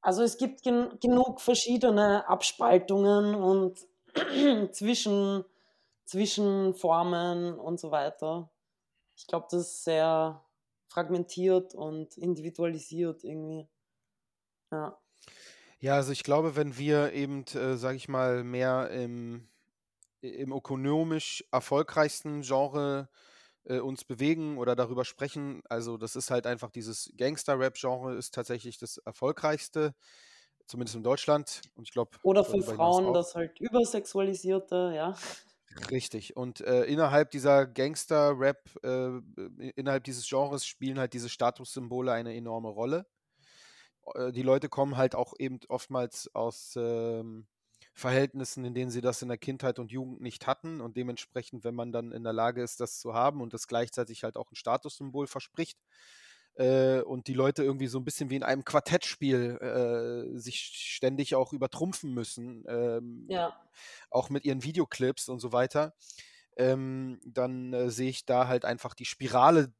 Also 0.00 0.22
es 0.22 0.38
gibt 0.38 0.62
gen 0.62 0.96
genug 1.00 1.40
verschiedene 1.40 2.28
Abspaltungen 2.28 3.34
und 3.34 3.80
zwischen 4.72 5.44
Zwischenformen 6.04 7.58
und 7.58 7.80
so 7.80 7.90
weiter. 7.90 8.52
Ich 9.16 9.26
glaube, 9.26 9.48
das 9.50 9.62
ist 9.62 9.84
sehr 9.84 10.44
fragmentiert 10.86 11.74
und 11.74 12.16
individualisiert 12.16 13.24
irgendwie. 13.24 13.68
Ja. 14.70 14.96
Ja, 15.80 15.94
also 15.94 16.12
ich 16.12 16.22
glaube, 16.22 16.56
wenn 16.56 16.78
wir 16.78 17.12
eben, 17.12 17.44
äh, 17.54 17.76
sage 17.76 17.96
ich 17.96 18.08
mal, 18.08 18.44
mehr 18.44 18.90
im, 18.90 19.48
im 20.28 20.52
ökonomisch 20.52 21.44
erfolgreichsten 21.50 22.42
Genre 22.42 23.08
äh, 23.64 23.78
uns 23.78 24.04
bewegen 24.04 24.58
oder 24.58 24.76
darüber 24.76 25.04
sprechen, 25.04 25.62
also 25.68 25.96
das 25.96 26.16
ist 26.16 26.30
halt 26.30 26.46
einfach 26.46 26.70
dieses 26.70 27.12
Gangster-Rap-Genre 27.16 28.14
ist 28.14 28.34
tatsächlich 28.34 28.78
das 28.78 28.98
erfolgreichste, 28.98 29.94
zumindest 30.66 30.96
in 30.96 31.02
Deutschland. 31.02 31.62
Und 31.74 31.84
ich 31.84 31.92
glaube. 31.92 32.16
Oder 32.22 32.44
für 32.44 32.62
Frauen 32.62 33.12
das 33.12 33.34
halt 33.34 33.60
übersexualisierte, 33.60 34.92
ja. 34.94 35.16
Richtig. 35.90 36.36
Und 36.36 36.60
äh, 36.60 36.84
innerhalb 36.84 37.30
dieser 37.30 37.66
Gangster-Rap, 37.66 38.70
äh, 38.82 39.10
innerhalb 39.74 40.04
dieses 40.04 40.26
Genres 40.28 40.64
spielen 40.64 40.98
halt 40.98 41.12
diese 41.12 41.28
Statussymbole 41.28 42.12
eine 42.12 42.34
enorme 42.34 42.68
Rolle. 42.68 43.06
Äh, 44.14 44.32
die 44.32 44.42
Leute 44.42 44.68
kommen 44.68 44.96
halt 44.96 45.14
auch 45.14 45.34
eben 45.38 45.60
oftmals 45.68 46.34
aus 46.34 46.74
ähm, 46.76 47.46
Verhältnissen, 47.96 48.64
in 48.66 48.74
denen 48.74 48.90
sie 48.90 49.00
das 49.00 49.22
in 49.22 49.28
der 49.28 49.38
Kindheit 49.38 49.78
und 49.78 49.90
Jugend 49.90 50.20
nicht 50.20 50.46
hatten. 50.46 50.82
Und 50.82 50.98
dementsprechend, 50.98 51.64
wenn 51.64 51.74
man 51.74 51.92
dann 51.92 52.12
in 52.12 52.24
der 52.24 52.34
Lage 52.34 52.62
ist, 52.62 52.78
das 52.78 52.98
zu 52.98 53.14
haben 53.14 53.40
und 53.40 53.54
das 53.54 53.66
gleichzeitig 53.66 54.22
halt 54.22 54.36
auch 54.36 54.50
ein 54.52 54.54
Statussymbol 54.56 55.26
verspricht, 55.26 55.78
äh, 56.56 57.00
und 57.00 57.26
die 57.26 57.34
Leute 57.34 57.62
irgendwie 57.62 57.86
so 57.86 57.98
ein 57.98 58.04
bisschen 58.04 58.30
wie 58.30 58.36
in 58.36 58.42
einem 58.42 58.64
Quartettspiel 58.64 59.58
äh, 59.60 60.38
sich 60.38 60.60
ständig 60.60 61.34
auch 61.34 61.52
übertrumpfen 61.52 62.12
müssen, 62.12 62.64
ähm, 62.68 63.26
ja. 63.28 63.58
auch 64.10 64.30
mit 64.30 64.44
ihren 64.44 64.62
Videoclips 64.62 65.28
und 65.28 65.40
so 65.40 65.52
weiter, 65.52 65.94
ähm, 66.56 67.20
dann 67.24 67.72
äh, 67.72 67.90
sehe 67.90 68.10
ich 68.10 68.24
da 68.24 68.48
halt 68.48 68.64
einfach 68.64 68.94
die 68.94 69.04
Spirale 69.04 69.72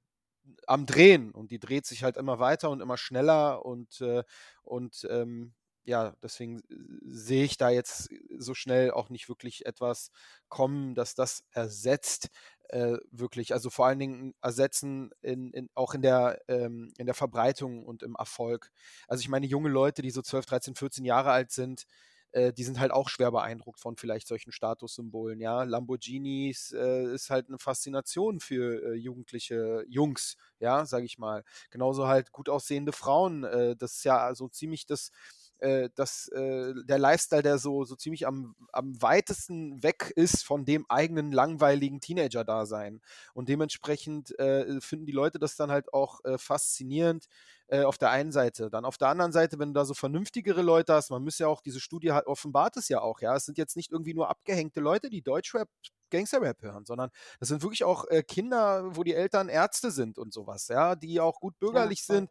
am 0.67 0.87
Drehen 0.87 1.33
und 1.33 1.51
die 1.51 1.59
dreht 1.59 1.87
sich 1.87 2.03
halt 2.03 2.17
immer 2.17 2.39
weiter 2.39 2.71
und 2.71 2.81
immer 2.81 2.97
schneller 2.97 3.65
und, 3.65 4.01
äh, 4.01 4.23
und 4.63 5.07
ähm, 5.11 5.55
ja, 5.87 6.15
deswegen 6.23 6.63
sehe 7.05 7.45
ich 7.45 7.57
da 7.59 7.71
jetzt 7.71 8.11
so 8.39 8.55
schnell 8.55 8.91
auch 8.91 9.09
nicht 9.09 9.29
wirklich 9.29 9.67
etwas 9.67 10.11
kommen, 10.49 10.95
dass 10.95 11.15
das 11.15 11.45
ersetzt, 11.53 12.29
äh, 12.69 12.97
wirklich, 13.13 13.53
also 13.55 13.71
vor 13.71 13.87
allen 13.87 13.99
Dingen 14.01 14.35
ersetzen, 14.43 15.11
in, 15.23 15.53
in, 15.53 15.69
auch 15.75 15.95
in 15.95 16.03
der, 16.03 16.41
ähm, 16.49 16.93
in 16.99 17.07
der 17.07 17.15
Verbreitung 17.15 17.85
und 17.87 18.03
im 18.03 18.17
Erfolg. 18.17 18.71
Also 19.09 19.21
ich 19.21 19.29
meine, 19.29 19.47
junge 19.47 19.69
Leute, 19.69 20.03
die 20.03 20.11
so 20.11 20.23
12, 20.23 20.47
13, 20.47 20.75
14 20.75 21.05
Jahre 21.05 21.31
alt 21.31 21.53
sind, 21.53 21.87
äh, 22.33 22.53
die 22.53 22.65
sind 22.65 22.81
halt 22.81 22.93
auch 22.93 23.09
schwer 23.09 23.31
beeindruckt 23.31 23.81
von 23.81 23.97
vielleicht 23.97 24.27
solchen 24.29 24.53
Statussymbolen. 24.53 25.41
Ja, 25.41 25.63
Lamborghinis 25.63 26.73
äh, 26.73 27.15
ist 27.15 27.31
halt 27.31 27.49
eine 27.49 27.59
Faszination 27.59 28.41
für 28.41 28.93
äh, 28.93 28.95
jugendliche 28.95 29.85
Jungs, 29.89 30.37
ja, 30.59 30.85
sage 30.87 31.07
ich 31.07 31.19
mal. 31.19 31.45
Genauso 31.71 32.07
halt 32.09 32.33
gut 32.33 32.49
aussehende 32.49 32.93
Frauen. 32.93 33.45
Äh, 33.45 33.77
das 33.77 33.95
ist 33.97 34.05
ja 34.05 34.35
so 34.35 34.49
ziemlich 34.49 34.87
das 34.87 35.11
äh, 35.59 35.89
dass 35.95 36.29
äh, 36.29 36.75
der 36.85 36.99
Lifestyle, 36.99 37.43
der 37.43 37.59
so, 37.59 37.85
so 37.85 37.97
ziemlich 37.97 38.27
am, 38.27 38.55
am 38.73 39.01
weitesten 39.01 39.83
weg 39.83 40.13
ist 40.15 40.45
von 40.45 40.65
dem 40.65 40.85
eigenen 40.89 41.33
langweiligen 41.33 42.01
Teenager-Dasein. 42.01 43.01
Und 43.35 43.49
dementsprechend 43.49 44.39
äh, 44.39 44.81
finden 44.81 45.07
die 45.07 45.13
Leute 45.13 45.39
das 45.39 45.57
dann 45.57 45.71
halt 45.71 45.93
auch 45.93 46.25
äh, 46.25 46.39
faszinierend 46.39 47.27
äh, 47.69 47.83
auf 47.83 47.99
der 47.99 48.11
einen 48.11 48.33
Seite. 48.33 48.71
Dann 48.71 48.85
auf 48.85 48.99
der 48.99 49.09
anderen 49.09 49.33
Seite, 49.33 49.59
wenn 49.59 49.71
du 49.71 49.81
da 49.81 49.85
so 49.85 49.95
vernünftigere 49.95 50.63
Leute 50.63 50.95
hast, 50.95 51.11
man 51.11 51.25
muss 51.25 51.39
ja 51.39 51.49
auch, 51.49 51.61
diese 51.61 51.81
Studie 51.81 52.13
hat, 52.13 52.27
offenbart 52.27 52.77
es 52.77 52.89
ja 52.89 53.01
auch, 53.01 53.21
ja, 53.21 53.35
es 53.35 53.47
sind 53.47 53.59
jetzt 53.59 53.77
nicht 53.77 53.93
irgendwie 53.93 54.15
nur 54.15 54.29
abgehängte 54.29 54.81
Leute, 54.81 55.11
die 55.11 55.23
Deutschrap 55.23 55.69
Gangsterrap 56.11 56.63
hören, 56.63 56.85
sondern 56.85 57.11
das 57.41 57.49
sind 57.49 57.63
wirklich 57.63 57.83
auch 57.83 58.05
äh, 58.09 58.23
Kinder, 58.23 58.97
wo 58.97 59.03
die 59.03 59.15
Eltern 59.15 59.49
Ärzte 59.49 59.91
sind 59.91 60.19
und 60.19 60.33
sowas, 60.33 60.69
ja, 60.69 60.95
die 60.95 61.21
auch 61.21 61.41
gut 61.41 61.59
bürgerlich 61.59 62.07
ja, 62.07 62.15
sind. 62.15 62.31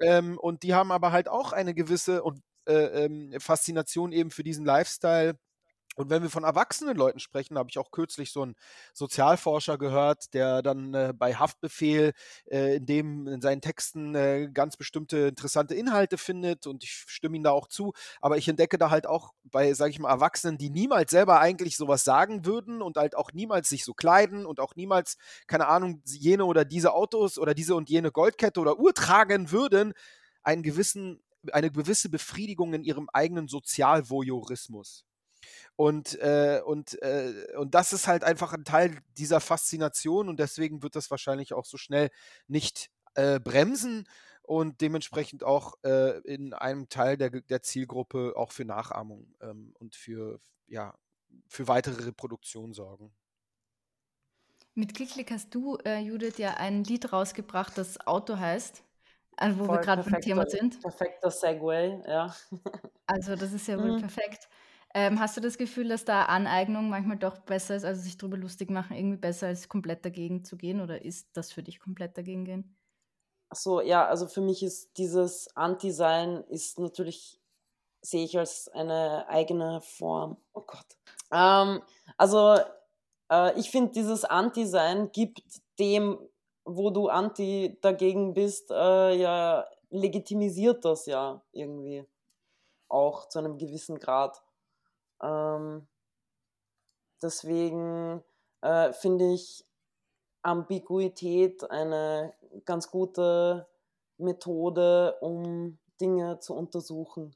Ähm, 0.00 0.38
und 0.38 0.62
die 0.62 0.74
haben 0.74 0.90
aber 0.90 1.12
halt 1.12 1.28
auch 1.28 1.52
eine 1.52 1.74
gewisse, 1.74 2.22
und 2.22 2.40
äh, 2.66 3.04
ähm, 3.04 3.34
Faszination 3.38 4.12
eben 4.12 4.30
für 4.30 4.42
diesen 4.42 4.64
Lifestyle. 4.64 5.38
Und 5.94 6.08
wenn 6.08 6.22
wir 6.22 6.30
von 6.30 6.44
erwachsenen 6.44 6.96
Leuten 6.96 7.18
sprechen, 7.18 7.58
habe 7.58 7.68
ich 7.68 7.78
auch 7.78 7.90
kürzlich 7.90 8.32
so 8.32 8.42
einen 8.42 8.54
Sozialforscher 8.94 9.76
gehört, 9.76 10.32
der 10.32 10.62
dann 10.62 10.94
äh, 10.94 11.12
bei 11.14 11.34
Haftbefehl 11.34 12.12
äh, 12.50 12.76
in 12.76 12.86
dem 12.86 13.26
in 13.26 13.42
seinen 13.42 13.60
Texten 13.60 14.14
äh, 14.14 14.48
ganz 14.52 14.78
bestimmte 14.78 15.18
interessante 15.18 15.74
Inhalte 15.74 16.16
findet 16.16 16.66
und 16.66 16.82
ich 16.82 17.04
stimme 17.06 17.36
ihm 17.36 17.42
da 17.42 17.50
auch 17.50 17.68
zu. 17.68 17.92
Aber 18.22 18.38
ich 18.38 18.48
entdecke 18.48 18.78
da 18.78 18.88
halt 18.88 19.06
auch 19.06 19.34
bei, 19.44 19.74
sage 19.74 19.90
ich 19.90 19.98
mal, 19.98 20.08
Erwachsenen, 20.08 20.56
die 20.56 20.70
niemals 20.70 21.10
selber 21.10 21.40
eigentlich 21.40 21.76
sowas 21.76 22.04
sagen 22.04 22.46
würden 22.46 22.80
und 22.80 22.96
halt 22.96 23.14
auch 23.14 23.32
niemals 23.32 23.68
sich 23.68 23.84
so 23.84 23.92
kleiden 23.92 24.46
und 24.46 24.60
auch 24.60 24.74
niemals, 24.76 25.18
keine 25.46 25.68
Ahnung, 25.68 26.02
jene 26.06 26.46
oder 26.46 26.64
diese 26.64 26.94
Autos 26.94 27.38
oder 27.38 27.52
diese 27.52 27.74
und 27.74 27.90
jene 27.90 28.10
Goldkette 28.12 28.60
oder 28.60 28.78
Uhr 28.78 28.94
tragen 28.94 29.50
würden, 29.50 29.92
einen 30.42 30.62
gewissen 30.62 31.22
eine 31.52 31.70
gewisse 31.70 32.08
Befriedigung 32.08 32.74
in 32.74 32.84
ihrem 32.84 33.08
eigenen 33.12 33.48
Sozialvoyeurismus. 33.48 35.04
Und, 35.76 36.18
äh, 36.20 36.60
und, 36.64 37.00
äh, 37.02 37.46
und 37.56 37.74
das 37.74 37.92
ist 37.92 38.06
halt 38.06 38.24
einfach 38.24 38.52
ein 38.52 38.64
Teil 38.64 39.00
dieser 39.18 39.40
Faszination 39.40 40.28
und 40.28 40.38
deswegen 40.38 40.82
wird 40.82 40.94
das 40.96 41.10
wahrscheinlich 41.10 41.52
auch 41.52 41.64
so 41.64 41.76
schnell 41.76 42.10
nicht 42.46 42.90
äh, 43.14 43.40
bremsen 43.40 44.06
und 44.42 44.80
dementsprechend 44.80 45.44
auch 45.44 45.74
äh, 45.82 46.18
in 46.20 46.52
einem 46.52 46.88
Teil 46.88 47.16
der, 47.16 47.30
der 47.30 47.62
Zielgruppe 47.62 48.34
auch 48.36 48.52
für 48.52 48.64
Nachahmung 48.64 49.34
ähm, 49.40 49.74
und 49.78 49.96
für, 49.96 50.40
ja, 50.66 50.94
für 51.48 51.68
weitere 51.68 52.04
Reproduktion 52.04 52.72
sorgen. 52.72 53.12
Mit 54.74 54.94
Klicklick 54.94 55.30
hast 55.30 55.54
du, 55.54 55.76
äh, 55.84 56.00
Judith, 56.00 56.38
ja 56.38 56.54
ein 56.54 56.84
Lied 56.84 57.12
rausgebracht, 57.12 57.76
das 57.76 58.06
Auto 58.06 58.38
heißt. 58.38 58.82
Also, 59.36 59.58
wo 59.58 59.70
wir 59.70 59.78
gerade 59.78 60.02
beim 60.04 60.20
Thema 60.20 60.44
sind. 60.48 60.78
Perfekter 60.80 61.30
Segway, 61.30 62.02
ja. 62.06 62.34
Also, 63.08 63.36
das 63.36 63.52
ist 63.52 63.66
ja 63.68 63.80
wohl 63.80 63.92
Mhm. 63.92 63.94
perfekt. 63.94 64.48
Ähm, 64.94 65.18
hast 65.20 65.36
du 65.36 65.40
das 65.40 65.58
Gefühl, 65.58 65.88
dass 65.88 66.04
da 66.04 66.24
Aneignung 66.26 66.88
manchmal 66.90 67.16
doch 67.18 67.38
besser 67.38 67.74
ist, 67.76 67.84
also 67.84 68.00
sich 68.02 68.16
drüber 68.18 68.36
lustig 68.36 68.70
machen, 68.70 68.96
irgendwie 68.96 69.16
besser 69.18 69.46
als 69.48 69.68
komplett 69.68 70.04
dagegen 70.04 70.44
zu 70.44 70.56
gehen? 70.56 70.80
Oder 70.80 71.02
ist 71.04 71.36
das 71.36 71.52
für 71.52 71.62
dich 71.62 71.80
komplett 71.80 72.16
dagegen 72.18 72.44
gehen? 72.44 72.76
Ach 73.50 73.56
so, 73.56 73.80
ja, 73.80 74.06
also 74.06 74.26
für 74.26 74.40
mich 74.40 74.62
ist 74.62 74.96
dieses 74.96 75.54
Anti-Sein 75.56 76.44
ist 76.48 76.78
natürlich, 76.78 77.40
sehe 78.02 78.24
ich 78.24 78.38
als 78.38 78.68
eine 78.68 79.28
eigene 79.28 79.80
Form. 79.82 80.38
Oh 80.54 80.62
Gott. 80.62 80.86
Ähm, 81.32 81.82
also 82.18 82.56
äh, 83.30 83.58
ich 83.60 83.70
finde, 83.70 83.92
dieses 83.92 84.24
Anti-Sein 84.24 85.12
gibt 85.12 85.42
dem 85.78 86.18
wo 86.64 86.90
du 86.90 87.08
anti 87.08 87.78
dagegen 87.80 88.34
bist, 88.34 88.70
äh, 88.70 89.14
ja, 89.14 89.66
legitimisiert 89.90 90.84
das 90.84 91.06
ja 91.06 91.42
irgendwie 91.52 92.04
auch 92.88 93.28
zu 93.28 93.38
einem 93.38 93.58
gewissen 93.58 93.98
Grad. 93.98 94.42
Ähm, 95.22 95.86
deswegen 97.22 98.22
äh, 98.60 98.92
finde 98.92 99.32
ich 99.32 99.64
Ambiguität 100.42 101.68
eine 101.70 102.34
ganz 102.64 102.90
gute 102.90 103.68
Methode, 104.18 105.16
um 105.20 105.78
Dinge 106.00 106.40
zu 106.40 106.54
untersuchen. 106.54 107.34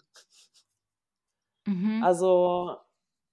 Mhm. 1.66 2.02
Also, 2.02 2.76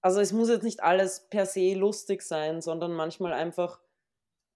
also 0.00 0.20
es 0.20 0.32
muss 0.32 0.48
jetzt 0.48 0.64
nicht 0.64 0.82
alles 0.82 1.28
per 1.28 1.46
se 1.46 1.74
lustig 1.74 2.22
sein, 2.22 2.60
sondern 2.60 2.92
manchmal 2.92 3.32
einfach 3.32 3.80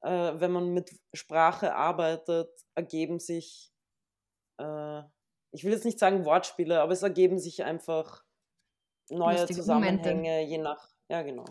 äh, 0.02 0.32
wenn 0.40 0.52
man 0.52 0.72
mit 0.72 0.90
Sprache 1.12 1.74
arbeitet, 1.74 2.50
ergeben 2.74 3.18
sich, 3.18 3.72
äh, 4.58 5.02
ich 5.50 5.64
will 5.64 5.72
jetzt 5.72 5.84
nicht 5.84 5.98
sagen 5.98 6.24
Wortspiele, 6.24 6.80
aber 6.80 6.92
es 6.92 7.02
ergeben 7.02 7.38
sich 7.38 7.64
einfach 7.64 8.24
neue 9.10 9.38
Lustige 9.38 9.60
Zusammenhänge, 9.60 10.04
Momente. 10.04 10.50
je 10.50 10.58
nach, 10.58 10.88
ja 11.08 11.22
genau, 11.22 11.44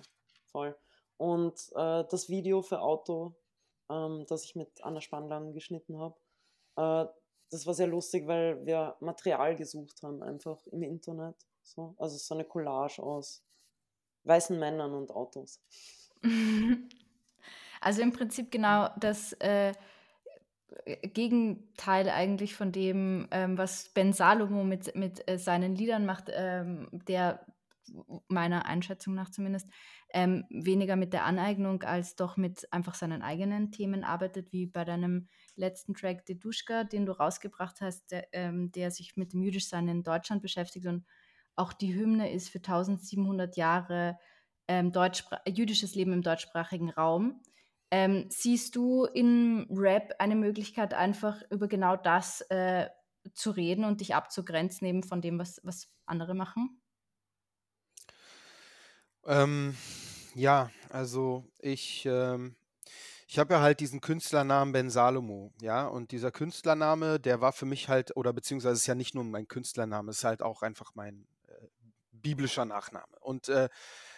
voll. 0.52 0.78
Und 1.18 1.56
äh, 1.76 2.04
das 2.10 2.30
Video 2.30 2.62
für 2.62 2.82
Auto, 2.82 3.36
ähm, 3.89 4.26
das 4.28 4.43
ich 4.43 4.56
mit 4.56 4.84
Anna 4.84 5.02
Spannlang 5.02 5.54
geschnitten 5.54 5.98
habe, 5.98 6.16
äh, 6.76 7.12
das 7.50 7.66
war 7.66 7.74
sehr 7.74 7.88
lustig, 7.88 8.28
weil 8.28 8.66
wir 8.66 8.98
Material 9.00 9.56
gesucht 9.56 10.04
haben, 10.04 10.22
einfach 10.22 10.66
im 10.68 10.84
Internet. 10.84 11.36
So. 11.64 11.95
Also 11.98 12.18
so 12.18 12.34
eine 12.34 12.43
Collage 12.43 13.02
aus 13.02 13.43
weißen 14.24 14.60
Männern 14.60 14.93
und 14.93 15.12
Autos. 15.12 15.62
Also 17.88 18.01
im 18.01 18.11
Prinzip 18.11 18.51
genau 18.51 18.89
das 18.99 19.31
äh, 19.39 19.71
Gegenteil 21.03 22.09
eigentlich 22.09 22.53
von 22.53 22.73
dem, 22.73 23.29
ähm, 23.31 23.57
was 23.57 23.93
Ben 23.93 24.11
Salomo 24.11 24.65
mit, 24.65 24.93
mit 24.93 25.25
äh, 25.29 25.38
seinen 25.38 25.73
Liedern 25.73 26.05
macht, 26.05 26.25
ähm, 26.33 26.89
der 26.91 27.45
meiner 28.27 28.65
Einschätzung 28.65 29.13
nach 29.15 29.29
zumindest 29.31 29.69
ähm, 30.13 30.43
weniger 30.49 30.97
mit 30.97 31.13
der 31.13 31.23
Aneignung 31.23 31.83
als 31.83 32.17
doch 32.17 32.35
mit 32.35 32.67
einfach 32.73 32.93
seinen 32.93 33.21
eigenen 33.21 33.71
Themen 33.71 34.03
arbeitet, 34.03 34.51
wie 34.51 34.65
bei 34.65 34.83
deinem 34.83 35.29
letzten 35.55 35.93
Track 35.93 36.25
Deduschka, 36.25 36.83
den 36.83 37.05
du 37.05 37.13
rausgebracht 37.13 37.79
hast, 37.79 38.11
der, 38.11 38.27
ähm, 38.33 38.69
der 38.73 38.91
sich 38.91 39.15
mit 39.15 39.31
dem 39.31 39.41
Jüdischsein 39.43 39.88
in 39.88 40.03
Deutschland 40.03 40.41
beschäftigt 40.41 40.88
und 40.88 41.05
auch 41.55 41.71
die 41.71 41.95
Hymne 41.95 42.33
ist 42.33 42.49
für 42.49 42.59
1700 42.59 43.55
Jahre 43.55 44.19
ähm, 44.67 44.91
jüdisches 45.47 45.95
Leben 45.95 46.11
im 46.11 46.21
deutschsprachigen 46.21 46.89
Raum. 46.89 47.41
Ähm, 47.89 48.25
siehst 48.29 48.75
du 48.75 49.05
in 49.05 49.65
Rap 49.69 50.15
eine 50.19 50.35
Möglichkeit, 50.35 50.93
einfach 50.93 51.41
über 51.49 51.67
genau 51.67 51.95
das 51.95 52.41
äh, 52.49 52.89
zu 53.33 53.51
reden 53.51 53.85
und 53.85 54.01
dich 54.01 54.15
abzugrenzen 54.15 54.88
eben 54.88 55.03
von 55.03 55.21
dem, 55.21 55.39
was, 55.39 55.61
was 55.63 55.89
andere 56.05 56.33
machen? 56.33 56.81
Ähm, 59.25 59.75
ja, 60.35 60.69
also 60.89 61.45
ich, 61.59 62.05
ähm, 62.05 62.55
ich 63.27 63.39
habe 63.39 63.55
ja 63.55 63.61
halt 63.61 63.79
diesen 63.81 64.01
Künstlernamen 64.01 64.71
Ben 64.71 64.89
Salomo, 64.89 65.51
ja, 65.61 65.85
und 65.88 66.11
dieser 66.11 66.31
Künstlername, 66.31 67.19
der 67.19 67.41
war 67.41 67.51
für 67.51 67.65
mich 67.65 67.89
halt, 67.89 68.15
oder 68.15 68.31
beziehungsweise 68.33 68.75
ist 68.75 68.88
ja 68.88 68.95
nicht 68.95 69.15
nur 69.15 69.25
mein 69.25 69.47
Künstlername, 69.47 70.11
es 70.11 70.19
ist 70.19 70.23
halt 70.23 70.41
auch 70.41 70.61
einfach 70.61 70.91
mein 70.95 71.27
äh, 71.47 71.67
biblischer 72.11 72.65
Nachname. 72.65 73.19
Und, 73.19 73.49
äh, 73.49 73.69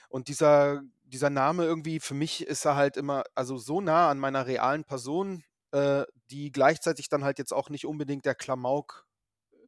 und 0.10 0.28
dieser, 0.28 0.82
dieser 1.03 1.30
Name 1.30 1.64
irgendwie, 1.64 1.99
für 1.99 2.14
mich 2.14 2.45
ist 2.45 2.66
er 2.66 2.76
halt 2.76 2.97
immer, 2.97 3.24
also 3.36 3.57
so 3.57 3.80
nah 3.82 4.10
an 4.10 4.20
meiner 4.20 4.45
realen 4.45 4.84
Person, 4.84 5.43
äh, 5.72 6.03
die 6.32 6.51
gleichzeitig 6.51 7.10
dann 7.10 7.24
halt 7.24 7.39
jetzt 7.39 7.53
auch 7.53 7.70
nicht 7.70 7.86
unbedingt 7.86 8.26
der 8.26 8.36
Klamauk 8.36 9.07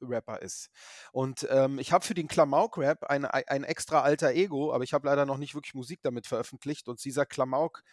Rapper 0.02 0.42
ist. 0.42 0.70
Und 1.12 1.48
ähm, 1.50 1.80
ich 1.80 1.92
habe 1.92 2.06
für 2.06 2.14
den 2.14 2.28
Klamauk-Rap 2.28 3.04
ein, 3.04 3.26
ein 3.26 3.64
extra 3.64 4.02
alter 4.02 4.32
Ego, 4.32 4.74
aber 4.74 4.84
ich 4.84 4.94
habe 4.94 5.08
leider 5.08 5.26
noch 5.26 5.38
nicht 5.38 5.54
wirklich 5.56 5.76
Musik 5.76 6.00
damit 6.02 6.28
veröffentlicht. 6.28 6.88
Und 6.88 7.04
dieser 7.04 7.26
Klamauk, 7.26 7.84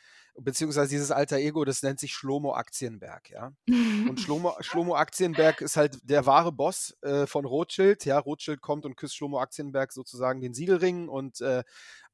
beziehungsweise 0.40 0.90
dieses 0.90 1.10
alter 1.10 1.36
Ego, 1.36 1.64
das 1.64 1.82
nennt 1.82 2.00
sich 2.00 2.12
Schlomo 2.12 2.54
Aktienberg, 2.54 3.30
ja. 3.30 3.52
Und 3.66 4.20
Schlomo, 4.20 4.54
Schlomo 4.60 4.96
Aktienberg 4.96 5.60
ist 5.60 5.76
halt 5.76 5.98
der 6.02 6.26
wahre 6.26 6.52
Boss 6.52 6.96
äh, 7.02 7.26
von 7.26 7.44
Rothschild. 7.44 8.04
Ja, 8.04 8.18
Rothschild 8.18 8.60
kommt 8.60 8.84
und 8.84 8.96
küsst 8.96 9.16
Schlomo 9.16 9.40
Aktienberg 9.40 9.92
sozusagen 9.92 10.40
den 10.40 10.54
Siegelring 10.54 11.08
und 11.08 11.40
äh, 11.40 11.62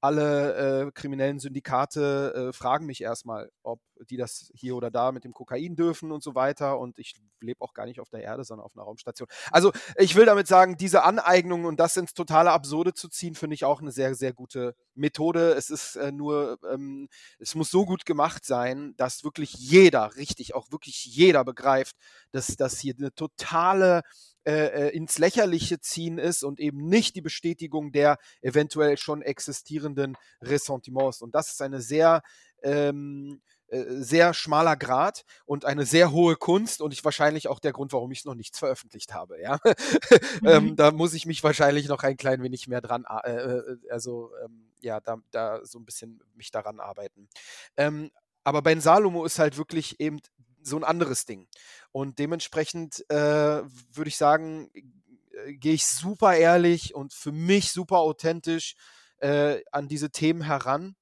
alle 0.04 0.84
äh, 0.88 0.92
kriminellen 0.92 1.38
Syndikate 1.38 2.50
äh, 2.50 2.52
fragen 2.52 2.84
mich 2.84 3.00
erstmal, 3.02 3.50
ob 3.62 3.80
die 4.10 4.18
das 4.18 4.50
hier 4.54 4.76
oder 4.76 4.90
da 4.90 5.12
mit 5.12 5.24
dem 5.24 5.32
Kokain 5.32 5.76
dürfen 5.76 6.12
und 6.12 6.22
so 6.22 6.34
weiter. 6.34 6.78
Und 6.78 6.98
ich 6.98 7.14
lebe 7.40 7.62
auch 7.62 7.72
gar 7.72 7.86
nicht 7.86 8.00
auf 8.00 8.10
der 8.10 8.22
Erde, 8.22 8.44
sondern 8.44 8.66
auf 8.66 8.76
einer 8.76 8.84
Raumstation. 8.84 9.28
Also 9.50 9.72
ich 9.96 10.14
will 10.14 10.26
damit 10.26 10.46
sagen, 10.46 10.76
diese 10.76 11.04
Aneignung 11.04 11.64
und 11.64 11.80
das 11.80 11.96
ins 11.96 12.12
totale 12.12 12.50
Absurde 12.50 12.92
zu 12.92 13.08
ziehen, 13.08 13.34
finde 13.34 13.54
ich 13.54 13.64
auch 13.64 13.80
eine 13.80 13.92
sehr, 13.92 14.14
sehr 14.14 14.34
gute 14.34 14.76
Methode. 14.94 15.52
Es 15.52 15.70
ist 15.70 15.96
äh, 15.96 16.12
nur, 16.12 16.58
ähm, 16.70 17.08
es 17.38 17.54
muss 17.54 17.70
so 17.70 17.86
gut 17.86 18.04
gemacht 18.04 18.13
sein, 18.44 18.94
dass 18.96 19.24
wirklich 19.24 19.52
jeder, 19.54 20.16
richtig, 20.16 20.54
auch 20.54 20.70
wirklich 20.70 21.04
jeder 21.04 21.44
begreift, 21.44 21.96
dass 22.32 22.56
das 22.56 22.78
hier 22.78 22.94
eine 22.98 23.14
totale 23.14 24.02
äh, 24.44 24.88
äh, 24.88 24.88
ins 24.90 25.18
Lächerliche 25.18 25.80
ziehen 25.80 26.18
ist 26.18 26.42
und 26.42 26.60
eben 26.60 26.86
nicht 26.88 27.16
die 27.16 27.22
Bestätigung 27.22 27.92
der 27.92 28.18
eventuell 28.42 28.98
schon 28.98 29.22
existierenden 29.22 30.16
Ressentiments. 30.42 31.22
Und 31.22 31.34
das 31.34 31.50
ist 31.50 31.62
eine 31.62 31.80
sehr 31.80 32.22
ähm, 32.62 33.40
äh, 33.68 33.84
sehr 33.88 34.34
schmaler 34.34 34.76
Grad 34.76 35.24
und 35.46 35.64
eine 35.64 35.86
sehr 35.86 36.12
hohe 36.12 36.36
Kunst 36.36 36.80
und 36.80 36.92
ich 36.92 37.04
wahrscheinlich 37.04 37.48
auch 37.48 37.58
der 37.58 37.72
Grund, 37.72 37.92
warum 37.92 38.12
ich 38.12 38.20
es 38.20 38.24
noch 38.24 38.34
nicht 38.34 38.56
veröffentlicht 38.56 39.14
habe. 39.14 39.40
Ja, 39.40 39.58
ähm, 40.44 40.64
mhm. 40.64 40.76
da 40.76 40.92
muss 40.92 41.14
ich 41.14 41.26
mich 41.26 41.42
wahrscheinlich 41.42 41.88
noch 41.88 42.02
ein 42.02 42.16
klein 42.16 42.42
wenig 42.42 42.68
mehr 42.68 42.80
dran, 42.80 43.04
äh, 43.24 43.30
äh, 43.30 43.78
also 43.90 44.30
ähm, 44.44 44.70
ja, 44.84 45.00
da, 45.00 45.16
da 45.30 45.64
so 45.64 45.78
ein 45.78 45.84
bisschen 45.84 46.22
mich 46.34 46.50
daran 46.50 46.80
arbeiten. 46.80 47.28
Ähm, 47.76 48.10
aber 48.44 48.62
Ben 48.62 48.80
Salomo 48.80 49.24
ist 49.24 49.38
halt 49.38 49.56
wirklich 49.56 49.98
eben 50.00 50.20
so 50.62 50.76
ein 50.76 50.84
anderes 50.84 51.24
Ding. 51.24 51.48
Und 51.92 52.18
dementsprechend 52.18 53.04
äh, 53.10 53.62
würde 53.64 54.08
ich 54.08 54.16
sagen, 54.16 54.70
äh, 54.74 55.54
gehe 55.54 55.74
ich 55.74 55.86
super 55.86 56.36
ehrlich 56.36 56.94
und 56.94 57.12
für 57.12 57.32
mich 57.32 57.72
super 57.72 57.98
authentisch 57.98 58.74
äh, 59.18 59.62
an 59.72 59.88
diese 59.88 60.10
Themen 60.10 60.42
heran. 60.42 60.96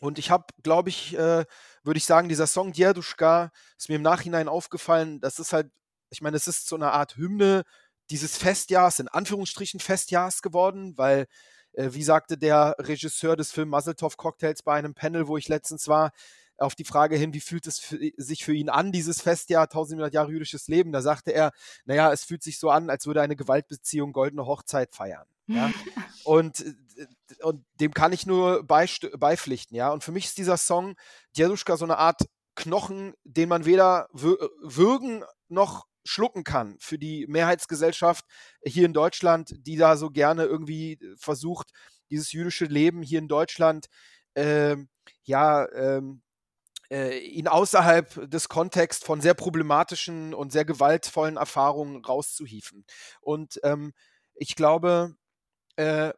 Und 0.00 0.18
ich 0.18 0.30
habe, 0.30 0.46
glaube 0.62 0.90
ich, 0.90 1.14
äh, 1.14 1.44
würde 1.82 1.98
ich 1.98 2.04
sagen, 2.04 2.28
dieser 2.28 2.46
Song 2.46 2.72
Djerduschka 2.72 3.50
ist 3.78 3.88
mir 3.88 3.96
im 3.96 4.02
Nachhinein 4.02 4.48
aufgefallen. 4.48 5.20
Das 5.20 5.38
ist 5.38 5.52
halt, 5.52 5.70
ich 6.10 6.20
meine, 6.20 6.36
es 6.36 6.46
ist 6.46 6.68
so 6.68 6.76
eine 6.76 6.92
Art 6.92 7.16
Hymne 7.16 7.62
dieses 8.10 8.36
Festjahrs, 8.36 8.98
in 8.98 9.08
Anführungsstrichen 9.08 9.80
Festjahrs 9.80 10.42
geworden, 10.42 10.96
weil, 10.98 11.26
wie 11.76 12.02
sagte 12.02 12.38
der 12.38 12.76
Regisseur 12.78 13.36
des 13.36 13.52
Films 13.52 13.70
Muzzletov 13.70 14.16
Cocktails 14.16 14.62
bei 14.62 14.74
einem 14.74 14.94
Panel, 14.94 15.28
wo 15.28 15.36
ich 15.36 15.48
letztens 15.48 15.88
war, 15.88 16.12
auf 16.58 16.74
die 16.74 16.84
Frage 16.84 17.16
hin, 17.16 17.34
wie 17.34 17.40
fühlt 17.40 17.66
es 17.66 17.78
für, 17.78 17.98
sich 18.16 18.44
für 18.44 18.54
ihn 18.54 18.68
an, 18.68 18.92
dieses 18.92 19.20
Festjahr 19.20 19.64
1700 19.64 20.14
Jahre 20.14 20.30
jüdisches 20.30 20.68
Leben, 20.68 20.92
da 20.92 21.02
sagte 21.02 21.32
er, 21.32 21.52
naja, 21.84 22.12
es 22.12 22.24
fühlt 22.24 22.42
sich 22.42 22.58
so 22.58 22.70
an, 22.70 22.90
als 22.90 23.06
würde 23.06 23.22
eine 23.22 23.36
Gewaltbeziehung 23.36 24.12
goldene 24.12 24.46
Hochzeit 24.46 24.94
feiern. 24.94 25.26
Ja? 25.46 25.72
und, 26.24 26.60
äh, 26.60 27.06
und 27.42 27.64
dem 27.80 27.92
kann 27.92 28.12
ich 28.12 28.26
nur 28.26 28.64
beipflichten, 28.64 29.76
ja. 29.76 29.90
Und 29.90 30.04
für 30.04 30.12
mich 30.12 30.26
ist 30.26 30.38
dieser 30.38 30.56
Song 30.56 30.94
Djeduschka 31.36 31.76
so 31.76 31.84
eine 31.84 31.98
Art 31.98 32.22
Knochen, 32.54 33.14
den 33.24 33.48
man 33.48 33.64
weder 33.64 34.08
würgen 34.12 35.24
noch 35.48 35.86
schlucken 36.04 36.44
kann 36.44 36.76
für 36.80 36.98
die 36.98 37.26
Mehrheitsgesellschaft 37.26 38.24
hier 38.64 38.86
in 38.86 38.92
Deutschland, 38.92 39.54
die 39.66 39.76
da 39.76 39.96
so 39.96 40.10
gerne 40.10 40.44
irgendwie 40.44 40.98
versucht, 41.16 41.72
dieses 42.10 42.32
jüdische 42.32 42.66
Leben 42.66 43.02
hier 43.02 43.18
in 43.18 43.28
Deutschland 43.28 43.86
äh, 44.34 44.76
ja 45.22 45.68
ähm, 45.72 46.22
äh, 46.90 47.18
ihn 47.18 47.48
außerhalb 47.48 48.30
des 48.30 48.48
Kontexts 48.48 49.04
von 49.04 49.20
sehr 49.20 49.34
problematischen 49.34 50.34
und 50.34 50.52
sehr 50.52 50.64
gewaltvollen 50.64 51.36
Erfahrungen 51.36 52.04
rauszuhieven. 52.04 52.84
Und 53.20 53.58
ähm, 53.62 53.94
ich 54.34 54.54
glaube, 54.56 55.16
äh, 55.76 56.12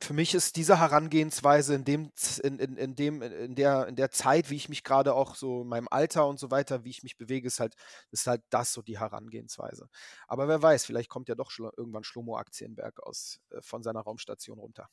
für 0.00 0.14
mich 0.14 0.34
ist 0.34 0.56
diese 0.56 0.78
Herangehensweise 0.78 1.74
in 1.74 1.84
dem, 1.84 2.12
in, 2.42 2.58
in, 2.58 2.76
in, 2.76 2.94
dem, 2.94 3.22
in, 3.22 3.54
der, 3.54 3.86
in 3.88 3.96
der 3.96 4.10
Zeit, 4.10 4.50
wie 4.50 4.56
ich 4.56 4.68
mich 4.68 4.84
gerade 4.84 5.14
auch 5.14 5.34
so 5.34 5.62
in 5.62 5.68
meinem 5.68 5.88
Alter 5.90 6.26
und 6.26 6.38
so 6.38 6.50
weiter, 6.50 6.84
wie 6.84 6.90
ich 6.90 7.02
mich 7.02 7.16
bewege, 7.16 7.46
ist 7.46 7.60
halt, 7.60 7.74
ist 8.10 8.26
halt 8.26 8.42
das 8.50 8.72
so 8.72 8.82
die 8.82 8.98
Herangehensweise. 8.98 9.88
Aber 10.26 10.48
wer 10.48 10.62
weiß, 10.62 10.84
vielleicht 10.84 11.08
kommt 11.08 11.28
ja 11.28 11.34
doch 11.34 11.50
irgendwann 11.58 12.04
Schlomo 12.04 12.36
Aktienberg 12.36 13.02
aus, 13.02 13.40
äh, 13.50 13.60
von 13.62 13.82
seiner 13.82 14.00
Raumstation 14.00 14.58
runter. 14.58 14.88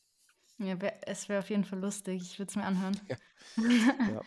Ja, 0.57 0.75
es 1.01 1.27
wäre 1.27 1.39
auf 1.39 1.49
jeden 1.49 1.65
Fall 1.65 1.79
lustig. 1.79 2.21
Ich 2.21 2.39
würde 2.39 2.49
es 2.49 2.55
mir 2.55 2.63
anhören. 2.63 2.99
Ja. 3.07 3.17
ja. 4.13 4.21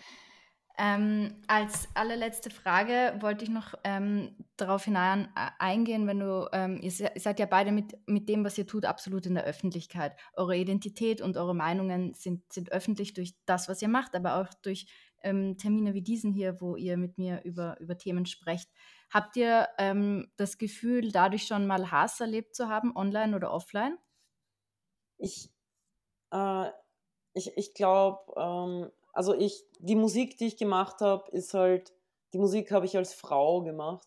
Ähm, 0.79 1.43
als 1.49 1.89
allerletzte 1.95 2.51
Frage 2.51 3.17
wollte 3.21 3.45
ich 3.45 3.51
noch 3.51 3.75
ähm, 3.83 4.37
darauf 4.57 4.85
hinein 4.85 5.29
äh, 5.35 5.51
eingehen, 5.59 6.07
wenn 6.07 6.21
du, 6.21 6.49
ähm, 6.53 6.81
ihr 6.81 6.93
seid 6.93 7.41
ja 7.41 7.47
beide 7.47 7.73
mit, 7.73 7.99
mit 8.07 8.29
dem, 8.29 8.45
was 8.45 8.57
ihr 8.59 8.67
tut, 8.67 8.85
absolut 8.85 9.27
in 9.27 9.35
der 9.35 9.45
Öffentlichkeit. 9.45 10.17
Eure 10.35 10.57
Identität 10.57 11.21
und 11.21 11.37
eure 11.37 11.55
Meinungen 11.55 12.15
sind, 12.15 12.53
sind 12.53 12.71
öffentlich 12.71 13.13
durch 13.13 13.35
das, 13.45 13.69
was 13.69 13.83
ihr 13.83 13.89
macht, 13.89 14.15
aber 14.15 14.37
auch 14.37 14.55
durch 14.63 14.87
ähm, 15.23 15.57
Termine 15.59 15.95
wie 15.95 16.03
diesen 16.03 16.33
hier, 16.33 16.61
wo 16.61 16.77
ihr 16.77 16.97
mit 16.97 17.19
mir 17.19 17.43
über, 17.43 17.79
über 17.81 17.99
Themen 17.99 18.25
sprecht. 18.25 18.71
Habt 19.11 19.37
ihr 19.37 19.69
ähm, 19.79 20.31
das 20.37 20.59
Gefühl, 20.59 21.11
dadurch 21.11 21.47
schon 21.47 21.67
mal 21.67 21.91
Hass 21.91 22.21
erlebt 22.21 22.55
zu 22.55 22.69
haben, 22.69 22.95
online 22.95 23.35
oder 23.35 23.53
offline? 23.53 23.99
Ich 25.19 25.51
äh, 26.31 26.69
ich 27.33 27.57
ich 27.57 27.75
glaube, 27.75 28.33
ähm, 28.37 28.91
also 29.13 29.35
ich, 29.35 29.65
die 29.79 29.97
Musik, 29.97 30.39
die 30.39 30.47
ich 30.47 30.57
gemacht 30.57 31.01
habe, 31.01 31.31
ist 31.31 31.55
halt, 31.55 31.93
die 32.33 32.39
Musik 32.39 32.71
habe 32.71 32.87
ich 32.87 32.97
als 32.97 33.15
Frau 33.15 33.63
gemacht 33.63 34.07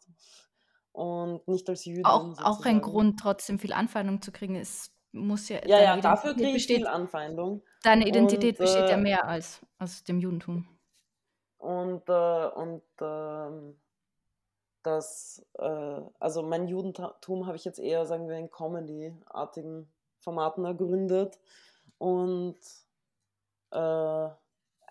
und 0.91 1.47
nicht 1.47 1.69
als 1.69 1.85
Jüdin. 1.85 2.05
Auch, 2.05 2.37
auch 2.43 2.65
ein 2.65 2.81
Grund, 2.81 3.19
trotzdem 3.19 3.59
viel 3.59 3.73
Anfeindung 3.73 4.21
zu 4.21 4.31
kriegen, 4.31 4.55
ist, 4.55 4.91
muss 5.11 5.49
ja. 5.49 5.65
Ja, 5.65 5.81
ja, 5.81 5.97
dafür 5.97 6.33
kriege 6.33 6.55
ich 6.55 6.67
viel 6.67 6.87
Anfeindung. 6.87 7.63
Deine 7.83 8.07
Identität 8.07 8.59
und, 8.59 8.65
besteht 8.65 8.89
ja 8.89 8.97
äh, 8.97 9.01
mehr 9.01 9.27
als 9.27 9.61
aus 9.79 10.03
dem 10.03 10.19
Judentum. 10.19 10.67
und, 11.57 12.07
äh, 12.07 12.47
und 12.47 12.83
äh, 12.99 13.73
das, 14.83 15.45
äh, 15.59 16.01
also 16.19 16.43
mein 16.43 16.67
Judentum 16.67 17.45
habe 17.45 17.55
ich 17.55 17.65
jetzt 17.65 17.79
eher, 17.79 18.05
sagen 18.05 18.27
wir, 18.27 18.37
in 18.37 18.49
Comedy-artigen 18.49 19.91
Formaten 20.19 20.65
ergründet 20.65 21.39
und 21.97 22.57
äh, 23.71 24.29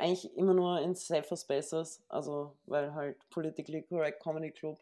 eigentlich 0.00 0.36
immer 0.36 0.54
nur 0.54 0.80
in 0.80 0.94
Safer 0.94 1.36
Spaces, 1.36 2.02
also 2.08 2.56
weil 2.66 2.94
halt 2.94 3.28
Politically 3.30 3.82
Correct 3.82 4.22
Comedy 4.22 4.50
Club, 4.50 4.78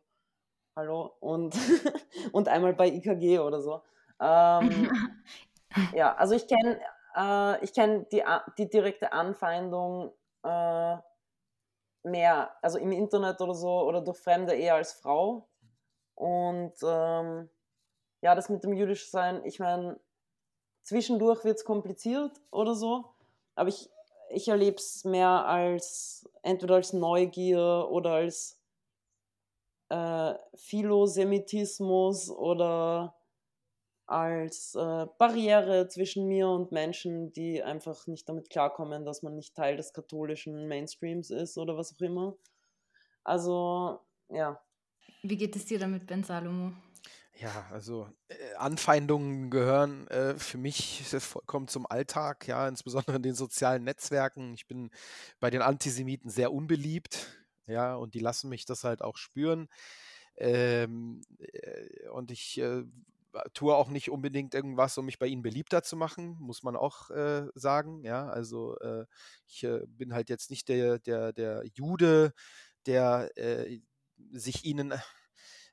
hallo, 0.77 1.15
und, 1.21 1.55
und 2.33 2.49
einmal 2.49 2.73
bei 2.75 2.89
IKG 2.89 3.39
oder 3.39 3.61
so. 3.61 3.83
Ähm, 4.21 4.91
ja, 5.95 6.15
also 6.15 6.35
ich 6.35 6.47
kenne 6.47 6.81
äh, 7.15 7.67
kenn 7.69 8.07
die, 8.11 8.23
die 8.57 8.69
direkte 8.69 9.13
Anfeindung 9.13 10.13
äh, 10.43 10.97
mehr, 12.05 12.55
also 12.63 12.79
im 12.79 12.93
Internet 12.93 13.41
oder 13.41 13.55
so 13.55 13.83
oder 13.83 14.01
durch 14.01 14.19
Fremde 14.19 14.55
eher 14.55 14.77
als 14.77 14.93
Frau. 14.93 15.49
Und 16.15 16.75
ähm, 16.83 17.49
ja, 18.21 18.35
das 18.35 18.49
mit 18.49 18.65
dem 18.65 18.73
jüdisch 18.73 19.11
sein, 19.11 19.45
ich 19.45 19.61
meine, 19.61 19.99
zwischendurch 20.83 21.45
wird 21.45 21.59
es 21.59 21.65
kompliziert 21.65 22.41
oder 22.51 22.75
so, 22.75 23.05
aber 23.55 23.69
ich, 23.69 23.91
ich 24.31 24.49
erlebe 24.49 24.77
es 24.77 25.05
mehr 25.05 25.47
als 25.47 26.29
entweder 26.43 26.77
als 26.77 26.93
Neugier 26.93 27.89
oder 27.91 28.13
als 28.13 28.61
äh, 29.89 30.35
Philosemitismus 30.55 32.31
oder 32.31 33.15
als 34.07 34.75
äh, 34.75 35.07
Barriere 35.19 35.89
zwischen 35.89 36.27
mir 36.29 36.49
und 36.49 36.73
Menschen, 36.73 37.33
die 37.33 37.63
einfach 37.63 38.07
nicht 38.07 38.29
damit 38.29 38.49
klarkommen, 38.49 39.05
dass 39.05 39.23
man 39.23 39.35
nicht 39.35 39.55
Teil 39.55 39.77
des 39.77 39.93
katholischen 39.93 40.67
Mainstreams 40.67 41.31
ist 41.31 41.59
oder 41.59 41.77
was 41.77 41.95
auch 41.95 42.01
immer. 42.01 42.37
Also, 43.23 44.01
ja. 44.31 44.61
Wie 45.23 45.37
geht 45.37 45.55
es 45.57 45.67
dir 45.67 45.79
damit, 45.79 46.07
Ben 46.07 46.25
Salomo? 46.25 46.73
Ja, 47.41 47.67
also 47.71 48.09
äh, 48.29 48.55
Anfeindungen 48.57 49.49
gehören 49.51 50.09
äh, 50.09 50.35
für 50.39 50.59
mich 50.59 51.05
vollkommen 51.21 51.69
zum 51.69 51.87
Alltag, 51.87 52.49
ja, 52.49 52.67
insbesondere 52.67 53.17
in 53.17 53.23
den 53.23 53.35
sozialen 53.37 53.85
Netzwerken. 53.85 54.55
Ich 54.55 54.67
bin 54.67 54.91
bei 55.39 55.49
den 55.51 55.63
Antisemiten 55.63 56.31
sehr 56.31 56.53
unbeliebt, 56.53 57.29
ja, 57.67 57.95
und 57.95 58.15
die 58.15 58.19
lassen 58.19 58.49
mich 58.49 58.65
das 58.65 58.83
halt 58.83 59.03
auch 59.03 59.17
spüren. 59.17 59.69
Ähm, 60.37 61.23
äh, 61.39 62.09
und 62.09 62.31
ich 62.33 62.59
äh, 62.61 62.83
tue 63.55 63.75
auch 63.75 63.89
nicht 63.89 64.11
unbedingt 64.11 64.55
irgendwas, 64.55 64.99
um 64.99 65.05
mich 65.07 65.19
bei 65.21 65.27
ihnen 65.27 65.43
beliebter 65.43 65.83
zu 65.85 65.97
machen, 65.97 66.37
muss 66.41 66.65
man 66.65 66.75
auch 66.77 67.11
äh, 67.11 67.47
sagen. 67.55 68.03
Ja, 68.05 68.29
also 68.29 68.77
äh, 68.81 69.07
ich 69.47 69.63
äh, 69.65 69.81
bin 69.87 70.13
halt 70.15 70.29
jetzt 70.29 70.51
nicht 70.51 70.69
der, 70.69 70.99
der, 70.99 71.33
der 71.33 71.63
Jude, 71.75 72.33
der 72.87 73.31
äh, 73.37 73.81
sich 74.33 74.65
ihnen 74.65 74.93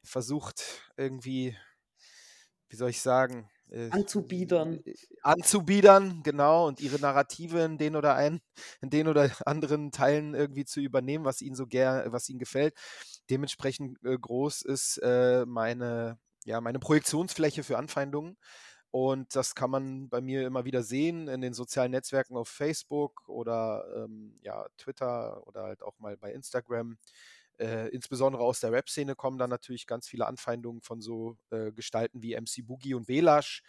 versucht, 0.06 0.64
irgendwie, 0.98 1.58
wie 2.70 2.76
soll 2.76 2.90
ich 2.90 3.02
sagen, 3.02 3.50
äh, 3.70 3.90
anzubiedern. 3.92 4.80
Äh, 4.86 4.94
anzubiedern, 5.22 6.22
genau, 6.24 6.68
und 6.68 6.80
ihre 6.80 7.00
Narrative 7.00 7.62
in 7.62 7.78
den 7.78 7.96
oder 7.96 8.16
ein, 8.16 8.42
in 8.82 8.90
den 8.90 9.08
oder 9.08 9.30
anderen 9.46 9.92
Teilen 9.92 10.36
irgendwie 10.36 10.66
zu 10.66 10.80
übernehmen, 10.80 11.26
was 11.26 11.42
ihnen 11.42 11.56
so 11.56 11.68
gern, 11.68 12.12
was 12.12 12.30
ihnen 12.30 12.40
gefällt. 12.40 12.76
Dementsprechend 13.30 13.98
äh, 14.04 14.18
groß 14.18 14.62
ist 14.62 14.98
äh, 14.98 15.46
meine, 15.46 16.20
ja, 16.46 16.62
meine 16.62 16.80
Projektionsfläche 16.80 17.64
für 17.64 17.78
Anfeindungen. 17.78 18.38
Und 18.92 19.36
das 19.36 19.56
kann 19.56 19.72
man 19.72 20.08
bei 20.08 20.22
mir 20.22 20.48
immer 20.48 20.64
wieder 20.64 20.82
sehen 20.82 21.28
in 21.28 21.42
den 21.42 21.54
sozialen 21.54 21.92
Netzwerken 21.92 22.38
auf 22.38 22.48
Facebook 22.48 23.28
oder 23.28 23.84
ähm, 23.94 24.40
ja, 24.42 24.66
Twitter 24.78 25.46
oder 25.48 25.64
halt 25.64 25.84
auch 25.84 26.00
mal 26.00 26.16
bei 26.16 26.32
Instagram. 26.32 26.98
Äh, 27.58 27.90
insbesondere 27.90 28.44
aus 28.44 28.60
der 28.60 28.72
Rap-Szene 28.72 29.16
kommen 29.16 29.38
dann 29.38 29.50
natürlich 29.50 29.88
ganz 29.88 30.08
viele 30.08 30.28
Anfeindungen 30.28 30.82
von 30.82 31.02
so 31.02 31.38
äh, 31.52 31.72
Gestalten 31.72 32.22
wie 32.22 32.36
MC 32.36 32.66
Boogie 32.66 32.94
und 32.94 33.08
Belash. 33.08 33.62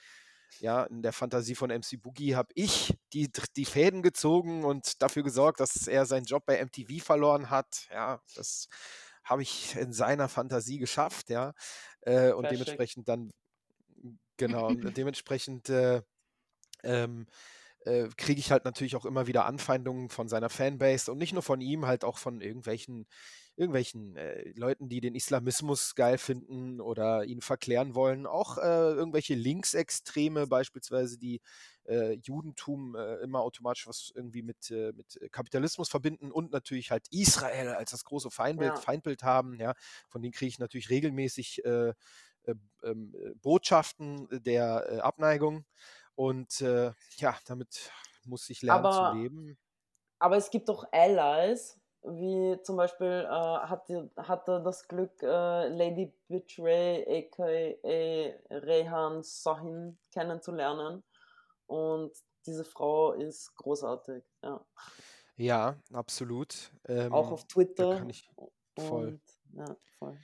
Ja, 0.61 0.84
in 0.84 1.03
der 1.03 1.12
Fantasie 1.12 1.55
von 1.55 1.70
MC 1.70 2.01
Boogie 2.01 2.34
habe 2.34 2.49
ich 2.55 2.97
die, 3.12 3.30
die 3.57 3.64
Fäden 3.64 4.03
gezogen 4.03 4.64
und 4.64 5.03
dafür 5.03 5.22
gesorgt, 5.22 5.61
dass 5.61 5.87
er 5.87 6.07
seinen 6.07 6.24
Job 6.24 6.45
bei 6.47 6.64
MTV 6.64 7.05
verloren 7.05 7.51
hat. 7.51 7.89
Ja, 7.91 8.20
das 8.34 8.68
habe 9.24 9.43
ich 9.43 9.76
in 9.76 9.93
seiner 9.93 10.28
Fantasie 10.28 10.78
geschafft, 10.78 11.28
ja. 11.30 11.53
Äh, 12.03 12.32
und 12.32 12.51
dementsprechend 12.51 13.09
dann, 13.09 13.32
genau, 14.37 14.68
dementsprechend 14.97 15.68
äh, 15.68 16.03
ähm, 16.84 17.26
äh, 17.84 18.09
kriege 18.16 18.41
ich 18.41 18.51
halt 18.51 18.64
natürlich 18.64 18.97
auch 18.97 19.05
immer 19.05 19.26
wieder 19.26 19.45
Anfeindungen 19.45 20.09
von 20.09 20.28
seiner 20.28 20.49
Fanbase 20.49 21.11
und 21.11 21.18
nicht 21.18 21.32
nur 21.32 21.43
von 21.43 21.61
ihm, 21.61 21.87
halt 21.87 22.05
auch 22.05 22.18
von 22.18 22.41
irgendwelchen 22.41 23.07
irgendwelchen 23.57 24.16
äh, 24.16 24.50
Leuten, 24.50 24.88
die 24.88 25.00
den 25.00 25.14
Islamismus 25.14 25.94
geil 25.94 26.18
finden 26.18 26.80
oder 26.80 27.24
ihn 27.24 27.40
verklären 27.40 27.94
wollen, 27.94 28.26
auch 28.26 28.59
äh, 28.59 28.92
irgendwelche 28.92 29.34
Linksextreme 29.34 30.46
beispielsweise, 30.46 31.18
die 31.18 31.40
äh, 31.84 32.18
Judentum 32.22 32.94
äh, 32.94 33.16
immer 33.16 33.40
automatisch 33.40 33.86
was 33.86 34.12
irgendwie 34.14 34.42
mit, 34.42 34.70
äh, 34.70 34.92
mit 34.92 35.18
Kapitalismus 35.32 35.88
verbinden 35.88 36.30
und 36.30 36.52
natürlich 36.52 36.90
halt 36.90 37.07
Israel 37.11 37.68
als 37.68 37.92
das 37.92 38.04
große 38.04 38.30
Feindbild, 38.30 38.74
ja. 38.74 38.80
Feindbild 38.80 39.22
haben, 39.22 39.54
ja, 39.54 39.74
von 40.09 40.20
denen 40.20 40.32
kriege 40.32 40.48
ich 40.48 40.59
natürlich 40.59 40.90
regelmäßig 40.90 41.64
äh, 41.64 41.94
ähm, 42.84 43.14
Botschaften 43.42 44.28
der 44.30 45.04
Abneigung 45.04 45.64
und 46.14 46.61
ja, 46.61 47.36
damit 47.46 47.90
muss 48.24 48.48
ich 48.50 48.62
lernen 48.62 48.86
aber, 48.86 49.12
zu 49.12 49.18
leben. 49.18 49.59
Aber 50.20 50.36
es 50.36 50.50
gibt 50.50 50.68
doch 50.68 50.86
Allies, 50.92 51.80
wie 52.07 52.61
zum 52.62 52.76
Beispiel 52.76 53.26
äh, 53.26 53.28
hatte, 53.28 54.11
hatte 54.16 54.62
das 54.62 54.86
Glück, 54.88 55.22
äh, 55.22 55.68
Lady 55.68 56.12
Betray, 56.28 57.24
aka 57.24 57.44
Rehan 58.50 59.22
Sahin, 59.22 59.98
kennenzulernen. 60.12 61.02
Und 61.66 62.12
diese 62.46 62.64
Frau 62.64 63.12
ist 63.12 63.54
großartig, 63.57 64.24
ja. 64.42 64.64
Ja, 65.36 65.76
absolut. 65.92 66.72
Ähm, 66.88 67.12
Auch 67.12 67.30
auf 67.30 67.46
Twitter. 67.46 67.98
kann 67.98 68.09
ich 68.11 68.30
voll. 68.78 69.09
Und, 69.09 69.20
ja, 69.52 69.76
voll. 69.98 70.16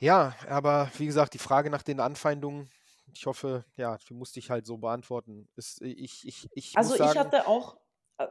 Ja, 0.00 0.34
aber 0.48 0.90
wie 0.98 1.06
gesagt, 1.06 1.34
die 1.34 1.38
Frage 1.38 1.70
nach 1.70 1.82
den 1.82 2.00
Anfeindungen, 2.00 2.70
ich 3.14 3.26
hoffe, 3.26 3.64
ja, 3.76 3.98
die 4.08 4.14
musste 4.14 4.38
ich 4.38 4.50
halt 4.50 4.66
so 4.66 4.78
beantworten. 4.78 5.48
Ist, 5.56 5.82
ich, 5.82 6.26
ich, 6.26 6.48
ich 6.54 6.76
also 6.76 6.96
sagen, 6.96 7.12
ich 7.12 7.18
hatte 7.18 7.46
auch 7.46 7.76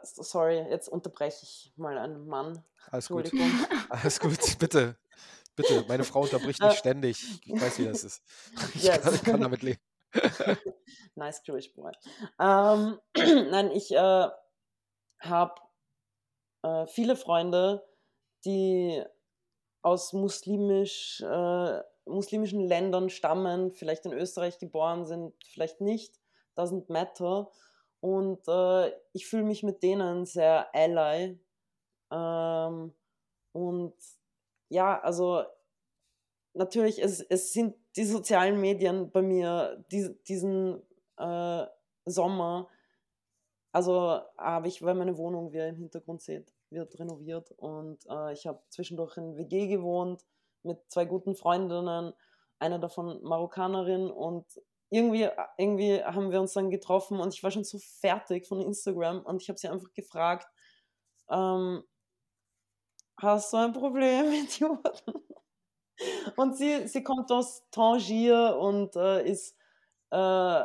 sorry, 0.03 0.65
jetzt 0.69 0.89
unterbreche 0.89 1.39
ich 1.43 1.73
mal 1.75 1.97
einen 1.97 2.27
Mann. 2.27 2.63
Alles 2.89 3.07
gut. 3.07 3.31
Alles 3.89 4.19
gut, 4.19 4.59
bitte. 4.59 4.97
Bitte, 5.55 5.85
meine 5.87 6.03
Frau 6.03 6.21
unterbricht 6.21 6.61
mich 6.61 6.71
äh, 6.71 6.75
ständig. 6.75 7.41
Ich 7.45 7.61
weiß, 7.61 7.79
wie 7.79 7.85
das 7.85 8.03
ist. 8.03 8.23
Ich 8.75 8.83
yes. 8.83 9.01
kann, 9.01 9.21
kann, 9.21 9.41
damit 9.41 9.61
leben. 9.63 9.81
nice 11.15 11.41
Jewish 11.45 11.73
boy. 11.73 11.91
Ähm, 12.39 12.99
nein, 13.51 13.71
ich 13.71 13.91
äh, 13.91 14.27
habe 15.19 15.55
äh, 16.63 16.87
viele 16.87 17.15
Freunde, 17.15 17.85
die 18.45 19.03
aus 19.81 20.13
muslimisch, 20.13 21.21
äh, 21.21 21.81
muslimischen 22.05 22.67
Ländern 22.67 23.09
stammen, 23.09 23.71
vielleicht 23.71 24.05
in 24.05 24.13
Österreich 24.13 24.57
geboren 24.57 25.05
sind, 25.05 25.33
vielleicht 25.53 25.81
nicht. 25.81 26.19
Doesn't 26.55 26.91
matter. 26.91 27.49
Und 28.01 28.47
äh, 28.47 28.91
ich 29.13 29.27
fühle 29.27 29.43
mich 29.43 29.63
mit 29.63 29.83
denen 29.83 30.25
sehr 30.25 30.73
ally. 30.75 31.39
Ähm, 32.11 32.93
und 33.53 33.93
ja, 34.69 34.99
also 34.99 35.43
natürlich, 36.53 37.01
es, 37.01 37.21
es 37.21 37.53
sind 37.53 37.75
die 37.95 38.05
sozialen 38.05 38.59
Medien 38.59 39.11
bei 39.11 39.21
mir 39.21 39.83
die, 39.91 40.15
diesen 40.27 40.81
äh, 41.17 41.65
Sommer. 42.05 42.67
Also 43.71 44.21
habe 44.37 44.67
ich, 44.67 44.81
weil 44.81 44.95
meine 44.95 45.17
Wohnung, 45.17 45.53
wie 45.53 45.57
ihr 45.57 45.67
im 45.69 45.77
Hintergrund 45.77 46.21
seht, 46.21 46.51
wird 46.69 46.99
renoviert 46.99 47.51
und 47.51 47.99
äh, 48.09 48.33
ich 48.33 48.47
habe 48.47 48.61
zwischendurch 48.69 49.17
in 49.17 49.37
WG 49.37 49.67
gewohnt 49.67 50.25
mit 50.63 50.79
zwei 50.89 51.05
guten 51.05 51.35
Freundinnen, 51.35 52.13
einer 52.59 52.79
davon 52.79 53.21
Marokkanerin 53.23 54.09
und 54.09 54.45
irgendwie, 54.91 55.27
irgendwie 55.57 56.03
haben 56.03 56.31
wir 56.31 56.41
uns 56.41 56.53
dann 56.53 56.69
getroffen 56.69 57.19
und 57.19 57.33
ich 57.33 57.41
war 57.43 57.49
schon 57.49 57.63
so 57.63 57.79
fertig 57.79 58.45
von 58.45 58.61
Instagram 58.61 59.21
und 59.21 59.41
ich 59.41 59.49
habe 59.49 59.57
sie 59.57 59.69
einfach 59.69 59.93
gefragt, 59.93 60.47
ähm, 61.29 61.83
hast 63.17 63.53
du 63.53 63.57
ein 63.57 63.73
Problem 63.73 64.29
mit 64.29 64.59
Juden? 64.59 64.81
Und 66.35 66.57
sie, 66.57 66.87
sie 66.87 67.03
kommt 67.03 67.31
aus 67.31 67.63
Tangier 67.69 68.57
und 68.59 68.95
äh, 68.95 69.23
ist, 69.23 69.55
äh, 70.09 70.63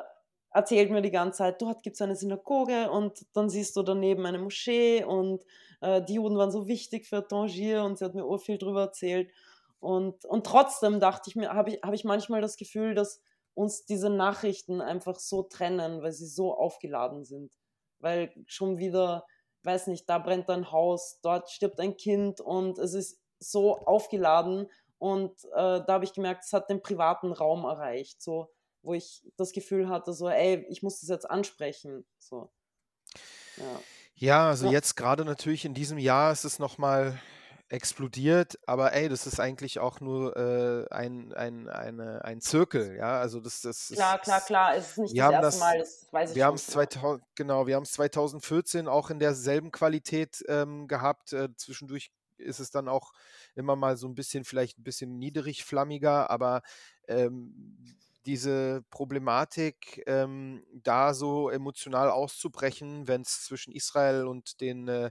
erzählt 0.50 0.90
mir 0.90 1.02
die 1.02 1.10
ganze 1.10 1.38
Zeit, 1.38 1.60
dort 1.60 1.82
gibt 1.82 1.96
es 1.96 2.00
eine 2.00 2.16
Synagoge 2.16 2.90
und 2.90 3.26
dann 3.34 3.50
siehst 3.50 3.76
du 3.76 3.82
daneben 3.82 4.24
eine 4.24 4.38
Moschee 4.38 5.04
und 5.04 5.44
äh, 5.82 6.00
die 6.02 6.14
Juden 6.14 6.38
waren 6.38 6.50
so 6.50 6.66
wichtig 6.66 7.06
für 7.06 7.26
Tangier 7.26 7.84
und 7.84 7.98
sie 7.98 8.06
hat 8.06 8.14
mir 8.14 8.24
auch 8.24 8.38
viel 8.38 8.56
darüber 8.56 8.82
erzählt. 8.82 9.30
Und, 9.78 10.24
und 10.24 10.46
trotzdem 10.46 11.00
dachte 11.00 11.28
ich 11.28 11.36
mir, 11.36 11.52
habe 11.52 11.70
ich, 11.70 11.82
hab 11.82 11.92
ich 11.92 12.04
manchmal 12.04 12.40
das 12.40 12.56
Gefühl, 12.56 12.94
dass 12.94 13.20
uns 13.56 13.84
diese 13.86 14.10
Nachrichten 14.10 14.80
einfach 14.80 15.18
so 15.18 15.42
trennen, 15.42 16.02
weil 16.02 16.12
sie 16.12 16.26
so 16.26 16.54
aufgeladen 16.54 17.24
sind. 17.24 17.52
Weil 17.98 18.32
schon 18.46 18.78
wieder 18.78 19.24
weiß 19.66 19.88
nicht, 19.88 20.08
da 20.08 20.18
brennt 20.18 20.48
ein 20.48 20.70
Haus, 20.70 21.18
dort 21.22 21.50
stirbt 21.50 21.78
ein 21.80 21.96
Kind 21.96 22.40
und 22.40 22.78
es 22.78 22.94
ist 22.94 23.20
so 23.38 23.76
aufgeladen 23.78 24.70
und 24.98 25.32
äh, 25.52 25.82
da 25.84 25.86
habe 25.88 26.04
ich 26.04 26.14
gemerkt, 26.14 26.44
es 26.44 26.54
hat 26.54 26.70
den 26.70 26.80
privaten 26.80 27.32
Raum 27.32 27.64
erreicht, 27.64 28.22
so 28.22 28.50
wo 28.82 28.94
ich 28.94 29.26
das 29.36 29.52
Gefühl 29.52 29.88
hatte, 29.88 30.12
so, 30.12 30.28
ey, 30.28 30.64
ich 30.68 30.80
muss 30.80 31.00
das 31.00 31.08
jetzt 31.08 31.28
ansprechen. 31.28 32.06
So. 32.20 32.52
Ja, 33.56 33.80
ja 34.14 34.48
also 34.48 34.66
ja. 34.66 34.72
jetzt 34.72 34.94
gerade 34.94 35.24
natürlich 35.24 35.64
in 35.64 35.74
diesem 35.74 35.98
Jahr 35.98 36.30
ist 36.30 36.44
es 36.44 36.60
nochmal 36.60 37.20
explodiert, 37.68 38.58
aber 38.66 38.92
ey, 38.92 39.08
das 39.08 39.26
ist 39.26 39.40
eigentlich 39.40 39.80
auch 39.80 40.00
nur 40.00 40.36
äh, 40.36 40.86
ein, 40.94 41.32
ein, 41.32 41.68
eine, 41.68 42.24
ein 42.24 42.40
Zirkel, 42.40 42.96
ja, 42.96 43.18
also 43.18 43.40
das, 43.40 43.60
das 43.60 43.88
Klar, 43.92 44.16
ist, 44.16 44.22
klar, 44.22 44.40
klar, 44.40 44.76
es 44.76 44.90
ist 44.90 44.98
nicht 44.98 45.14
wir 45.14 45.24
das 45.24 45.34
haben 45.34 45.42
erste 45.42 45.46
das, 45.46 45.58
Mal, 45.60 45.78
das 45.78 46.06
weiß 46.12 46.30
ich 46.30 46.36
wir 46.36 46.44
haben 46.44 46.58
schon. 46.58 46.66
es 46.66 46.66
2000, 46.68 47.24
genau, 47.34 47.66
wir 47.66 47.74
haben 47.76 47.82
es 47.82 47.92
2014 47.92 48.86
auch 48.88 49.10
in 49.10 49.18
derselben 49.18 49.72
Qualität 49.72 50.44
ähm, 50.48 50.86
gehabt, 50.86 51.32
äh, 51.32 51.48
zwischendurch 51.56 52.10
ist 52.38 52.60
es 52.60 52.70
dann 52.70 52.88
auch 52.88 53.12
immer 53.54 53.76
mal 53.76 53.96
so 53.96 54.06
ein 54.06 54.14
bisschen, 54.14 54.44
vielleicht 54.44 54.78
ein 54.78 54.84
bisschen 54.84 55.18
niedrigflammiger, 55.18 56.30
aber 56.30 56.62
ähm, 57.08 57.84
diese 58.26 58.84
Problematik, 58.90 60.02
ähm, 60.06 60.64
da 60.72 61.14
so 61.14 61.48
emotional 61.48 62.10
auszubrechen, 62.10 63.06
wenn 63.08 63.22
es 63.22 63.44
zwischen 63.44 63.72
Israel 63.72 64.26
und 64.26 64.60
den 64.60 64.88
äh, 64.88 65.10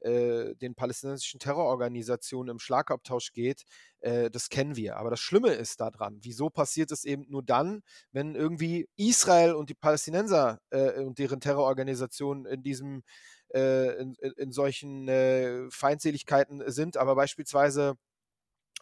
äh, 0.00 0.54
den 0.56 0.74
palästinensischen 0.74 1.40
Terrororganisationen 1.40 2.52
im 2.52 2.58
Schlagabtausch 2.58 3.32
geht, 3.32 3.64
äh, 4.00 4.30
das 4.30 4.48
kennen 4.48 4.76
wir. 4.76 4.96
Aber 4.96 5.10
das 5.10 5.20
Schlimme 5.20 5.50
ist 5.50 5.80
daran, 5.80 6.18
wieso 6.22 6.50
passiert 6.50 6.90
es 6.90 7.04
eben 7.04 7.26
nur 7.28 7.42
dann, 7.42 7.82
wenn 8.12 8.34
irgendwie 8.34 8.88
Israel 8.96 9.54
und 9.54 9.70
die 9.70 9.74
Palästinenser 9.74 10.60
äh, 10.70 11.02
und 11.02 11.18
deren 11.18 11.40
Terrororganisationen 11.40 12.46
in 12.46 12.62
diesem 12.62 13.02
äh, 13.54 14.00
in, 14.00 14.14
in, 14.14 14.52
solchen 14.52 15.08
äh, 15.08 15.68
Feindseligkeiten 15.70 16.62
sind, 16.70 16.96
aber 16.96 17.16
beispielsweise 17.16 17.96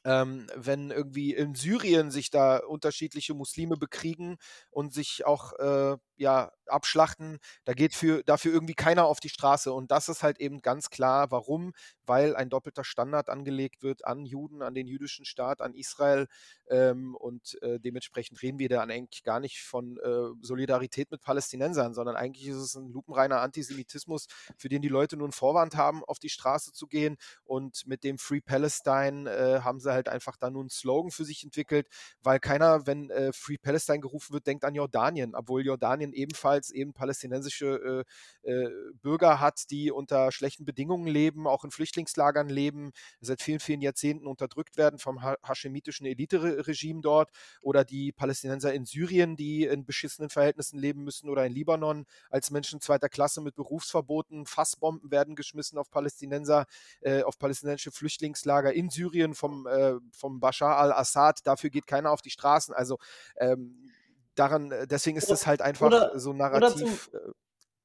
ähm, 0.05 0.47
wenn 0.55 0.91
irgendwie 0.91 1.35
in 1.35 1.55
Syrien 1.55 2.11
sich 2.11 2.31
da 2.31 2.59
unterschiedliche 2.59 3.35
Muslime 3.35 3.77
bekriegen 3.77 4.37
und 4.71 4.93
sich 4.95 5.27
auch 5.27 5.53
äh, 5.59 5.97
ja, 6.19 6.53
abschlachten, 6.66 7.39
da 7.64 7.73
geht 7.73 7.95
für, 7.95 8.23
dafür 8.23 8.53
irgendwie 8.53 8.75
keiner 8.75 9.07
auf 9.07 9.21
die 9.21 9.29
Straße. 9.29 9.73
Und 9.73 9.91
das 9.91 10.09
ist 10.09 10.23
halt 10.23 10.39
eben 10.39 10.61
ganz 10.61 10.91
klar, 10.91 11.31
warum, 11.31 11.73
weil 12.07 12.37
ein 12.37 12.51
doppelter 12.51 12.85
Standard 12.85 13.29
angelegt 13.29 13.83
wird 13.83 14.05
an 14.05 14.25
Juden, 14.25 14.62
an 14.62 14.75
den 14.75 14.87
jüdischen 14.87 15.25
Staat, 15.25 15.61
an 15.61 15.75
Israel. 15.75 16.27
Ähm, 16.69 17.14
und 17.16 17.61
äh, 17.62 17.81
dementsprechend 17.81 18.43
reden 18.43 18.59
wir 18.59 18.69
da 18.69 18.83
eigentlich 18.83 19.23
gar 19.23 19.41
nicht 19.41 19.62
von 19.62 19.99
äh, 19.99 20.35
Solidarität 20.43 21.11
mit 21.11 21.23
Palästinensern, 21.23 21.95
sondern 21.95 22.16
eigentlich 22.16 22.49
ist 22.49 22.57
es 22.57 22.75
ein 22.75 22.91
lupenreiner 22.91 23.41
Antisemitismus, 23.41 24.27
für 24.57 24.69
den 24.69 24.83
die 24.83 24.89
Leute 24.89 25.16
einen 25.16 25.33
Vorwand 25.33 25.77
haben, 25.77 26.05
auf 26.05 26.19
die 26.19 26.29
Straße 26.29 26.73
zu 26.73 26.87
gehen. 26.87 27.16
Und 27.45 27.87
mit 27.87 28.05
dem 28.05 28.19
Free 28.19 28.41
Palestine 28.41 29.31
äh, 29.31 29.61
haben 29.61 29.81
sie 29.81 29.93
halt 29.93 30.09
einfach 30.09 30.37
da 30.37 30.51
nur 30.51 30.62
einen 30.62 30.71
Slogan 30.71 31.11
für 31.11 31.25
sich 31.25 31.45
entwickelt, 31.45 31.89
weil 32.23 32.41
keiner, 32.41 32.87
wenn 32.87 33.11
äh, 33.11 33.33
Free 33.33 33.59
Palestine 33.59 34.01
gerufen 34.01 34.33
wird, 34.33 34.47
denkt 34.47 34.64
an 34.64 34.75
Jordanien, 34.75 35.35
obwohl 35.35 35.64
Jordanien 35.64 36.08
ebenfalls 36.13 36.71
eben 36.71 36.93
palästinensische 36.93 38.05
äh, 38.45 38.51
äh, 38.51 38.71
Bürger 39.03 39.41
hat, 39.41 39.71
die 39.71 39.91
unter 39.91 40.33
schlechten 40.33 40.65
Bedingungen 40.65 41.07
leben, 41.07 41.47
auch 41.47 41.65
in 41.65 41.71
Flüchtlingslagern 41.71 42.49
leben, 42.49 42.93
seit 43.21 43.43
vielen, 43.43 43.61
vielen 43.61 43.81
Jahrzehnten 43.81 44.27
unterdrückt 44.27 44.77
werden 44.77 44.99
vom 44.99 45.23
ha 45.23 45.37
haschemitischen 45.43 46.07
Elite-Regime 46.07 47.01
dort 47.01 47.31
oder 47.63 47.85
die 47.85 48.13
Palästinenser 48.13 48.73
in 48.73 48.85
Syrien, 48.85 49.37
die 49.37 49.65
in 49.65 49.85
beschissenen 49.85 50.31
Verhältnissen 50.31 50.79
leben 50.79 51.05
müssen 51.05 51.29
oder 51.29 51.45
in 51.47 51.53
Libanon 51.53 52.07
als 52.31 52.51
Menschen 52.51 52.81
zweiter 52.81 53.09
Klasse 53.09 53.41
mit 53.41 53.55
Berufsverboten, 53.55 54.47
Fassbomben 54.47 55.11
werden 55.11 55.37
geschmissen 55.37 55.79
auf 55.79 55.91
Palästinenser, 55.91 56.67
äh, 57.01 57.23
auf 57.23 57.39
palästinensische 57.39 57.93
Flüchtlingslager 57.93 58.73
in 58.73 58.91
Syrien 58.91 59.35
vom, 59.35 59.67
äh, 59.67 59.95
vom 60.13 60.41
Bashar 60.41 60.77
al-Assad. 60.79 61.47
Dafür 61.47 61.71
geht 61.71 61.87
keiner 61.87 62.11
auf 62.11 62.23
die 62.23 62.31
Straßen. 62.31 62.75
Also 62.75 62.99
ähm, 63.37 63.91
daran, 64.39 64.70
äh, 64.70 64.86
deswegen 64.86 65.16
ist 65.16 65.30
es 65.30 65.47
halt 65.47 65.62
einfach 65.62 65.86
oder, 65.86 66.18
so 66.18 66.32
narrativ. 66.32 67.09
Oder 67.12 67.20
zum, 67.20 67.20
äh 67.20 67.32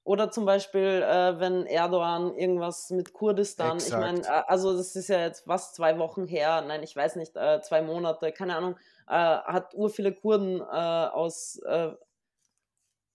oder 0.05 0.31
zum 0.31 0.45
Beispiel, 0.45 1.01
äh, 1.01 1.39
wenn 1.39 1.65
Erdogan 1.65 2.35
irgendwas 2.35 2.89
mit 2.89 3.13
Kurdistan, 3.13 3.77
Exakt. 3.77 3.93
ich 3.93 3.97
meine, 3.97 4.49
also 4.49 4.75
das 4.75 4.97
ist 4.97 5.07
ja 5.07 5.21
jetzt 5.21 5.47
was, 5.47 5.73
zwei 5.73 5.97
Wochen 5.97 6.27
her, 6.27 6.61
nein, 6.61 6.83
ich 6.83 6.93
weiß 6.93 7.15
nicht, 7.15 7.37
äh, 7.37 7.61
zwei 7.61 7.81
Monate, 7.81 8.33
keine 8.33 8.57
Ahnung, 8.57 8.75
äh, 9.07 9.13
hat 9.13 9.73
ur 9.73 9.89
viele 9.89 10.13
Kurden 10.13 10.59
äh, 10.59 10.63
aus 10.63 11.59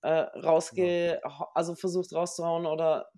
rausge, 0.01 1.21
genau. 1.23 1.51
also 1.55 1.75
versucht 1.75 2.15
rauszuhauen 2.15 2.67
oder, 2.67 3.11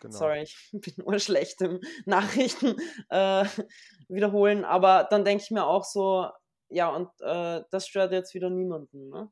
genau. 0.00 0.16
sorry, 0.16 0.42
ich 0.42 0.56
bin 0.72 1.04
urschlecht 1.04 1.60
im 1.60 1.80
Nachrichten 2.06 2.74
wiederholen, 4.08 4.64
aber 4.64 5.06
dann 5.10 5.24
denke 5.24 5.44
ich 5.44 5.50
mir 5.50 5.66
auch 5.66 5.84
so, 5.84 6.28
ja, 6.70 6.88
und 6.88 7.10
das 7.20 7.86
stört 7.86 8.12
jetzt 8.12 8.34
wieder 8.34 8.48
niemanden, 8.50 9.10
ne? 9.10 9.30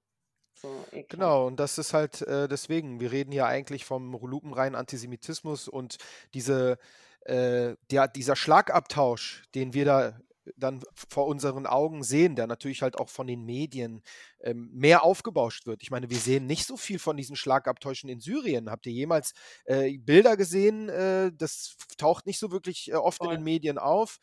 So, 0.60 0.84
genau, 1.08 1.46
und 1.46 1.58
das 1.58 1.78
ist 1.78 1.94
halt 1.94 2.20
äh, 2.22 2.46
deswegen, 2.46 3.00
wir 3.00 3.12
reden 3.12 3.32
ja 3.32 3.46
eigentlich 3.46 3.86
vom 3.86 4.12
lupenreinen 4.12 4.74
Antisemitismus 4.74 5.68
und 5.68 5.96
diese, 6.34 6.78
äh, 7.22 7.76
der, 7.90 8.08
dieser 8.08 8.36
Schlagabtausch, 8.36 9.42
den 9.54 9.72
wir 9.72 9.86
da 9.86 10.20
dann 10.56 10.82
vor 10.94 11.26
unseren 11.26 11.66
Augen 11.66 12.02
sehen, 12.02 12.36
der 12.36 12.46
natürlich 12.46 12.82
halt 12.82 12.98
auch 12.98 13.08
von 13.08 13.26
den 13.26 13.44
Medien 13.44 14.02
ähm, 14.42 14.70
mehr 14.72 15.04
aufgebauscht 15.04 15.66
wird. 15.66 15.82
Ich 15.82 15.90
meine, 15.90 16.10
wir 16.10 16.18
sehen 16.18 16.46
nicht 16.46 16.66
so 16.66 16.76
viel 16.76 16.98
von 16.98 17.16
diesen 17.16 17.36
Schlagabtäuschen 17.36 18.08
in 18.08 18.20
Syrien. 18.20 18.70
Habt 18.70 18.86
ihr 18.86 18.92
jemals 18.92 19.32
äh, 19.64 19.96
Bilder 19.98 20.36
gesehen? 20.36 20.88
Äh, 20.88 21.32
das 21.32 21.76
taucht 21.98 22.26
nicht 22.26 22.38
so 22.38 22.50
wirklich 22.50 22.90
äh, 22.90 22.94
oft 22.94 23.18
Voll. 23.18 23.28
in 23.28 23.40
den 23.40 23.44
Medien 23.44 23.78
auf. 23.78 24.18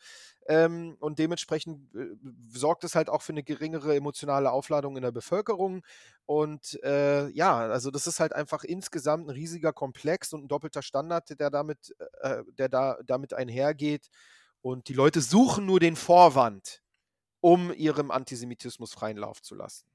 Ähm, 0.48 0.96
und 0.98 1.18
dementsprechend 1.18 1.94
äh, 1.94 2.06
sorgt 2.48 2.82
es 2.82 2.94
halt 2.94 3.10
auch 3.10 3.20
für 3.20 3.32
eine 3.32 3.42
geringere 3.42 3.94
emotionale 3.94 4.50
Aufladung 4.50 4.96
in 4.96 5.02
der 5.02 5.12
Bevölkerung. 5.12 5.84
Und 6.24 6.82
äh, 6.82 7.28
ja, 7.28 7.58
also 7.58 7.90
das 7.90 8.06
ist 8.06 8.18
halt 8.18 8.32
einfach 8.32 8.64
insgesamt 8.64 9.26
ein 9.26 9.30
riesiger 9.30 9.74
Komplex 9.74 10.32
und 10.32 10.44
ein 10.44 10.48
doppelter 10.48 10.80
Standard, 10.80 11.38
der 11.38 11.50
damit, 11.50 11.94
äh, 12.20 12.42
der 12.56 12.70
da 12.70 12.96
damit 13.04 13.34
einhergeht. 13.34 14.08
Und 14.62 14.88
die 14.88 14.94
Leute 14.94 15.20
suchen 15.20 15.66
nur 15.66 15.80
den 15.80 15.96
Vorwand, 15.96 16.82
um 17.40 17.70
ihrem 17.74 18.10
Antisemitismus 18.10 18.94
freien 18.94 19.18
Lauf 19.18 19.42
zu 19.42 19.54
lassen. 19.54 19.86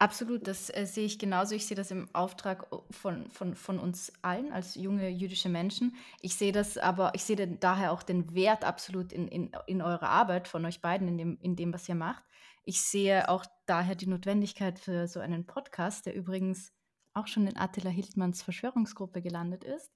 Absolut, 0.00 0.46
das 0.46 0.74
äh, 0.74 0.86
sehe 0.86 1.04
ich 1.04 1.18
genauso. 1.18 1.54
Ich 1.54 1.66
sehe 1.66 1.76
das 1.76 1.90
im 1.90 2.08
Auftrag 2.14 2.66
von, 2.90 3.30
von, 3.30 3.54
von 3.54 3.78
uns 3.78 4.10
allen 4.22 4.50
als 4.50 4.74
junge 4.74 5.10
jüdische 5.10 5.50
Menschen. 5.50 5.94
Ich 6.22 6.36
sehe 6.36 6.52
das 6.52 6.78
aber, 6.78 7.12
ich 7.14 7.22
sehe 7.22 7.46
daher 7.46 7.92
auch 7.92 8.02
den 8.02 8.34
Wert 8.34 8.64
absolut 8.64 9.12
in, 9.12 9.28
in, 9.28 9.52
in 9.66 9.82
eurer 9.82 10.08
Arbeit 10.08 10.48
von 10.48 10.64
euch 10.64 10.80
beiden, 10.80 11.06
in 11.06 11.18
dem, 11.18 11.38
in 11.42 11.54
dem, 11.54 11.74
was 11.74 11.86
ihr 11.86 11.96
macht. 11.96 12.24
Ich 12.64 12.80
sehe 12.80 13.28
auch 13.28 13.44
daher 13.66 13.94
die 13.94 14.06
Notwendigkeit 14.06 14.78
für 14.78 15.06
so 15.06 15.20
einen 15.20 15.46
Podcast, 15.46 16.06
der 16.06 16.14
übrigens 16.14 16.72
auch 17.12 17.26
schon 17.26 17.46
in 17.46 17.58
Attila 17.58 17.90
Hildmanns 17.90 18.42
Verschwörungsgruppe 18.42 19.20
gelandet 19.20 19.64
ist. 19.64 19.92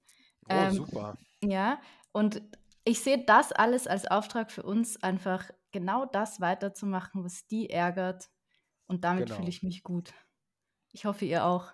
Oh, 0.47 0.53
ähm, 0.53 0.73
super. 0.73 1.17
Ja, 1.41 1.79
und 2.11 2.43
ich 2.83 2.99
sehe 2.99 3.25
das 3.25 3.51
alles 3.51 3.87
als 3.87 4.05
Auftrag 4.05 4.51
für 4.51 4.61
uns, 4.61 5.01
einfach 5.01 5.49
genau 5.71 6.05
das 6.05 6.41
weiterzumachen, 6.41 7.23
was 7.23 7.47
die 7.47 7.71
ärgert 7.71 8.29
und 8.87 9.03
damit 9.03 9.25
genau. 9.25 9.37
fühle 9.37 9.49
ich 9.49 9.63
mich 9.63 9.83
gut. 9.83 10.13
Ich 10.91 11.05
hoffe, 11.05 11.25
ihr 11.25 11.45
auch. 11.45 11.71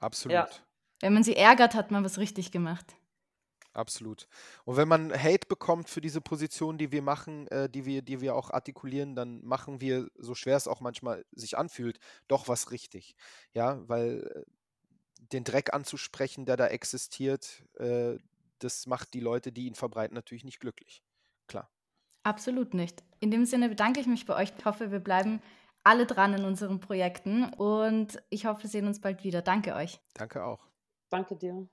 Absolut. 0.00 0.34
Ja. 0.34 0.48
Wenn 1.00 1.14
man 1.14 1.24
sie 1.24 1.36
ärgert, 1.36 1.74
hat 1.74 1.90
man 1.90 2.04
was 2.04 2.18
richtig 2.18 2.52
gemacht. 2.52 2.96
Absolut. 3.74 4.28
Und 4.64 4.76
wenn 4.76 4.86
man 4.86 5.12
Hate 5.12 5.48
bekommt 5.48 5.88
für 5.88 6.00
diese 6.00 6.20
Position, 6.20 6.78
die 6.78 6.92
wir 6.92 7.02
machen, 7.02 7.48
äh, 7.48 7.68
die, 7.68 7.84
wir, 7.84 8.02
die 8.02 8.20
wir 8.20 8.36
auch 8.36 8.50
artikulieren, 8.50 9.16
dann 9.16 9.44
machen 9.44 9.80
wir, 9.80 10.08
so 10.16 10.36
schwer 10.36 10.56
es 10.56 10.68
auch 10.68 10.80
manchmal 10.80 11.24
sich 11.32 11.58
anfühlt, 11.58 11.98
doch 12.28 12.46
was 12.46 12.70
richtig. 12.70 13.16
Ja, 13.52 13.86
weil 13.88 14.30
äh, 14.32 14.44
den 15.32 15.42
Dreck 15.42 15.74
anzusprechen, 15.74 16.46
der 16.46 16.56
da 16.56 16.68
existiert, 16.68 17.64
äh, 17.74 18.16
das 18.60 18.86
macht 18.86 19.12
die 19.12 19.20
Leute, 19.20 19.50
die 19.50 19.66
ihn 19.66 19.74
verbreiten, 19.74 20.14
natürlich 20.14 20.44
nicht 20.44 20.60
glücklich. 20.60 21.02
Klar. 21.48 21.68
Absolut 22.22 22.74
nicht. 22.74 23.02
In 23.18 23.32
dem 23.32 23.44
Sinne 23.44 23.68
bedanke 23.68 24.00
ich 24.00 24.06
mich 24.06 24.24
bei 24.24 24.36
euch. 24.36 24.52
Ich 24.56 24.64
hoffe, 24.64 24.92
wir 24.92 25.00
bleiben 25.00 25.42
alle 25.84 26.06
dran 26.06 26.34
in 26.34 26.44
unseren 26.44 26.80
Projekten 26.80 27.44
und 27.44 28.20
ich 28.30 28.46
hoffe, 28.46 28.64
wir 28.64 28.70
sehen 28.70 28.86
uns 28.86 29.00
bald 29.00 29.22
wieder. 29.22 29.42
Danke 29.42 29.74
euch. 29.74 30.00
Danke 30.14 30.42
auch. 30.44 30.60
Danke 31.10 31.36
dir. 31.36 31.68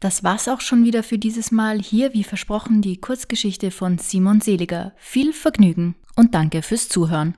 Das 0.00 0.22
war's 0.22 0.46
auch 0.46 0.60
schon 0.60 0.84
wieder 0.84 1.02
für 1.02 1.18
dieses 1.18 1.50
Mal. 1.50 1.80
Hier, 1.80 2.14
wie 2.14 2.22
versprochen, 2.22 2.82
die 2.82 3.00
Kurzgeschichte 3.00 3.72
von 3.72 3.98
Simon 3.98 4.40
Seliger. 4.40 4.92
Viel 4.96 5.32
Vergnügen 5.32 5.96
und 6.14 6.34
danke 6.34 6.62
fürs 6.62 6.88
Zuhören. 6.88 7.36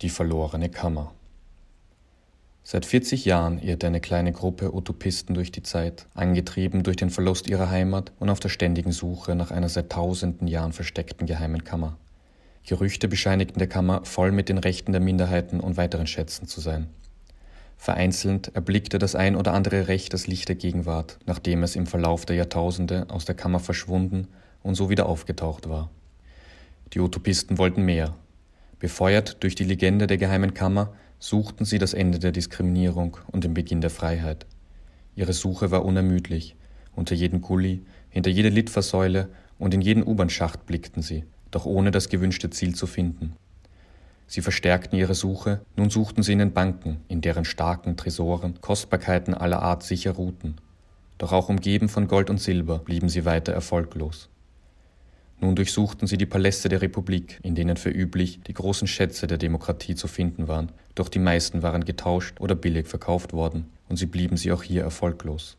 Die 0.00 0.10
verlorene 0.10 0.70
Kammer. 0.70 1.12
Seit 2.70 2.84
40 2.84 3.24
Jahren 3.24 3.58
irrt 3.60 3.82
eine 3.82 3.98
kleine 3.98 4.30
Gruppe 4.30 4.74
Utopisten 4.74 5.34
durch 5.34 5.50
die 5.50 5.62
Zeit, 5.62 6.04
angetrieben 6.12 6.82
durch 6.82 6.98
den 6.98 7.08
Verlust 7.08 7.48
ihrer 7.48 7.70
Heimat 7.70 8.12
und 8.18 8.28
auf 8.28 8.40
der 8.40 8.50
ständigen 8.50 8.92
Suche 8.92 9.34
nach 9.34 9.50
einer 9.50 9.70
seit 9.70 9.88
tausenden 9.90 10.46
Jahren 10.48 10.74
versteckten 10.74 11.26
geheimen 11.26 11.64
Kammer. 11.64 11.96
Gerüchte 12.66 13.08
bescheinigten 13.08 13.58
der 13.58 13.68
Kammer, 13.68 14.04
voll 14.04 14.32
mit 14.32 14.50
den 14.50 14.58
Rechten 14.58 14.92
der 14.92 15.00
Minderheiten 15.00 15.60
und 15.60 15.78
weiteren 15.78 16.06
Schätzen 16.06 16.46
zu 16.46 16.60
sein. 16.60 16.88
Vereinzelt 17.78 18.54
erblickte 18.54 18.98
das 18.98 19.14
ein 19.14 19.34
oder 19.34 19.54
andere 19.54 19.88
Recht 19.88 20.12
das 20.12 20.26
Licht 20.26 20.50
der 20.50 20.56
Gegenwart, 20.56 21.18
nachdem 21.24 21.62
es 21.62 21.74
im 21.74 21.86
Verlauf 21.86 22.26
der 22.26 22.36
Jahrtausende 22.36 23.06
aus 23.08 23.24
der 23.24 23.34
Kammer 23.34 23.60
verschwunden 23.60 24.28
und 24.62 24.74
so 24.74 24.90
wieder 24.90 25.06
aufgetaucht 25.06 25.70
war. 25.70 25.88
Die 26.92 27.00
Utopisten 27.00 27.56
wollten 27.56 27.86
mehr. 27.86 28.14
Befeuert 28.78 29.42
durch 29.42 29.54
die 29.54 29.64
Legende 29.64 30.06
der 30.06 30.18
geheimen 30.18 30.52
Kammer 30.52 30.92
suchten 31.18 31.64
sie 31.64 31.78
das 31.78 31.94
Ende 31.94 32.18
der 32.18 32.32
Diskriminierung 32.32 33.16
und 33.30 33.44
den 33.44 33.54
Beginn 33.54 33.80
der 33.80 33.90
Freiheit. 33.90 34.46
Ihre 35.16 35.32
Suche 35.32 35.70
war 35.70 35.84
unermüdlich. 35.84 36.54
Unter 36.94 37.14
jedem 37.14 37.40
Gully, 37.40 37.82
hinter 38.10 38.30
jede 38.30 38.48
Litfaßsäule 38.48 39.28
und 39.58 39.74
in 39.74 39.80
jeden 39.80 40.06
U-Bahn-Schacht 40.06 40.66
blickten 40.66 41.02
sie, 41.02 41.24
doch 41.50 41.66
ohne 41.66 41.90
das 41.90 42.08
gewünschte 42.08 42.50
Ziel 42.50 42.74
zu 42.74 42.86
finden. 42.86 43.34
Sie 44.26 44.42
verstärkten 44.42 44.98
ihre 44.98 45.14
Suche, 45.14 45.62
nun 45.76 45.90
suchten 45.90 46.22
sie 46.22 46.32
in 46.32 46.38
den 46.38 46.52
Banken, 46.52 46.98
in 47.08 47.20
deren 47.20 47.44
starken 47.44 47.96
Tresoren 47.96 48.60
Kostbarkeiten 48.60 49.34
aller 49.34 49.62
Art 49.62 49.82
sicher 49.82 50.12
ruhten. 50.12 50.56
Doch 51.16 51.32
auch 51.32 51.48
umgeben 51.48 51.88
von 51.88 52.06
Gold 52.06 52.30
und 52.30 52.40
Silber 52.40 52.78
blieben 52.78 53.08
sie 53.08 53.24
weiter 53.24 53.52
erfolglos. 53.52 54.28
Nun 55.40 55.54
durchsuchten 55.54 56.08
sie 56.08 56.18
die 56.18 56.26
Paläste 56.26 56.68
der 56.68 56.82
Republik, 56.82 57.38
in 57.42 57.54
denen 57.54 57.76
für 57.76 57.90
üblich 57.90 58.40
die 58.46 58.54
großen 58.54 58.88
Schätze 58.88 59.28
der 59.28 59.38
Demokratie 59.38 59.94
zu 59.94 60.08
finden 60.08 60.48
waren, 60.48 60.72
doch 60.96 61.08
die 61.08 61.20
meisten 61.20 61.62
waren 61.62 61.84
getauscht 61.84 62.40
oder 62.40 62.56
billig 62.56 62.88
verkauft 62.88 63.32
worden, 63.32 63.66
und 63.88 63.96
sie 63.96 64.06
blieben 64.06 64.36
sie 64.36 64.50
auch 64.50 64.64
hier 64.64 64.82
erfolglos. 64.82 65.56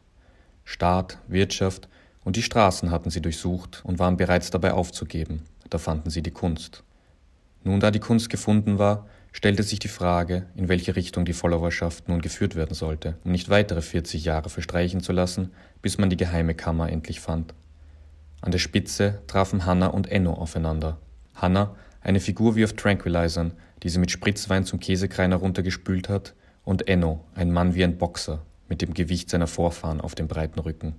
Staat, 0.65 1.17
Wirtschaft 1.29 1.87
und 2.25 2.35
die 2.35 2.43
Straßen 2.43 2.91
hatten 2.91 3.09
sie 3.09 3.21
durchsucht 3.21 3.81
und 3.85 3.99
waren 3.99 4.17
bereits 4.17 4.51
dabei 4.51 4.73
aufzugeben, 4.73 5.43
da 5.69 5.77
fanden 5.77 6.09
sie 6.09 6.21
die 6.21 6.31
Kunst. 6.31 6.83
Nun 7.63 7.79
da 7.79 7.89
die 7.89 7.99
Kunst 7.99 8.29
gefunden 8.29 8.79
war, 8.79 9.07
stellte 9.31 9.63
sich 9.63 9.79
die 9.79 9.87
Frage, 9.87 10.45
in 10.55 10.67
welche 10.67 10.95
Richtung 10.95 11.23
die 11.23 11.33
Followerschaft 11.33 12.09
nun 12.09 12.21
geführt 12.21 12.55
werden 12.55 12.73
sollte, 12.73 13.17
um 13.23 13.31
nicht 13.31 13.49
weitere 13.49 13.81
40 13.81 14.25
Jahre 14.25 14.49
verstreichen 14.49 15.01
zu 15.01 15.13
lassen, 15.13 15.51
bis 15.81 15.97
man 15.97 16.09
die 16.09 16.17
geheime 16.17 16.55
Kammer 16.55 16.89
endlich 16.89 17.19
fand. 17.19 17.53
An 18.41 18.51
der 18.51 18.59
Spitze 18.59 19.21
trafen 19.27 19.65
Hanna 19.65 19.87
und 19.87 20.07
Enno 20.07 20.33
aufeinander. 20.33 20.97
Hanna, 21.35 21.75
eine 22.01 22.19
Figur 22.19 22.55
wie 22.55 22.63
auf 22.63 22.73
Tranquilizern, 22.73 23.53
die 23.83 23.89
sie 23.89 23.99
mit 23.99 24.11
Spritzwein 24.11 24.65
zum 24.65 24.79
Käsekreiner 24.79 25.37
runtergespült 25.37 26.09
hat, 26.09 26.33
und 26.63 26.87
Enno, 26.87 27.25
ein 27.35 27.51
Mann 27.51 27.73
wie 27.73 27.83
ein 27.83 27.97
Boxer, 27.97 28.45
mit 28.67 28.81
dem 28.81 28.93
Gewicht 28.93 29.29
seiner 29.29 29.47
Vorfahren 29.47 30.01
auf 30.01 30.15
dem 30.15 30.27
breiten 30.27 30.59
Rücken. 30.59 30.95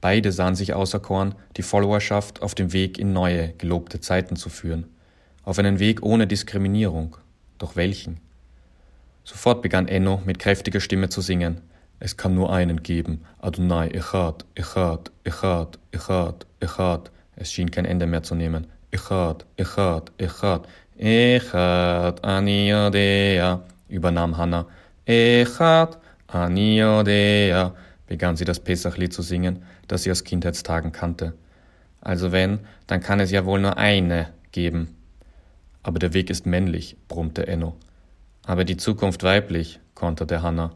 Beide 0.00 0.32
sahen 0.32 0.54
sich 0.54 0.72
auserkoren, 0.72 1.34
die 1.56 1.62
Followerschaft 1.62 2.42
auf 2.42 2.54
dem 2.54 2.72
Weg 2.72 2.98
in 2.98 3.12
neue, 3.12 3.52
gelobte 3.54 4.00
Zeiten 4.00 4.36
zu 4.36 4.48
führen, 4.48 4.86
auf 5.42 5.58
einen 5.58 5.78
Weg 5.78 6.02
ohne 6.02 6.26
Diskriminierung. 6.26 7.16
Doch 7.58 7.76
welchen? 7.76 8.20
Sofort 9.24 9.62
begann 9.62 9.88
Enno 9.88 10.22
mit 10.24 10.38
kräftiger 10.38 10.80
Stimme 10.80 11.08
zu 11.08 11.20
singen. 11.20 11.60
Es 12.02 12.16
kann 12.16 12.34
nur 12.34 12.50
einen 12.50 12.82
geben. 12.82 13.24
Adonai 13.40 13.88
Echad, 13.88 14.46
Echad, 14.54 15.12
Echad, 15.22 15.78
Echad, 15.92 16.46
Echad. 16.58 17.10
Es 17.36 17.52
schien 17.52 17.70
kein 17.70 17.84
Ende 17.84 18.06
mehr 18.06 18.22
zu 18.22 18.34
nehmen. 18.34 18.66
Echad, 18.90 19.44
Echad, 19.56 20.10
Echad, 20.16 20.66
Echad, 20.96 22.24
Aniodea, 22.24 23.62
übernahm 23.88 24.38
Hannah. 24.38 24.66
Echad, 25.04 25.98
Aniodea, 26.26 27.74
begann 28.06 28.36
sie 28.36 28.46
das 28.46 28.60
Pesachlied 28.60 29.12
zu 29.12 29.20
singen, 29.20 29.62
das 29.86 30.04
sie 30.04 30.10
aus 30.10 30.24
Kindheitstagen 30.24 30.92
kannte. 30.92 31.34
Also 32.00 32.32
wenn, 32.32 32.60
dann 32.86 33.00
kann 33.00 33.20
es 33.20 33.30
ja 33.30 33.44
wohl 33.44 33.60
nur 33.60 33.76
eine 33.76 34.28
geben. 34.52 34.96
Aber 35.82 35.98
der 35.98 36.14
Weg 36.14 36.30
ist 36.30 36.46
männlich, 36.46 36.96
brummte 37.08 37.46
Enno. 37.46 37.76
Aber 38.46 38.64
die 38.64 38.78
Zukunft 38.78 39.22
weiblich, 39.22 39.80
konterte 39.94 40.42
Hannah. 40.42 40.74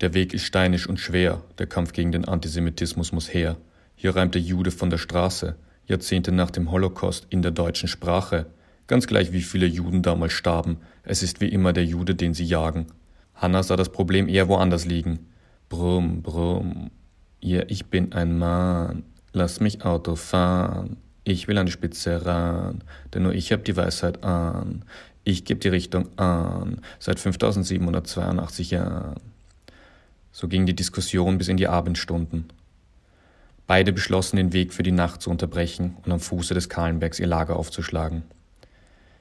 Der 0.00 0.14
Weg 0.14 0.32
ist 0.32 0.44
steinisch 0.44 0.88
und 0.88 1.00
schwer, 1.00 1.42
der 1.58 1.66
Kampf 1.66 1.92
gegen 1.92 2.12
den 2.12 2.24
Antisemitismus 2.24 3.10
muss 3.10 3.34
her. 3.34 3.56
Hier 3.96 4.14
reimt 4.14 4.34
der 4.34 4.42
Jude 4.42 4.70
von 4.70 4.90
der 4.90 4.98
Straße, 4.98 5.56
Jahrzehnte 5.86 6.30
nach 6.30 6.52
dem 6.52 6.70
Holocaust 6.70 7.26
in 7.30 7.42
der 7.42 7.50
deutschen 7.50 7.88
Sprache. 7.88 8.46
Ganz 8.86 9.08
gleich 9.08 9.32
wie 9.32 9.42
viele 9.42 9.66
Juden 9.66 10.02
damals 10.02 10.34
starben, 10.34 10.78
es 11.02 11.24
ist 11.24 11.40
wie 11.40 11.48
immer 11.48 11.72
der 11.72 11.84
Jude, 11.84 12.14
den 12.14 12.32
sie 12.32 12.44
jagen. 12.44 12.86
Hannah 13.34 13.64
sah 13.64 13.74
das 13.74 13.90
Problem 13.90 14.28
eher 14.28 14.48
woanders 14.48 14.84
liegen. 14.84 15.26
Brumm, 15.68 16.22
brumm, 16.22 16.90
ja, 17.40 17.62
ich 17.66 17.86
bin 17.86 18.12
ein 18.12 18.38
Mann. 18.38 19.02
Lass 19.32 19.60
mich 19.60 19.84
Auto 19.84 20.16
fahren. 20.16 20.96
Ich 21.24 21.48
will 21.48 21.58
an 21.58 21.66
die 21.66 21.72
Spitze 21.72 22.24
ran, 22.24 22.82
denn 23.12 23.24
nur 23.24 23.34
ich 23.34 23.52
hab 23.52 23.64
die 23.64 23.76
Weisheit 23.76 24.24
an. 24.24 24.84
Ich 25.24 25.44
geb 25.44 25.60
die 25.60 25.68
Richtung 25.68 26.08
an, 26.18 26.80
seit 26.98 27.20
5782 27.20 28.70
Jahren. 28.70 29.20
So 30.32 30.48
ging 30.48 30.66
die 30.66 30.76
Diskussion 30.76 31.38
bis 31.38 31.48
in 31.48 31.56
die 31.56 31.68
Abendstunden. 31.68 32.52
Beide 33.66 33.92
beschlossen, 33.92 34.36
den 34.36 34.52
Weg 34.52 34.72
für 34.72 34.82
die 34.82 34.92
Nacht 34.92 35.20
zu 35.22 35.30
unterbrechen 35.30 35.96
und 36.04 36.12
am 36.12 36.20
Fuße 36.20 36.54
des 36.54 36.68
Kahlenbergs 36.68 37.20
ihr 37.20 37.26
Lager 37.26 37.56
aufzuschlagen. 37.56 38.22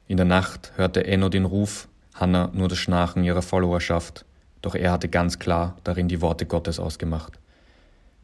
In 0.07 0.17
der 0.17 0.25
Nacht 0.25 0.71
hörte 0.75 1.05
Enno 1.05 1.29
den 1.29 1.45
Ruf, 1.45 1.87
Hanna 2.13 2.49
nur 2.53 2.69
das 2.69 2.77
Schnarchen 2.77 3.23
ihrer 3.23 3.41
Followerschaft, 3.41 4.25
doch 4.61 4.75
er 4.75 4.91
hatte 4.91 5.09
ganz 5.09 5.39
klar 5.39 5.77
darin 5.83 6.07
die 6.07 6.21
Worte 6.21 6.45
Gottes 6.45 6.79
ausgemacht 6.79 7.39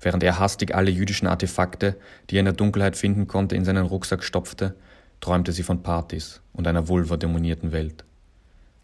während 0.04 0.24
er 0.24 0.40
hastig 0.40 0.76
alle 0.76 0.92
jüdischen 0.92 1.28
Artefakte, 1.28 1.96
die 2.30 2.38
er 2.38 2.40
in 2.40 2.46
der 2.46 2.54
Dunkelheit 2.54 2.96
finden 2.96 3.28
konnte, 3.28 3.56
in 3.56 3.66
seinen 3.66 3.86
Rucksack 3.86 4.24
stopfte, 4.24 4.76
träumte 5.22 5.52
sie 5.52 5.64
von 5.64 5.84
Partys 5.84 6.42
und 6.54 6.68
einer 6.68 6.88
vulva-dämonierten 6.88 7.72
Welt. 7.72 8.04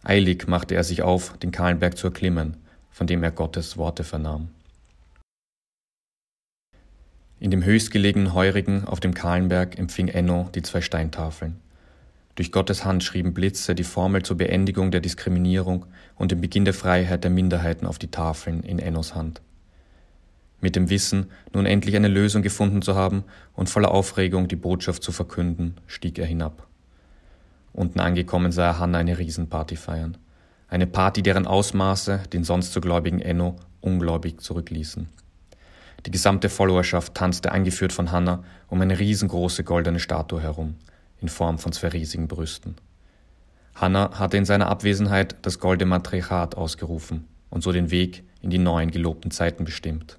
Eilig 0.03 0.47
machte 0.47 0.75
er 0.75 0.83
sich 0.83 1.01
auf, 1.01 1.37
den 1.39 1.51
Kahlenberg 1.51 1.97
zu 1.97 2.07
erklimmen, 2.07 2.57
von 2.91 3.07
dem 3.07 3.23
er 3.23 3.31
Gottes 3.31 3.77
Worte 3.77 4.03
vernahm. 4.03 4.49
In 7.39 7.51
dem 7.51 7.63
höchstgelegenen 7.63 8.33
Heurigen 8.33 8.83
auf 8.83 8.99
dem 8.99 9.13
Kahlenberg 9.13 9.79
empfing 9.79 10.09
Enno 10.09 10.49
die 10.53 10.61
zwei 10.61 10.81
Steintafeln. 10.81 11.59
Durch 12.35 12.51
Gottes 12.51 12.85
Hand 12.85 13.03
schrieben 13.03 13.33
Blitze 13.33 13.75
die 13.75 13.83
Formel 13.83 14.23
zur 14.23 14.37
Beendigung 14.37 14.91
der 14.91 15.01
Diskriminierung 15.01 15.85
und 16.15 16.31
den 16.31 16.41
Beginn 16.41 16.65
der 16.65 16.73
Freiheit 16.73 17.23
der 17.23 17.31
Minderheiten 17.31 17.85
auf 17.85 17.99
die 17.99 18.11
Tafeln 18.11 18.63
in 18.63 18.79
Ennos 18.79 19.15
Hand. 19.15 19.41
Mit 20.61 20.75
dem 20.75 20.89
Wissen, 20.89 21.31
nun 21.53 21.65
endlich 21.65 21.95
eine 21.95 22.09
Lösung 22.09 22.41
gefunden 22.41 22.81
zu 22.81 22.95
haben 22.95 23.23
und 23.55 23.69
voller 23.69 23.91
Aufregung 23.91 24.49
die 24.49 24.57
Botschaft 24.57 25.03
zu 25.03 25.11
verkünden, 25.11 25.75
stieg 25.87 26.19
er 26.19 26.25
hinab. 26.25 26.67
Unten 27.71 27.99
angekommen 28.01 28.51
sah 28.51 28.67
er 28.67 28.79
Hanna 28.79 28.97
eine 28.97 29.17
Riesenparty 29.17 29.77
feiern. 29.77 30.17
Eine 30.69 30.85
Party, 30.85 31.23
deren 31.23 31.47
Ausmaße 31.47 32.21
den 32.31 32.43
sonst 32.43 32.73
so 32.73 32.81
gläubigen 32.81 33.21
Enno 33.21 33.55
ungläubig 33.81 34.41
zurückließen. 34.41 35.07
Die 36.05 36.11
gesamte 36.11 36.49
Followerschaft 36.49 37.15
tanzte 37.15 37.51
angeführt 37.51 37.91
von 37.91 38.11
Hanna 38.11 38.43
um 38.67 38.79
eine 38.79 38.99
riesengroße 38.99 39.63
goldene 39.63 39.99
Statue 39.99 40.41
herum, 40.41 40.75
in 41.21 41.27
Form 41.27 41.57
von 41.57 41.71
zwei 41.71 41.89
riesigen 41.89 42.27
Brüsten. 42.27 42.75
Hanna 43.75 44.17
hatte 44.17 44.37
in 44.37 44.45
seiner 44.45 44.67
Abwesenheit 44.67 45.35
das 45.41 45.59
Golde 45.59 45.85
Matriarchat 45.85 46.55
ausgerufen 46.55 47.27
und 47.49 47.63
so 47.63 47.71
den 47.71 47.91
Weg 47.91 48.23
in 48.41 48.49
die 48.49 48.57
neuen 48.57 48.91
gelobten 48.91 49.31
Zeiten 49.31 49.65
bestimmt. 49.65 50.17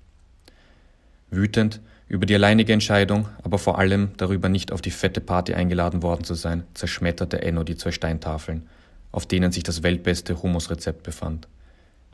Wütend 1.31 1.81
über 2.09 2.27
die 2.27 2.35
alleinige 2.35 2.73
Entscheidung, 2.73 3.29
aber 3.45 3.59
vor 3.59 3.79
allem 3.79 4.11
darüber 4.17 4.49
nicht 4.49 4.73
auf 4.73 4.83
die 4.83 4.91
fette 4.91 5.21
Party 5.21 5.55
eingeladen 5.55 6.03
worden 6.03 6.25
zu 6.25 6.35
sein, 6.35 6.65
zerschmetterte 6.75 7.41
Enno 7.41 7.63
die 7.63 7.77
zwei 7.77 7.93
Steintafeln, 7.93 8.67
auf 9.13 9.27
denen 9.27 9.53
sich 9.53 9.63
das 9.63 9.83
weltbeste 9.83 10.43
Humusrezept 10.43 11.03
befand. 11.03 11.49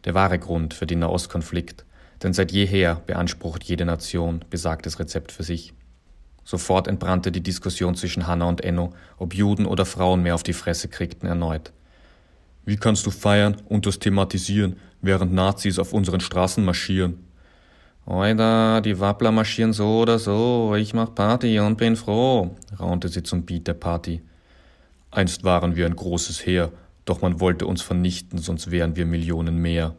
Der 0.04 0.14
wahre 0.14 0.38
Grund 0.38 0.74
für 0.74 0.86
den 0.86 1.00
Nahostkonflikt, 1.00 1.84
denn 2.22 2.32
seit 2.32 2.52
jeher 2.52 3.02
beansprucht 3.06 3.64
jede 3.64 3.84
Nation 3.84 4.44
besagtes 4.50 4.98
Rezept 4.98 5.32
für 5.32 5.42
sich. 5.42 5.74
Sofort 6.44 6.86
entbrannte 6.86 7.32
die 7.32 7.42
Diskussion 7.42 7.96
zwischen 7.96 8.26
Hanna 8.26 8.46
und 8.46 8.62
Enno, 8.62 8.92
ob 9.18 9.34
Juden 9.34 9.66
oder 9.66 9.84
Frauen 9.84 10.22
mehr 10.22 10.34
auf 10.34 10.44
die 10.44 10.52
Fresse 10.52 10.88
kriegten, 10.88 11.28
erneut. 11.28 11.72
Wie 12.64 12.76
kannst 12.76 13.04
du 13.06 13.10
feiern 13.10 13.56
und 13.68 13.86
das 13.86 13.98
thematisieren, 13.98 14.76
während 15.00 15.32
Nazis 15.32 15.78
auf 15.78 15.92
unseren 15.92 16.20
Straßen 16.20 16.64
marschieren? 16.64 17.24
Oida, 18.06 18.80
die 18.80 19.00
Wappler 19.00 19.32
marschieren 19.32 19.72
so 19.72 20.02
oder 20.02 20.20
so, 20.20 20.74
ich 20.76 20.94
mach 20.94 21.12
Party 21.12 21.58
und 21.58 21.76
bin 21.76 21.96
froh, 21.96 22.56
raunte 22.78 23.08
sie 23.08 23.24
zum 23.24 23.44
Beat 23.44 23.66
der 23.66 23.74
Party. 23.74 24.22
Einst 25.10 25.42
waren 25.42 25.74
wir 25.74 25.86
ein 25.86 25.96
großes 25.96 26.46
Heer, 26.46 26.70
doch 27.06 27.22
man 27.22 27.40
wollte 27.40 27.66
uns 27.66 27.80
vernichten, 27.80 28.38
sonst 28.38 28.70
wären 28.70 28.96
wir 28.96 29.06
Millionen 29.06 29.56
mehr. 29.56 29.94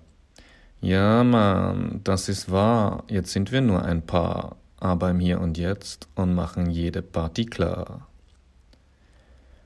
Ja, 0.79 1.23
Mann, 1.23 2.01
das 2.03 2.29
ist 2.29 2.51
wahr, 2.51 3.03
jetzt 3.09 3.31
sind 3.31 3.51
wir 3.51 3.61
nur 3.61 3.83
ein 3.83 4.05
paar, 4.05 4.57
aber 4.79 5.09
im 5.09 5.19
Hier 5.19 5.41
und 5.41 5.57
Jetzt 5.57 6.07
und 6.13 6.35
machen 6.35 6.69
jede 6.69 7.01
Party 7.01 7.45
klar. 7.45 8.07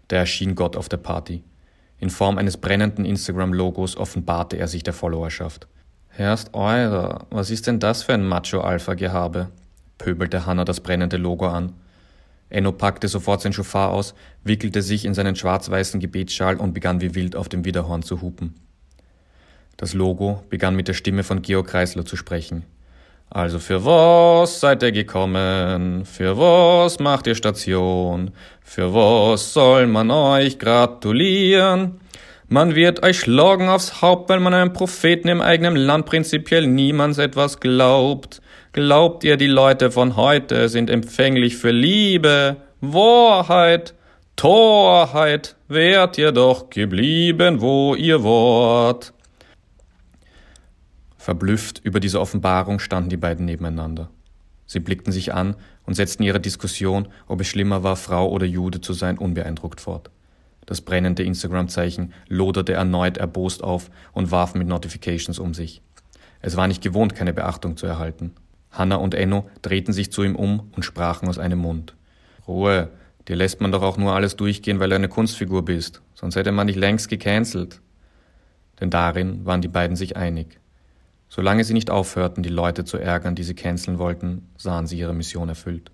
Da 0.07 0.17
erschien 0.17 0.55
Gott 0.55 0.77
auf 0.77 0.87
der 0.87 0.97
Party. 0.97 1.43
In 1.99 2.09
Form 2.09 2.37
eines 2.37 2.57
brennenden 2.57 3.05
Instagram-Logos 3.05 3.97
offenbarte 3.97 4.57
er 4.57 4.67
sich 4.67 4.83
der 4.83 4.93
Followerschaft. 4.93 5.67
Herrst 6.07 6.53
eurer, 6.53 7.25
was 7.29 7.51
ist 7.51 7.67
denn 7.67 7.79
das 7.79 8.03
für 8.03 8.13
ein 8.13 8.27
Macho-Alpha-Gehabe? 8.27 9.49
pöbelte 9.97 10.45
Hanna 10.45 10.65
das 10.65 10.79
brennende 10.79 11.17
Logo 11.17 11.47
an. 11.47 11.73
Enno 12.52 12.72
packte 12.72 13.08
sofort 13.08 13.41
sein 13.41 13.54
Schofar 13.54 13.91
aus, 13.91 14.14
wickelte 14.43 14.82
sich 14.82 15.06
in 15.06 15.14
seinen 15.14 15.36
schwarz-weißen 15.36 15.99
Gebetsschal 15.99 16.58
und 16.58 16.74
begann 16.74 17.02
wie 17.02 17.16
wild 17.16 17.36
auf 17.36 17.49
dem 17.49 17.66
Widerhorn 17.66 18.04
zu 18.04 18.22
hupen. 18.22 18.56
Das 19.78 19.93
Logo 19.93 20.43
begann 20.49 20.76
mit 20.76 20.88
der 20.88 20.93
Stimme 20.93 21.24
von 21.24 21.41
Georg 21.41 21.68
Kreisler 21.68 22.06
zu 22.06 22.16
sprechen. 22.16 22.66
Also 23.30 23.60
für 23.60 23.86
was 23.86 24.60
seid 24.60 24.84
ihr 24.84 24.91
gekommen? 24.91 26.04
Für 26.04 26.38
was 26.38 26.99
macht 26.99 27.28
ihr 27.28 27.36
Station? 27.36 28.32
Für 28.62 28.93
was 28.93 29.54
soll 29.54 29.88
man 29.88 30.12
euch 30.12 30.60
gratulieren? 30.60 32.02
Man 32.49 32.76
wird 32.76 33.02
euch 33.04 33.22
schlagen 33.22 33.70
aufs 33.70 34.02
Haupt, 34.02 34.30
weil 34.30 34.41
man 34.41 34.54
einem 34.54 34.74
Propheten 34.74 35.30
im 35.30 35.39
eigenen 35.39 35.78
Land 35.78 36.06
prinzipiell 36.06 36.68
niemands 36.68 37.18
etwas 37.18 37.62
glaubt. 37.62 38.41
Glaubt 38.74 39.26
ihr, 39.26 39.36
die 39.36 39.47
Leute 39.47 39.91
von 39.91 40.15
heute 40.15 40.69
sind 40.69 40.89
empfänglich 40.89 41.57
für 41.57 41.72
Liebe, 41.72 42.55
Wahrheit, 42.80 43.93
Torheit? 44.38 45.57
Wärt 45.67 46.17
ihr 46.17 46.32
doch 46.32 46.69
geblieben, 46.69 47.59
wo 47.59 47.95
ihr 47.95 48.24
wart. 48.24 49.13
Verblüfft 51.17 51.82
über 51.84 51.99
diese 51.99 52.22
Offenbarung 52.22 52.80
standen 52.80 53.09
die 53.09 53.17
beiden 53.17 53.45
nebeneinander. 53.45 54.09
Sie 54.65 54.80
blickten 54.80 55.11
sich 55.11 55.34
an 55.34 55.57
und 55.86 55.95
setzten 55.95 56.24
ihre 56.24 56.39
Diskussion, 56.39 57.09
ob 57.28 57.41
es 57.41 57.47
schlimmer 57.47 57.84
war, 57.84 57.97
Frau 57.97 58.30
oder 58.30 58.45
Jude 58.45 58.80
zu 58.80 58.93
sein, 58.93 59.17
unbeeindruckt 59.17 59.82
fort. 59.82 60.11
Das 60.65 60.80
brennende 60.80 61.24
Instagram-Zeichen 61.24 62.13
loderte 62.30 62.72
erneut 62.72 63.17
erbost 63.17 63.65
auf 63.65 63.91
und 64.13 64.32
warf 64.32 64.55
mit 64.55 64.69
Notifications 64.69 65.39
um 65.39 65.53
sich. 65.53 65.82
Es 66.39 66.55
war 66.55 66.69
nicht 66.69 66.82
gewohnt, 66.82 67.15
keine 67.15 67.34
Beachtung 67.34 67.76
zu 67.76 67.86
erhalten. 67.86 68.34
Hanna 68.72 68.95
und 68.95 69.13
Enno 69.13 69.49
drehten 69.61 69.93
sich 69.93 70.11
zu 70.11 70.24
ihm 70.24 70.36
um 70.36 70.72
und 70.76 70.84
sprachen 70.84 71.28
aus 71.28 71.38
einem 71.38 71.59
Mund. 71.59 71.95
Ruhe, 72.47 72.89
dir 73.28 73.36
lässt 73.36 73.61
man 73.61 73.72
doch 73.72 73.84
auch 73.84 73.97
nur 73.97 74.13
alles 74.13 74.36
durchgehen, 74.36 74.80
weil 74.80 74.89
du 74.89 74.95
eine 74.95 75.09
Kunstfigur 75.09 75.63
bist, 75.63 76.01
sonst 76.15 76.36
hätte 76.36 76.51
man 76.51 76.67
dich 76.67 76.76
längst 76.76 77.09
gecancelt. 77.09 77.82
Denn 78.80 78.89
darin 78.89 79.45
waren 79.45 79.61
die 79.61 79.67
beiden 79.67 79.95
sich 79.95 80.17
einig. 80.17 80.59
Solange 81.30 81.63
sie 81.63 81.74
nicht 81.74 81.89
aufhörten, 81.89 82.43
die 82.43 82.49
Leute 82.49 82.84
zu 82.84 82.97
ärgern, 82.97 83.36
die 83.36 83.43
sie 83.43 83.53
canceln 83.53 83.99
wollten, 83.99 84.49
sahen 84.57 84.88
sie 84.88 84.97
ihre 84.97 85.13
Mission 85.13 85.49
erfüllt. 85.49 85.91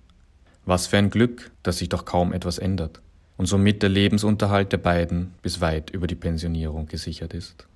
Was 0.65 0.87
für 0.87 0.97
ein 0.97 1.09
Glück, 1.09 1.51
dass 1.63 1.77
sich 1.77 1.89
doch 1.89 2.05
kaum 2.05 2.33
etwas 2.33 2.57
ändert 2.57 3.01
und 3.37 3.45
somit 3.45 3.83
der 3.83 3.89
Lebensunterhalt 3.89 4.71
der 4.71 4.79
beiden 4.79 5.33
bis 5.41 5.61
weit 5.61 5.91
über 5.91 6.07
die 6.07 6.15
Pensionierung 6.15 6.87
gesichert 6.87 7.33
ist. 7.33 7.67